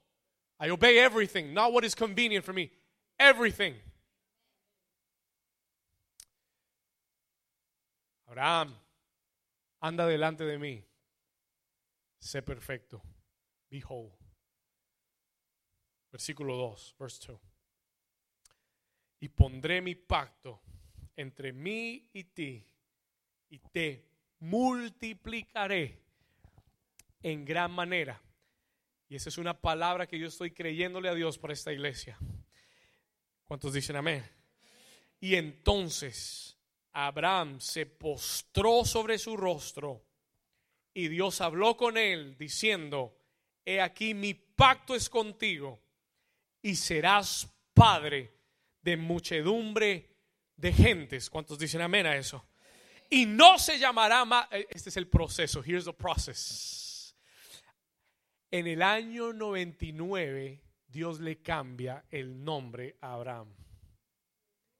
I 0.61 0.71
obey 0.71 0.99
everything, 0.99 1.53
not 1.53 1.73
what 1.73 1.85
is 1.85 1.95
convenient 1.95 2.45
for 2.45 2.53
me. 2.53 2.71
Everything. 3.19 3.75
Abraham, 8.29 8.75
anda 9.85 10.07
delante 10.07 10.45
de 10.45 10.59
mí. 10.59 10.83
Sé 12.19 12.41
perfecto. 12.41 13.03
Be 13.69 13.83
whole. 13.87 14.15
Versículo 16.11 16.57
2, 16.57 16.97
verse 16.99 17.27
2. 17.27 17.41
Y 19.21 19.29
pondré 19.29 19.83
mi 19.83 19.95
pacto 19.95 20.63
entre 21.17 21.53
mí 21.53 22.09
y 22.15 22.25
ti 22.25 22.67
y 23.51 23.59
te 23.59 24.09
multiplicaré 24.39 26.03
en 27.23 27.45
gran 27.45 27.71
manera. 27.71 28.23
Y 29.07 29.17
esa 29.17 29.29
es 29.29 29.37
una 29.37 29.61
palabra 29.61 30.07
que 30.07 30.19
yo 30.19 30.29
estoy 30.29 30.53
creyéndole 30.53 31.11
a 31.11 31.15
Dios 31.15 31.37
para 31.37 31.53
esta 31.53 31.75
iglesia. 31.75 32.19
¿Cuántos 33.45 33.75
dicen 33.75 33.97
amén? 33.97 34.25
Y 35.21 35.35
entonces 35.35 36.54
Abraham 36.95 37.61
se 37.61 37.87
postró 37.87 38.85
sobre 38.85 39.19
su 39.19 39.37
rostro 39.37 40.03
y 40.95 41.09
Dios 41.09 41.41
habló 41.43 41.77
con 41.77 41.99
él 41.99 42.37
diciendo, 42.39 43.17
he 43.65 43.81
aquí 43.81 44.15
mi 44.15 44.33
pacto 44.35 44.95
es 44.95 45.11
contigo 45.11 45.83
y 46.63 46.77
serás 46.77 47.47
padre 47.75 48.33
de 48.81 48.97
muchedumbre 48.97 50.17
de 50.57 50.73
gentes. 50.73 51.29
¿Cuántos 51.29 51.59
dicen 51.59 51.83
amén 51.83 52.07
a 52.07 52.17
eso? 52.17 52.45
y 53.11 53.27
no 53.27 53.59
se 53.59 53.79
llamará 53.79 54.25
más. 54.25 54.49
Eh, 54.51 54.67
este 54.71 54.89
es 54.89 54.97
el 54.97 55.07
proceso. 55.07 55.63
Here's 55.63 55.85
the 55.85 55.93
process. 55.93 57.15
En 58.51 58.67
el 58.67 58.83
año 58.83 59.33
99, 59.33 60.63
Dios 60.89 61.21
le 61.21 61.41
cambia 61.43 62.05
el 62.11 62.45
nombre 62.45 62.97
a 63.01 63.15
Abraham. 63.15 63.55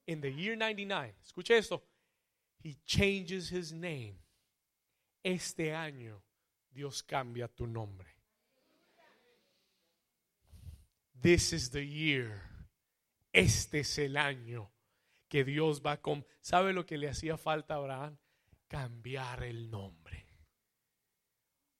In 0.07 0.21
the 0.21 0.33
year 0.33 0.57
99, 0.57 1.15
escuche 1.23 1.57
esto. 1.57 1.83
He 2.65 2.77
changes 2.83 3.51
his 3.51 3.71
name. 3.71 4.17
Este 5.23 5.71
año, 5.71 6.23
Dios 6.71 7.03
cambia 7.03 7.47
tu 7.47 7.67
nombre. 7.67 8.07
This 11.13 11.53
is 11.53 11.69
the 11.69 11.85
year. 11.85 12.41
Este 13.31 13.81
es 13.81 13.99
el 13.99 14.17
año 14.17 14.71
que 15.29 15.43
Dios 15.43 15.83
va 15.85 16.01
con. 16.01 16.25
¿Sabe 16.41 16.73
lo 16.73 16.87
que 16.87 16.97
le 16.97 17.07
hacía 17.07 17.37
falta 17.37 17.75
a 17.75 17.77
Abraham? 17.77 18.17
Cambiar 18.67 19.43
el 19.43 19.69
nombre. 19.69 20.25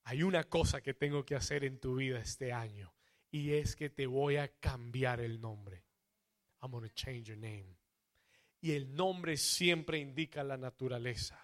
Hay 0.04 0.22
una 0.22 0.44
cosa 0.44 0.82
que 0.82 0.94
tengo 0.94 1.26
que 1.26 1.34
hacer 1.34 1.64
en 1.64 1.80
tu 1.80 1.96
vida 1.96 2.20
este 2.20 2.54
año 2.54 2.94
y 3.32 3.54
es 3.54 3.76
que 3.76 3.90
te 3.90 4.06
voy 4.06 4.38
a 4.38 4.50
cambiar 4.60 5.20
el 5.20 5.42
nombre. 5.42 5.84
I'm 6.62 6.70
going 6.70 6.88
to 6.88 6.94
change 6.94 7.24
your 7.24 7.40
name. 7.40 7.76
Y 8.66 8.72
el 8.72 8.96
nombre 8.96 9.38
siempre 9.38 10.00
indica 10.00 10.44
la 10.44 10.58
naturaleza 10.58 11.40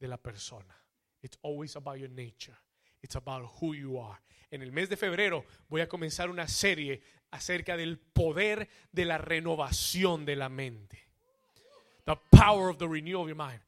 de 0.00 0.08
la 0.08 0.16
persona. 0.16 0.76
It's 1.22 1.38
always 1.42 1.76
about 1.76 1.96
your 1.98 2.10
nature. 2.10 2.56
It's 3.00 3.14
about 3.14 3.48
who 3.60 3.72
you 3.72 4.00
are. 4.00 4.18
En 4.50 4.60
el 4.62 4.72
mes 4.72 4.88
de 4.88 4.96
febrero 4.96 5.44
voy 5.68 5.80
a 5.80 5.88
comenzar 5.88 6.28
una 6.28 6.48
serie 6.48 7.00
acerca 7.30 7.76
del 7.76 8.00
poder 8.00 8.68
de 8.90 9.04
la 9.04 9.18
renovación 9.18 10.24
de 10.24 10.34
la 10.34 10.48
mente. 10.48 10.98
The 12.04 12.16
power 12.32 12.68
of 12.68 12.78
the 12.78 12.88
renewal 12.88 13.22
of 13.22 13.28
your 13.28 13.36
mind. 13.36 13.60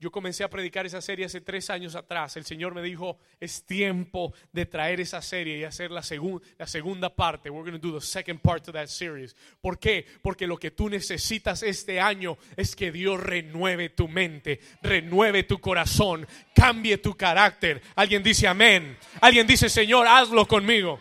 Yo 0.00 0.10
comencé 0.10 0.42
a 0.42 0.48
predicar 0.48 0.86
esa 0.86 1.02
serie 1.02 1.26
hace 1.26 1.42
tres 1.42 1.68
años 1.68 1.94
atrás. 1.94 2.34
El 2.38 2.46
Señor 2.46 2.74
me 2.74 2.80
dijo, 2.80 3.18
es 3.38 3.66
tiempo 3.66 4.32
de 4.50 4.64
traer 4.64 4.98
esa 4.98 5.20
serie 5.20 5.58
y 5.58 5.64
hacer 5.64 5.90
la, 5.90 6.02
segunda 6.02 7.14
parte. 7.14 7.50
We're 7.50 7.70
going 7.70 7.78
to 7.78 7.86
do 7.86 8.00
the 8.00 8.04
second 8.04 8.40
part 8.40 8.66
of 8.68 8.72
that 8.72 8.86
series. 8.86 9.36
¿Por 9.60 9.78
qué? 9.78 10.06
Porque 10.22 10.46
lo 10.46 10.56
que 10.56 10.70
tú 10.70 10.88
necesitas 10.88 11.62
este 11.62 12.00
año 12.00 12.38
es 12.56 12.74
que 12.74 12.90
Dios 12.90 13.20
renueve 13.20 13.90
tu 13.90 14.08
mente, 14.08 14.60
renueve 14.80 15.42
tu 15.42 15.60
corazón, 15.60 16.26
cambie 16.54 16.96
tu 16.96 17.14
carácter. 17.14 17.82
Alguien 17.94 18.22
dice 18.22 18.48
amén. 18.48 18.96
Alguien 19.20 19.46
dice, 19.46 19.68
Señor, 19.68 20.08
hazlo 20.08 20.48
conmigo. 20.48 20.98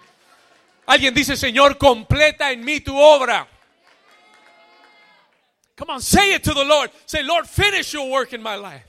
Alguien 0.88 1.14
dice, 1.14 1.38
Señor, 1.38 1.78
completa 1.78 2.52
en 2.52 2.66
mí 2.66 2.82
tu 2.82 2.98
obra. 2.98 3.48
Come 5.78 5.94
on, 5.94 6.02
say 6.02 6.34
it 6.34 6.44
to 6.44 6.54
the 6.54 6.66
Lord. 6.66 6.92
Say, 7.06 7.24
Lord, 7.24 7.48
finish 7.48 7.94
your 7.94 8.10
work 8.12 8.34
in 8.34 8.44
my 8.44 8.58
life. 8.58 8.89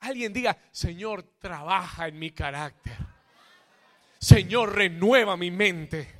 Alguien 0.00 0.32
diga, 0.32 0.56
Señor, 0.70 1.22
trabaja 1.38 2.08
en 2.08 2.18
mi 2.18 2.30
carácter. 2.30 2.96
Señor, 4.18 4.74
renueva 4.74 5.36
mi 5.36 5.50
mente. 5.50 6.14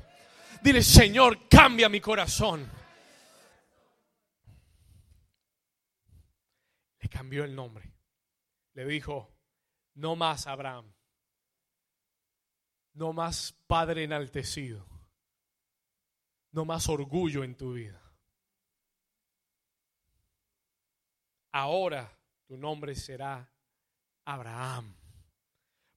Dile, 0.62 0.82
Señor, 0.82 1.48
cambia 1.48 1.88
mi 1.88 2.00
corazón. 2.00 2.70
Le 7.00 7.08
cambió 7.08 7.44
el 7.44 7.54
nombre. 7.54 7.90
Le 8.74 8.84
dijo, 8.84 9.34
no 9.94 10.14
más 10.14 10.46
Abraham. 10.46 10.92
No 12.92 13.14
más 13.14 13.52
Padre 13.66 14.04
enaltecido. 14.04 14.86
No 16.52 16.66
más 16.66 16.88
orgullo 16.88 17.44
en 17.44 17.56
tu 17.56 17.74
vida. 17.74 18.02
Ahora 21.52 22.10
tu 22.46 22.56
nombre 22.56 22.94
será 22.94 23.50
Abraham, 24.30 24.94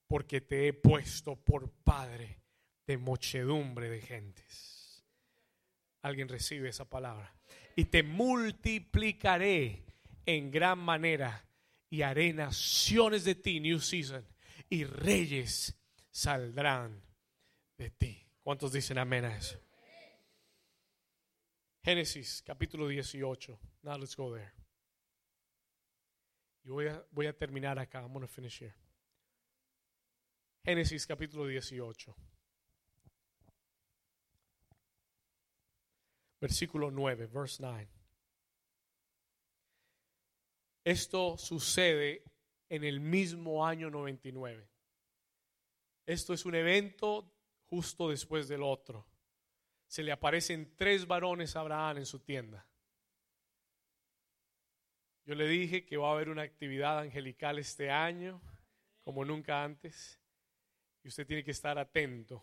porque 0.06 0.40
te 0.40 0.68
he 0.68 0.72
puesto 0.72 1.36
por 1.36 1.70
padre 1.70 2.40
de 2.86 2.98
muchedumbre 2.98 3.88
de 3.88 4.00
gentes. 4.00 5.04
Alguien 6.02 6.28
recibe 6.28 6.68
esa 6.68 6.84
palabra. 6.84 7.34
Y 7.76 7.86
te 7.86 8.02
multiplicaré 8.02 9.84
en 10.26 10.50
gran 10.50 10.78
manera 10.78 11.46
y 11.88 12.02
haré 12.02 12.32
naciones 12.32 13.24
de 13.24 13.36
ti, 13.36 13.60
New 13.60 13.80
Season, 13.80 14.26
y 14.68 14.84
reyes 14.84 15.76
saldrán 16.10 17.02
de 17.78 17.90
ti. 17.90 18.26
¿Cuántos 18.42 18.72
dicen 18.72 18.98
amén 18.98 19.24
a 19.24 19.36
eso? 19.36 19.60
Génesis 21.82 22.42
capítulo 22.42 22.88
18. 22.88 23.58
Now 23.82 23.98
let's 23.98 24.16
go 24.16 24.34
there. 24.34 24.63
Y 26.64 26.70
voy 26.70 26.88
a, 26.88 27.04
voy 27.10 27.26
a 27.26 27.36
terminar 27.36 27.78
acá. 27.78 28.00
I'm 28.00 28.12
going 28.12 28.22
to 28.22 28.28
finish 28.28 28.60
here. 28.60 28.74
Génesis 30.64 31.06
capítulo 31.06 31.46
18. 31.46 32.14
Versículo 36.40 36.90
9, 36.90 37.26
verse 37.26 37.62
9. 37.62 37.88
Esto 40.84 41.36
sucede 41.38 42.22
en 42.68 42.84
el 42.84 43.00
mismo 43.00 43.66
año 43.66 43.90
99. 43.90 44.68
Esto 46.06 46.34
es 46.34 46.44
un 46.44 46.54
evento 46.54 47.30
justo 47.66 48.10
después 48.10 48.48
del 48.48 48.62
otro. 48.62 49.06
Se 49.86 50.02
le 50.02 50.12
aparecen 50.12 50.74
tres 50.76 51.06
varones 51.06 51.56
a 51.56 51.60
Abraham 51.60 51.98
en 51.98 52.06
su 52.06 52.20
tienda. 52.20 52.66
Yo 55.26 55.34
le 55.34 55.48
dije 55.48 55.84
que 55.84 55.96
va 55.96 56.10
a 56.10 56.12
haber 56.12 56.28
una 56.28 56.42
actividad 56.42 56.98
angelical 56.98 57.58
este 57.58 57.90
año, 57.90 58.42
como 59.02 59.24
nunca 59.24 59.64
antes, 59.64 60.20
y 61.02 61.08
usted 61.08 61.26
tiene 61.26 61.44
que 61.44 61.50
estar 61.50 61.78
atento. 61.78 62.42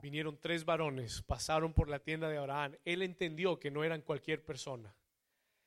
Vinieron 0.00 0.38
tres 0.40 0.64
varones, 0.64 1.22
pasaron 1.22 1.72
por 1.72 1.88
la 1.88 1.98
tienda 1.98 2.28
de 2.28 2.38
Abraham. 2.38 2.76
Él 2.84 3.02
entendió 3.02 3.58
que 3.58 3.70
no 3.70 3.82
eran 3.82 4.02
cualquier 4.02 4.44
persona. 4.44 4.94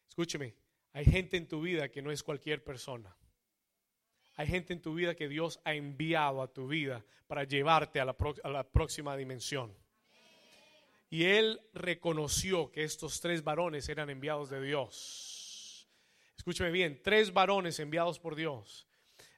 Escúcheme, 0.07 0.55
hay 0.93 1.05
gente 1.05 1.37
en 1.37 1.47
tu 1.47 1.61
vida 1.61 1.89
que 1.89 2.01
no 2.01 2.11
es 2.11 2.23
cualquier 2.23 2.63
persona. 2.63 3.15
Hay 4.35 4.47
gente 4.47 4.73
en 4.73 4.81
tu 4.81 4.93
vida 4.93 5.15
que 5.15 5.27
Dios 5.27 5.59
ha 5.65 5.73
enviado 5.73 6.41
a 6.41 6.51
tu 6.51 6.67
vida 6.67 7.05
para 7.27 7.43
llevarte 7.43 7.99
a 7.99 8.05
la, 8.05 8.63
próxima 8.71 9.15
dimensión. 9.15 9.73
Y 11.09 11.25
él 11.25 11.59
reconoció 11.73 12.71
que 12.71 12.83
estos 12.83 13.19
tres 13.19 13.43
varones 13.43 13.89
eran 13.89 14.09
enviados 14.09 14.49
de 14.49 14.61
Dios. 14.61 15.30
Escúcheme 16.37 16.71
bien, 16.71 17.01
tres 17.03 17.33
varones 17.33 17.79
enviados 17.79 18.19
por 18.19 18.35
Dios 18.35 18.87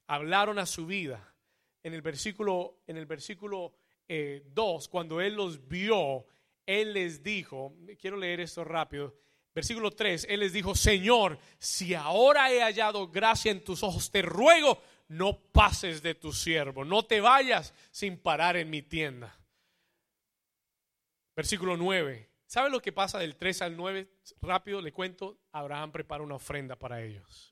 hablaron 0.08 0.60
a 0.60 0.66
su 0.66 0.86
vida. 0.86 1.34
En 1.82 1.94
el 1.94 2.02
versículo, 2.02 2.82
en 2.88 2.98
el 2.98 3.06
versículo 3.06 3.76
2, 4.08 4.08
eh, 4.08 4.89
cuando 4.89 5.20
él 5.20 5.36
los 5.36 5.68
vio, 5.68 6.26
él 6.66 6.94
les 6.94 7.22
dijo, 7.22 7.76
quiero 8.00 8.16
leer 8.16 8.39
esto 8.39 8.64
rápido, 8.64 9.16
versículo 9.54 9.91
3, 9.91 10.28
Él 10.30 10.39
les 10.39 10.54
dijo, 10.54 10.76
Señor, 10.76 11.38
si 11.60 11.94
ahora 11.94 12.52
he 12.52 12.62
hallado 12.62 13.10
gracia 13.10 13.52
en 13.52 13.64
tus 13.64 13.84
ojos, 13.84 14.10
te 14.10 14.22
ruego, 14.22 14.82
no 15.10 15.38
pases 15.52 16.02
de 16.02 16.16
tu 16.16 16.32
siervo, 16.32 16.86
no 16.86 17.04
te 17.04 17.20
vayas 17.20 17.74
sin 17.91 18.18
parar 18.18 18.56
en 18.56 18.70
mi 18.70 18.82
tienda. 18.82 19.38
Versículo 21.36 21.76
9. 21.76 22.30
¿Sabe 22.54 22.70
lo 22.70 22.84
que 22.84 22.91
pasa 22.91 23.18
del 23.18 23.36
3 23.36 23.64
al 23.64 23.76
9? 23.76 24.08
Rápido 24.43 24.80
le 24.80 24.93
cuento, 24.93 25.39
Abraham 25.54 25.91
prepara 25.91 26.22
una 26.22 26.36
ofrenda 26.36 26.78
para 26.78 27.01
ellos. 27.01 27.51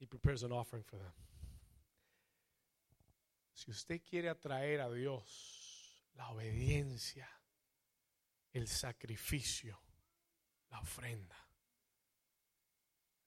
He 0.00 0.08
prepares 0.08 0.42
an 0.42 0.50
offering 0.50 0.82
for 0.82 0.98
them. 0.98 1.12
Si 3.52 3.70
usted 3.70 4.02
quiere 4.02 4.28
atraer 4.28 4.80
a 4.80 4.90
Dios 4.90 6.04
la 6.14 6.30
obediencia, 6.30 7.30
el 8.50 8.66
sacrificio, 8.66 9.80
la 10.70 10.80
ofrenda. 10.80 11.36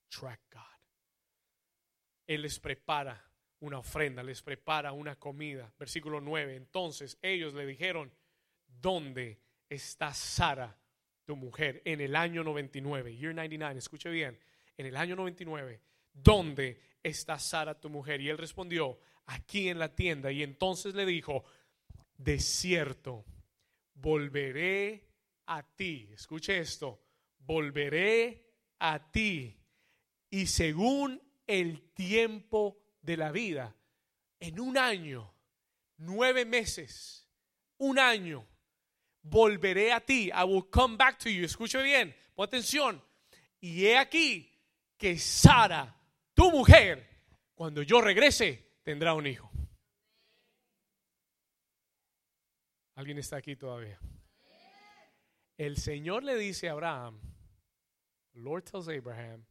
Track 0.09 0.41
God. 0.51 0.81
Él 2.25 2.41
les 2.41 2.59
prepara 2.59 3.31
una 3.61 3.79
ofrenda, 3.79 4.21
les 4.23 4.41
prepara 4.41 4.91
una 4.91 5.17
comida. 5.17 5.73
Versículo 5.79 6.19
9. 6.19 6.57
Entonces 6.57 7.17
ellos 7.21 7.53
le 7.53 7.65
dijeron, 7.65 8.13
¿dónde 8.67 9.46
está 9.69 10.13
Sara, 10.13 10.77
tu 11.25 11.35
mujer? 11.35 11.81
En 11.85 12.01
el 12.01 12.15
año 12.15 12.43
99, 12.43 13.15
year 13.15 13.33
99, 13.33 13.79
escuche 13.79 14.09
bien, 14.09 14.39
en 14.77 14.85
el 14.85 14.95
año 14.95 15.15
99, 15.15 15.81
¿dónde 16.13 16.79
está 17.03 17.39
Sara, 17.39 17.79
tu 17.79 17.89
mujer? 17.89 18.21
Y 18.21 18.29
él 18.29 18.37
respondió, 18.37 18.99
aquí 19.25 19.69
en 19.69 19.79
la 19.79 19.93
tienda. 19.95 20.31
Y 20.31 20.43
entonces 20.43 20.95
le 20.95 21.05
dijo, 21.05 21.45
de 22.17 22.39
cierto, 22.39 23.25
volveré 23.93 25.07
a 25.45 25.63
ti. 25.63 26.09
Escuche 26.13 26.59
esto, 26.59 27.01
volveré 27.39 28.45
a 28.79 29.11
ti 29.11 29.57
y 30.29 30.47
según 30.47 31.21
el 31.45 31.81
tiempo 31.93 32.77
de 33.01 33.17
la 33.17 33.31
vida, 33.31 33.75
en 34.39 34.59
un 34.59 34.77
año, 34.77 35.33
nueve 35.97 36.45
meses, 36.45 37.27
un 37.77 37.97
año, 37.97 38.45
volveré 39.29 39.91
a 39.91 39.99
ti. 39.99 40.29
I 40.33 40.43
will 40.43 40.69
come 40.69 40.97
back 40.97 41.17
to 41.19 41.29
you. 41.29 41.45
Escuche 41.45 41.81
bien, 41.81 42.15
pon 42.35 42.45
atención. 42.45 43.01
Y 43.59 43.85
he 43.85 43.97
aquí 43.97 44.51
que 44.97 45.17
Sara, 45.17 45.95
tu 46.33 46.51
mujer, 46.51 47.07
cuando 47.55 47.81
yo 47.81 48.01
regrese, 48.01 48.79
tendrá 48.83 49.13
un 49.13 49.27
hijo. 49.27 49.49
¿Alguien 52.95 53.19
está 53.19 53.37
aquí 53.37 53.55
todavía? 53.55 53.99
El 55.55 55.77
Señor 55.77 56.23
le 56.23 56.35
dice 56.35 56.69
a 56.69 56.73
Abraham, 56.73 57.19
Lord 58.33 58.63
tells 58.63 58.87
Abraham, 58.87 59.45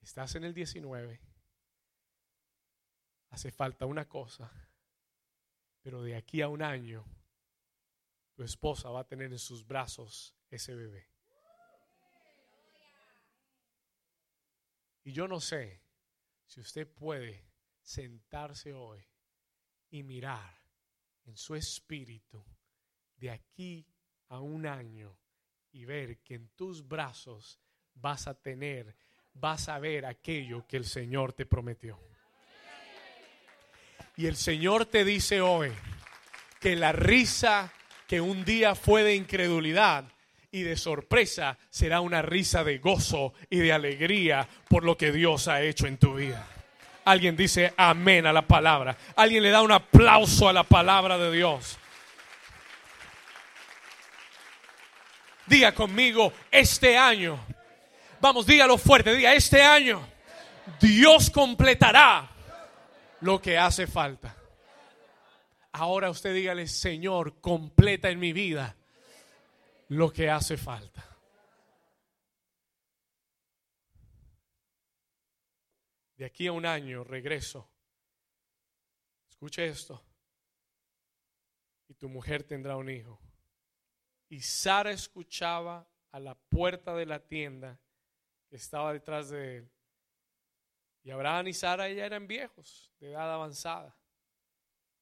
estás 0.00 0.34
en 0.36 0.44
el 0.44 0.54
19, 0.54 1.20
hace 3.30 3.50
falta 3.50 3.86
una 3.86 4.08
cosa, 4.08 4.50
pero 5.82 6.02
de 6.02 6.14
aquí 6.14 6.40
a 6.40 6.48
un 6.48 6.62
año 6.62 7.04
esposa 8.44 8.90
va 8.90 9.00
a 9.00 9.06
tener 9.06 9.32
en 9.32 9.38
sus 9.38 9.66
brazos 9.66 10.34
ese 10.50 10.74
bebé. 10.74 11.08
Y 15.04 15.12
yo 15.12 15.26
no 15.26 15.40
sé 15.40 15.82
si 16.46 16.60
usted 16.60 16.86
puede 16.86 17.44
sentarse 17.82 18.72
hoy 18.72 19.04
y 19.90 20.02
mirar 20.02 20.62
en 21.24 21.36
su 21.36 21.54
espíritu 21.54 22.44
de 23.16 23.30
aquí 23.30 23.86
a 24.28 24.40
un 24.40 24.66
año 24.66 25.18
y 25.72 25.84
ver 25.84 26.22
que 26.22 26.34
en 26.34 26.48
tus 26.50 26.86
brazos 26.86 27.60
vas 27.94 28.26
a 28.26 28.34
tener, 28.34 28.96
vas 29.34 29.68
a 29.68 29.78
ver 29.78 30.06
aquello 30.06 30.66
que 30.66 30.76
el 30.76 30.84
Señor 30.84 31.32
te 31.32 31.46
prometió. 31.46 31.98
Y 34.16 34.26
el 34.26 34.36
Señor 34.36 34.86
te 34.86 35.04
dice 35.04 35.40
hoy 35.40 35.72
que 36.60 36.76
la 36.76 36.92
risa 36.92 37.72
que 38.06 38.20
un 38.20 38.44
día 38.44 38.74
fue 38.74 39.02
de 39.02 39.14
incredulidad 39.14 40.04
y 40.50 40.62
de 40.62 40.76
sorpresa 40.76 41.58
será 41.70 42.00
una 42.00 42.22
risa 42.22 42.62
de 42.64 42.78
gozo 42.78 43.32
y 43.48 43.58
de 43.58 43.72
alegría 43.72 44.46
por 44.68 44.84
lo 44.84 44.96
que 44.96 45.12
Dios 45.12 45.48
ha 45.48 45.62
hecho 45.62 45.86
en 45.86 45.96
tu 45.96 46.14
vida. 46.14 46.46
Alguien 47.04 47.36
dice 47.36 47.72
amén 47.76 48.26
a 48.26 48.32
la 48.32 48.46
palabra. 48.46 48.96
Alguien 49.16 49.42
le 49.42 49.50
da 49.50 49.62
un 49.62 49.72
aplauso 49.72 50.48
a 50.48 50.52
la 50.52 50.62
palabra 50.62 51.18
de 51.18 51.32
Dios. 51.32 51.78
Diga 55.46 55.72
conmigo, 55.72 56.32
este 56.50 56.96
año 56.96 57.38
Vamos, 58.22 58.46
dígalo 58.46 58.78
fuerte, 58.78 59.16
diga, 59.16 59.34
este 59.34 59.60
año 59.60 60.00
Dios 60.80 61.28
completará 61.28 62.30
lo 63.20 63.42
que 63.42 63.58
hace 63.58 63.88
falta. 63.88 64.36
Ahora 65.72 66.10
usted 66.10 66.34
dígale, 66.34 66.66
Señor, 66.66 67.40
completa 67.40 68.10
en 68.10 68.18
mi 68.18 68.32
vida 68.32 68.76
lo 69.88 70.12
que 70.12 70.30
hace 70.30 70.56
falta. 70.56 71.08
De 76.16 76.24
aquí 76.24 76.46
a 76.46 76.52
un 76.52 76.66
año 76.66 77.04
regreso. 77.04 77.68
Escuche 79.28 79.66
esto. 79.66 80.04
Y 81.88 81.94
tu 81.94 82.08
mujer 82.08 82.44
tendrá 82.44 82.76
un 82.76 82.88
hijo. 82.90 83.20
Y 84.28 84.40
Sara 84.40 84.92
escuchaba 84.92 85.88
a 86.10 86.20
la 86.20 86.34
puerta 86.34 86.94
de 86.94 87.06
la 87.06 87.18
tienda 87.20 87.80
estaba 88.56 88.92
detrás 88.92 89.30
de 89.30 89.58
él. 89.58 89.70
Y 91.02 91.10
Abraham 91.10 91.48
y 91.48 91.54
Sara 91.54 91.88
ya 91.88 92.06
eran 92.06 92.26
viejos, 92.26 92.92
de 93.00 93.10
edad 93.10 93.32
avanzada. 93.32 93.96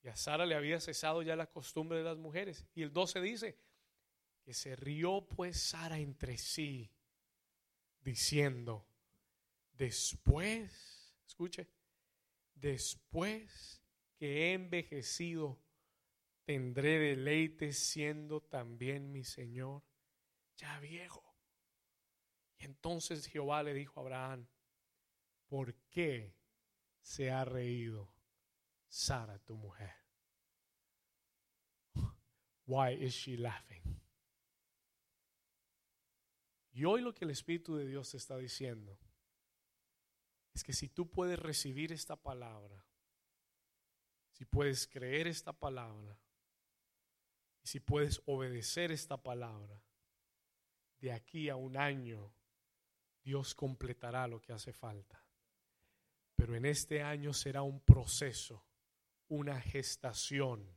Y 0.03 0.09
a 0.09 0.17
Sara 0.17 0.47
le 0.47 0.55
había 0.55 0.81
cesado 0.81 1.23
ya 1.23 1.37
la 1.37 1.51
costumbre 1.51 1.99
de 1.99 2.05
las 2.05 2.17
mujeres. 2.17 2.67
Y 2.75 2.83
el 2.83 2.93
12 2.93 3.21
dice 3.21 3.59
que 4.43 4.55
se 4.55 4.77
rió 4.77 5.27
pues 5.29 5.61
Sara 5.61 5.99
entre 5.99 6.39
sí, 6.39 6.91
diciendo, 8.01 8.87
después, 9.73 11.15
escuche, 11.27 11.69
después 12.55 13.83
que 14.17 14.49
he 14.49 14.53
envejecido, 14.55 15.61
tendré 16.45 16.99
deleite 16.99 17.73
siendo 17.73 18.41
también 18.41 19.13
mi 19.13 19.25
Señor 19.25 19.83
ya 20.57 20.79
viejo. 20.81 21.25
Entonces 22.59 23.27
Jehová 23.27 23.63
le 23.63 23.75
dijo 23.75 24.01
a 24.01 24.03
Abraham, 24.03 24.47
¿por 25.47 25.75
qué 25.91 26.35
se 27.01 27.31
ha 27.31 27.45
reído 27.45 28.13
Sara, 28.91 29.39
tu 29.39 29.57
mujer? 29.57 29.95
Why 32.67 32.91
is 32.93 33.15
she 33.15 33.37
laughing? 33.39 33.83
Y 36.73 36.85
hoy 36.85 37.01
lo 37.01 37.15
que 37.15 37.25
el 37.25 37.31
Espíritu 37.31 37.77
de 37.77 37.87
Dios 37.87 38.11
te 38.11 38.19
está 38.19 38.37
diciendo 38.37 38.99
es 40.53 40.63
que 40.63 40.73
si 40.73 40.89
tú 40.89 41.11
puedes 41.11 41.39
recibir 41.39 41.93
esta 41.93 42.17
palabra 42.17 42.85
si 44.33 44.45
puedes 44.45 44.87
creer 44.87 45.27
esta 45.27 45.53
palabra 45.53 46.21
si 47.63 47.81
puedes 47.81 48.23
obedecer 48.27 48.91
esta 48.91 49.23
palabra, 49.23 49.83
de 50.99 51.13
aquí 51.13 51.49
a 51.49 51.57
un 51.57 51.77
año 51.77 52.35
Dios 53.23 53.55
completará 53.55 54.27
lo 54.27 54.41
que 54.41 54.53
hace 54.53 54.73
falta. 54.73 55.25
Pero 56.35 56.57
en 56.57 56.65
este 56.65 57.03
año 57.03 57.33
será 57.33 57.63
un 57.63 57.81
proceso, 57.81 58.65
una 59.31 59.61
gestación. 59.61 60.69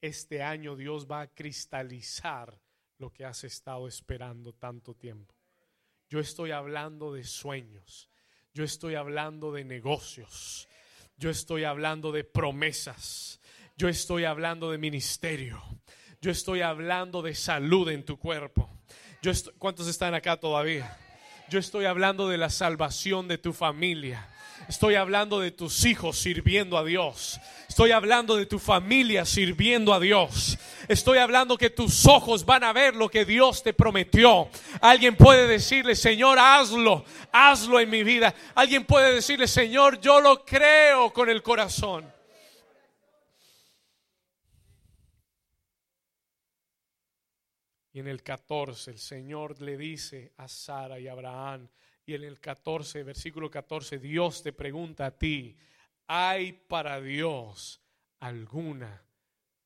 Este 0.00 0.42
año 0.42 0.76
Dios 0.76 1.06
va 1.10 1.22
a 1.22 1.26
cristalizar 1.28 2.60
lo 2.98 3.12
que 3.12 3.24
has 3.24 3.44
estado 3.44 3.88
esperando 3.88 4.52
tanto 4.52 4.94
tiempo. 4.94 5.34
Yo 6.08 6.20
estoy 6.20 6.50
hablando 6.50 7.12
de 7.14 7.24
sueños. 7.24 8.10
Yo 8.52 8.64
estoy 8.64 8.94
hablando 8.94 9.52
de 9.52 9.64
negocios. 9.64 10.68
Yo 11.16 11.30
estoy 11.30 11.64
hablando 11.64 12.12
de 12.12 12.24
promesas. 12.24 13.40
Yo 13.76 13.88
estoy 13.88 14.24
hablando 14.24 14.70
de 14.70 14.78
ministerio. 14.78 15.62
Yo 16.20 16.30
estoy 16.30 16.62
hablando 16.62 17.22
de 17.22 17.34
salud 17.34 17.88
en 17.88 18.04
tu 18.04 18.18
cuerpo. 18.18 18.68
Yo 19.22 19.32
¿Cuántos 19.58 19.86
están 19.88 20.14
acá 20.14 20.38
todavía? 20.38 20.98
Yo 21.48 21.58
estoy 21.58 21.84
hablando 21.84 22.28
de 22.28 22.38
la 22.38 22.50
salvación 22.50 23.28
de 23.28 23.38
tu 23.38 23.52
familia. 23.52 24.28
Estoy 24.68 24.96
hablando 24.96 25.40
de 25.40 25.50
tus 25.52 25.84
hijos 25.84 26.18
sirviendo 26.18 26.76
a 26.76 26.84
Dios. 26.84 27.40
Estoy 27.68 27.92
hablando 27.92 28.36
de 28.36 28.46
tu 28.46 28.58
familia 28.58 29.24
sirviendo 29.24 29.92
a 29.92 30.00
Dios. 30.00 30.58
Estoy 30.88 31.18
hablando 31.18 31.58
que 31.58 31.70
tus 31.70 32.06
ojos 32.06 32.44
van 32.44 32.64
a 32.64 32.72
ver 32.72 32.96
lo 32.96 33.08
que 33.08 33.24
Dios 33.24 33.62
te 33.62 33.74
prometió. 33.74 34.48
Alguien 34.80 35.16
puede 35.16 35.46
decirle, 35.46 35.94
Señor, 35.94 36.38
hazlo, 36.38 37.04
hazlo 37.32 37.78
en 37.80 37.90
mi 37.90 38.02
vida. 38.02 38.34
Alguien 38.54 38.84
puede 38.84 39.14
decirle, 39.14 39.46
Señor, 39.46 40.00
yo 40.00 40.20
lo 40.20 40.44
creo 40.44 41.12
con 41.12 41.28
el 41.28 41.42
corazón. 41.42 42.12
Y 47.92 48.00
en 48.00 48.08
el 48.08 48.22
14 48.22 48.90
el 48.90 48.98
Señor 48.98 49.60
le 49.62 49.76
dice 49.78 50.34
a 50.36 50.48
Sara 50.48 50.98
y 50.98 51.08
a 51.08 51.12
Abraham, 51.12 51.66
y 52.06 52.14
en 52.14 52.22
el 52.22 52.40
14, 52.40 53.02
versículo 53.02 53.50
14, 53.50 53.98
Dios 53.98 54.42
te 54.42 54.52
pregunta 54.52 55.06
a 55.06 55.18
ti, 55.18 55.56
¿hay 56.06 56.52
para 56.52 57.00
Dios 57.00 57.82
alguna 58.20 59.04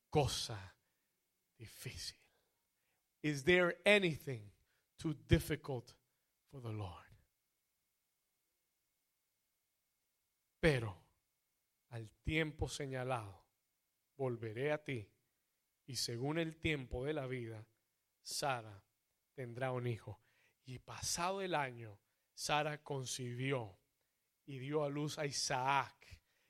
cosa 0.09 0.75
difícil? 1.55 2.17
Is 3.21 3.43
there 3.43 3.79
anything 3.85 4.51
too 4.97 5.13
difficult 5.27 5.93
for 6.49 6.59
the 6.63 6.73
Lord? 6.73 7.05
Pero 10.59 10.97
al 11.89 12.09
tiempo 12.23 12.67
señalado 12.67 13.45
volveré 14.17 14.71
a 14.71 14.83
ti 14.83 15.07
y 15.85 15.95
según 15.95 16.39
el 16.39 16.57
tiempo 16.57 17.05
de 17.05 17.13
la 17.13 17.27
vida 17.27 17.67
Sara 18.23 18.83
tendrá 19.35 19.71
un 19.71 19.85
hijo. 19.85 20.19
Y 20.63 20.79
pasado 20.79 21.41
el 21.41 21.55
año, 21.55 21.99
Sara 22.41 22.81
concibió 22.81 23.77
y 24.47 24.57
dio 24.57 24.83
a 24.83 24.89
luz 24.89 25.19
a 25.19 25.27
Isaac. 25.27 25.93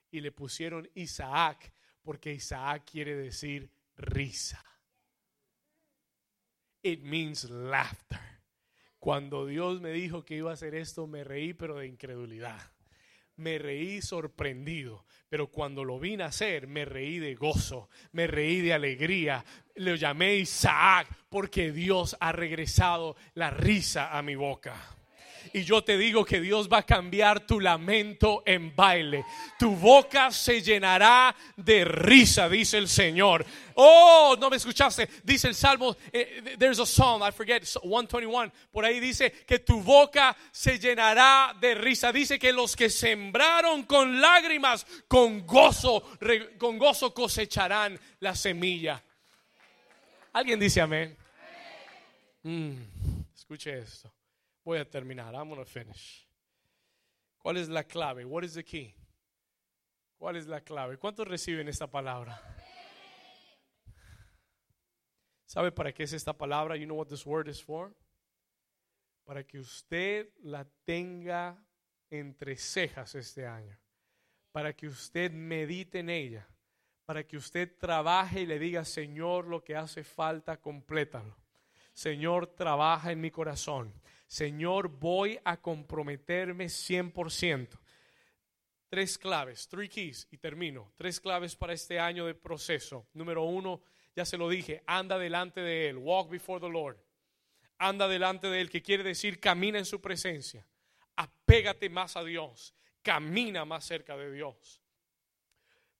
Y 0.10 0.22
le 0.22 0.32
pusieron 0.32 0.90
Isaac 0.96 1.74
porque 2.02 2.32
Isaac 2.32 2.84
quiere 2.90 3.14
decir 3.14 3.70
risa. 3.98 4.64
It 6.82 7.02
means 7.02 7.44
laughter. 7.50 8.22
Cuando 9.00 9.46
Dios 9.46 9.82
me 9.82 9.92
dijo 9.92 10.24
que 10.24 10.38
iba 10.38 10.52
a 10.52 10.54
hacer 10.54 10.76
esto, 10.76 11.08
me 11.08 11.26
reí, 11.26 11.54
pero 11.54 11.80
de 11.80 11.88
incredulidad 11.88 12.72
me 13.38 13.58
reí 13.58 14.02
sorprendido, 14.02 15.06
pero 15.28 15.48
cuando 15.48 15.84
lo 15.84 16.00
vi 16.00 16.16
nacer, 16.16 16.68
me 16.68 16.86
reí 16.86 17.18
de 17.18 17.34
gozo, 17.34 17.90
me 18.12 18.28
reí 18.28 18.62
de 18.62 18.74
alegría. 18.74 19.44
Lo 19.76 19.96
llamé 19.96 20.36
Isaac 20.36 21.08
porque 21.28 21.72
Dios 21.72 22.16
ha 22.20 22.32
regresado 22.32 23.16
la 23.34 23.50
risa 23.50 24.16
a 24.16 24.22
mi 24.22 24.36
boca. 24.36 25.01
Y 25.54 25.64
yo 25.64 25.84
te 25.84 25.98
digo 25.98 26.24
que 26.24 26.40
Dios 26.40 26.70
va 26.70 26.80
a 26.80 26.86
cambiar 26.86 27.46
tu 27.46 27.60
lamento 27.60 28.44
en 28.46 28.76
baile. 28.76 29.26
Tu 29.58 29.76
boca 29.76 30.32
se 30.32 30.62
llenará 30.62 31.36
de 31.56 31.86
risa, 31.86 32.48
dice 32.50 32.78
el 32.78 32.88
Señor. 32.88 33.46
Oh, 33.76 34.36
no 34.40 34.50
me 34.50 34.58
escuchaste. 34.58 35.10
Dice 35.24 35.48
el 35.48 35.56
Salmo, 35.56 35.96
eh, 36.12 36.56
there's 36.58 36.80
a 36.80 36.86
song, 36.86 37.22
I 37.22 37.32
forget, 37.32 37.64
121. 37.64 38.52
Por 38.72 38.86
ahí 38.86 39.00
dice 39.00 39.32
que 39.46 39.60
tu 39.60 39.82
boca 39.82 40.36
se 40.52 40.80
llenará 40.80 41.56
de 41.60 41.76
risa. 41.76 42.12
Dice 42.12 42.38
que 42.38 42.54
los 42.54 42.76
que 42.76 42.90
sembraron 42.90 43.84
con 43.84 44.22
lágrimas, 44.22 44.86
con 45.08 45.46
gozo, 45.46 46.04
con 46.58 46.78
gozo 46.78 47.14
cosecharán 47.14 48.00
la 48.20 48.36
semilla. 48.36 49.04
¿Alguien 50.34 50.60
dice 50.60 50.80
amén? 50.80 51.18
Mm, 52.44 52.74
escuche 53.36 53.78
esto. 53.78 54.12
Voy 54.72 54.80
a 54.80 54.90
terminar. 54.90 55.36
I'm 55.36 55.50
going 55.50 55.66
finish. 55.66 56.26
¿Cuál 57.38 57.58
es 57.58 57.68
la 57.68 57.84
clave? 57.84 58.24
What 58.24 58.44
is 58.46 58.54
the 58.54 58.64
key? 58.64 58.96
¿Cuál 60.18 60.38
es 60.38 60.48
la 60.48 60.62
clave? 60.62 60.98
¿Cuántos 60.98 61.28
reciben 61.28 61.68
esta 61.68 61.88
palabra? 61.88 62.42
¿Sabe 65.46 65.74
para 65.74 65.92
qué 65.92 66.04
es 66.04 66.14
esta 66.14 66.32
palabra? 66.32 66.78
You 66.78 66.86
know 66.86 66.96
what 66.96 67.08
this 67.08 67.26
word 67.26 67.50
is 67.50 67.62
for? 67.62 67.94
Para 69.26 69.46
que 69.46 69.60
usted 69.60 70.30
la 70.42 70.66
tenga 70.86 71.62
entre 72.10 72.56
cejas 72.56 73.14
este 73.16 73.46
año. 73.46 73.78
Para 74.54 74.74
que 74.74 74.88
usted 74.88 75.34
medite 75.34 76.00
en 76.00 76.10
ella. 76.10 76.48
Para 77.06 77.28
que 77.28 77.36
usted 77.36 77.78
trabaje 77.78 78.44
y 78.44 78.46
le 78.46 78.58
diga, 78.58 78.86
Señor, 78.86 79.48
lo 79.48 79.66
que 79.66 79.76
hace 79.76 80.06
falta, 80.06 80.62
complétalo. 80.62 81.36
Señor, 81.92 82.48
trabaja 82.48 83.12
en 83.12 83.20
mi 83.20 83.32
corazón. 83.32 83.94
Señor, 84.32 84.88
voy 84.88 85.38
a 85.44 85.60
comprometerme 85.60 86.68
100%. 86.68 87.78
Tres 88.88 89.18
claves, 89.18 89.68
three 89.68 89.90
keys, 89.90 90.26
y 90.32 90.38
termino. 90.38 90.94
Tres 90.96 91.20
claves 91.20 91.54
para 91.54 91.74
este 91.74 92.00
año 92.00 92.26
de 92.26 92.34
proceso. 92.34 93.10
Número 93.12 93.44
uno, 93.44 93.82
ya 94.16 94.24
se 94.24 94.38
lo 94.38 94.48
dije, 94.48 94.84
anda 94.88 95.18
delante 95.18 95.60
de 95.60 95.90
Él, 95.90 95.98
walk 95.98 96.30
before 96.30 96.62
the 96.62 96.70
Lord. 96.70 96.98
Anda 97.78 98.08
delante 98.08 98.48
de 98.48 98.62
Él, 98.62 98.70
que 98.70 98.82
quiere 98.82 99.04
decir 99.04 99.38
camina 99.38 99.80
en 99.80 99.86
su 99.86 100.00
presencia. 100.00 100.66
Apégate 101.18 101.90
más 101.90 102.16
a 102.16 102.24
Dios, 102.24 102.74
camina 103.02 103.66
más 103.66 103.84
cerca 103.84 104.16
de 104.16 104.32
Dios. 104.32 104.82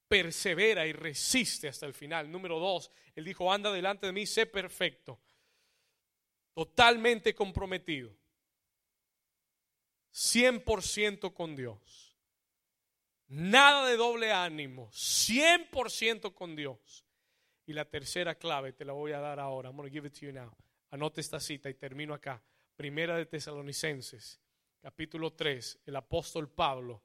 Persevera 0.08 0.88
y 0.88 0.94
resiste 0.94 1.68
hasta 1.68 1.86
el 1.86 1.94
final. 1.94 2.32
Número 2.32 2.60
dos, 2.60 2.92
Él 3.14 3.26
dijo, 3.26 3.52
anda 3.52 3.74
delante 3.74 4.06
de 4.06 4.14
mí, 4.14 4.26
sé 4.26 4.46
perfecto. 4.46 5.20
Totalmente 6.54 7.36
comprometido. 7.36 8.21
100% 10.14 11.34
con 11.34 11.56
Dios. 11.56 12.18
Nada 13.28 13.88
de 13.88 13.96
doble 13.96 14.32
ánimo, 14.32 14.90
100% 14.92 16.34
con 16.34 16.56
Dios. 16.56 17.06
Y 17.66 17.74
la 17.74 17.86
tercera 17.86 18.36
clave 18.36 18.74
te 18.74 18.84
la 18.84 18.94
voy 18.94 19.14
a 19.14 19.20
dar 19.20 19.40
ahora. 19.40 19.70
I'm 19.70 19.78
going 19.78 19.88
to 19.88 19.94
give 19.94 20.06
it 20.06 20.14
to 20.20 20.26
you 20.26 20.34
now. 20.34 20.54
Anote 20.90 21.22
esta 21.22 21.40
cita 21.40 21.70
y 21.70 21.76
termino 21.76 22.14
acá. 22.14 22.44
Primera 22.76 23.16
de 23.16 23.26
Tesalonicenses, 23.26 24.42
capítulo 24.82 25.32
3, 25.32 25.80
el 25.86 25.96
apóstol 25.96 26.50
Pablo. 26.50 27.02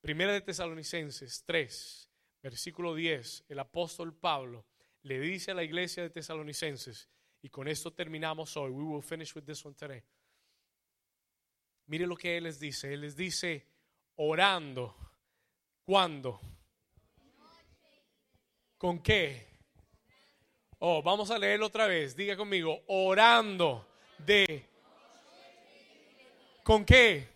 Primera 0.00 0.32
de 0.32 0.42
Tesalonicenses 0.42 1.42
3, 1.44 2.10
versículo 2.42 2.94
10, 2.94 3.46
el 3.48 3.58
apóstol 3.58 4.14
Pablo 4.14 4.66
le 5.02 5.18
dice 5.18 5.50
a 5.50 5.54
la 5.54 5.64
iglesia 5.64 6.02
de 6.04 6.10
Tesalonicenses, 6.10 7.08
y 7.42 7.48
con 7.48 7.66
esto 7.66 7.92
terminamos 7.92 8.56
hoy. 8.56 8.70
We 8.70 8.84
will 8.84 9.02
finish 9.02 9.34
with 9.34 9.44
this 9.44 9.64
one 9.64 9.74
today. 9.74 10.02
Mire 11.86 12.06
lo 12.06 12.16
que 12.16 12.36
Él 12.36 12.44
les 12.44 12.58
dice. 12.58 12.92
Él 12.92 13.02
les 13.02 13.16
dice, 13.16 13.64
orando. 14.16 14.94
¿Cuándo? 15.84 16.40
¿Con 18.76 19.00
qué? 19.00 19.46
Oh, 20.78 21.02
vamos 21.02 21.30
a 21.30 21.38
leerlo 21.38 21.66
otra 21.66 21.86
vez. 21.86 22.16
Diga 22.16 22.36
conmigo, 22.36 22.82
orando 22.88 23.86
de... 24.18 24.66
¿Con 26.64 26.84
qué? 26.84 27.28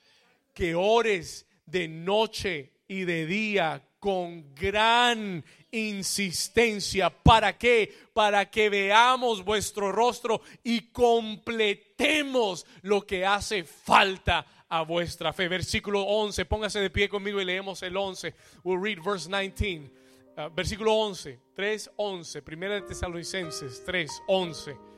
Que 0.52 0.74
ores 0.74 1.46
de 1.66 1.88
noche 1.88 2.72
y 2.88 3.04
de 3.04 3.26
día 3.26 3.82
con 3.98 4.54
gran 4.54 5.44
insistencia. 5.70 7.08
¿Para 7.08 7.56
qué? 7.56 7.92
Para 8.12 8.50
que 8.50 8.68
veamos 8.68 9.44
vuestro 9.44 9.92
rostro 9.92 10.42
y 10.62 10.90
completemos 10.90 12.66
lo 12.82 13.06
que 13.06 13.24
hace 13.24 13.64
falta 13.64 14.44
a 14.68 14.82
vuestra 14.82 15.32
fe. 15.32 15.48
Versículo 15.48 16.02
11, 16.02 16.44
póngase 16.46 16.80
de 16.80 16.90
pie 16.90 17.08
conmigo 17.08 17.40
y 17.40 17.44
leemos 17.44 17.82
el 17.82 17.96
11. 17.96 18.34
We'll 18.64 18.82
read 18.82 18.98
verse 19.04 19.28
19. 19.28 20.02
Uh, 20.34 20.48
versículo 20.54 20.94
11, 20.94 21.38
3, 21.54 21.90
11, 21.94 22.42
primera 22.42 22.74
de 22.74 22.82
Tesalonicenses 22.82 23.84
3, 23.84 24.10
11. 24.28 24.91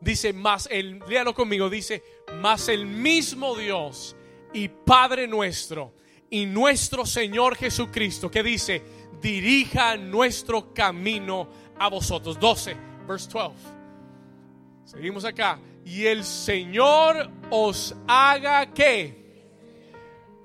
Dice, 0.00 0.32
más 0.32 0.68
el, 0.70 1.00
léalo 1.06 1.34
conmigo, 1.34 1.68
dice, 1.68 2.02
más 2.36 2.68
el 2.68 2.86
mismo 2.86 3.54
Dios 3.54 4.16
y 4.52 4.68
Padre 4.68 5.26
nuestro 5.26 5.92
y 6.30 6.46
nuestro 6.46 7.04
Señor 7.04 7.56
Jesucristo, 7.56 8.30
que 8.30 8.42
dice, 8.42 8.82
dirija 9.20 9.96
nuestro 9.96 10.72
camino 10.72 11.48
a 11.78 11.88
vosotros. 11.88 12.38
12, 12.38 12.76
verse 13.06 13.28
12. 13.30 13.54
Seguimos 14.84 15.24
acá. 15.24 15.58
Y 15.84 16.06
el 16.06 16.24
Señor 16.24 17.30
os 17.50 17.94
haga 18.06 18.72
que. 18.72 19.20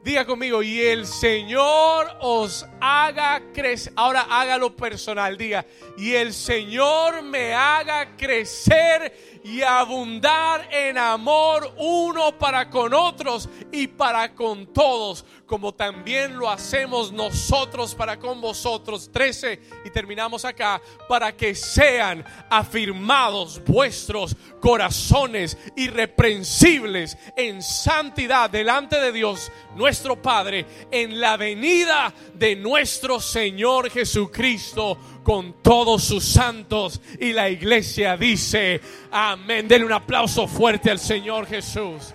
Diga 0.03 0.23
conmigo, 0.23 0.61
y 0.61 0.81
el 0.81 1.07
Señor 1.07 2.17
os 2.21 2.65
haga 2.79 3.41
crecer. 3.51 3.91
Ahora 3.95 4.27
hágalo 4.29 4.75
personal, 4.75 5.35
diga, 5.35 5.65
y 5.97 6.13
el 6.13 6.31
Señor 6.31 7.23
me 7.23 7.55
haga 7.55 8.15
crecer 8.15 9.34
y 9.45 9.61
abundar 9.61 10.67
en 10.71 10.97
amor 10.97 11.71
uno 11.77 12.35
para 12.35 12.67
con 12.67 12.95
otros 12.95 13.47
y 13.71 13.85
para 13.85 14.33
con 14.33 14.65
todos, 14.73 15.23
como 15.45 15.71
también 15.71 16.35
lo 16.35 16.49
hacemos 16.49 17.11
nosotros 17.11 17.93
para 17.93 18.17
con 18.17 18.41
vosotros. 18.41 19.11
13 19.11 19.61
y 19.85 19.91
terminamos 19.91 20.45
acá, 20.45 20.81
para 21.07 21.37
que 21.37 21.53
sean 21.53 22.25
afirmados 22.49 23.63
vuestros 23.63 24.35
corazones 24.59 25.59
irreprensibles 25.75 27.15
en 27.37 27.61
santidad 27.61 28.49
delante 28.49 28.99
de 28.99 29.11
Dios 29.11 29.51
nuestro 29.75 30.19
Padre 30.19 30.65
en 30.89 31.19
la 31.19 31.37
venida 31.37 32.11
de 32.33 32.55
nuestro 32.55 33.19
Señor 33.19 33.91
Jesucristo 33.91 34.97
con 35.25 35.61
todos 35.61 36.05
sus 36.05 36.23
santos. 36.23 37.01
Y 37.19 37.33
la 37.33 37.49
iglesia 37.49 38.15
dice, 38.15 38.79
amén. 39.11 39.67
Denle 39.67 39.87
un 39.87 39.91
aplauso 39.91 40.47
fuerte 40.47 40.89
al 40.89 40.99
Señor 40.99 41.47
Jesús. 41.47 42.14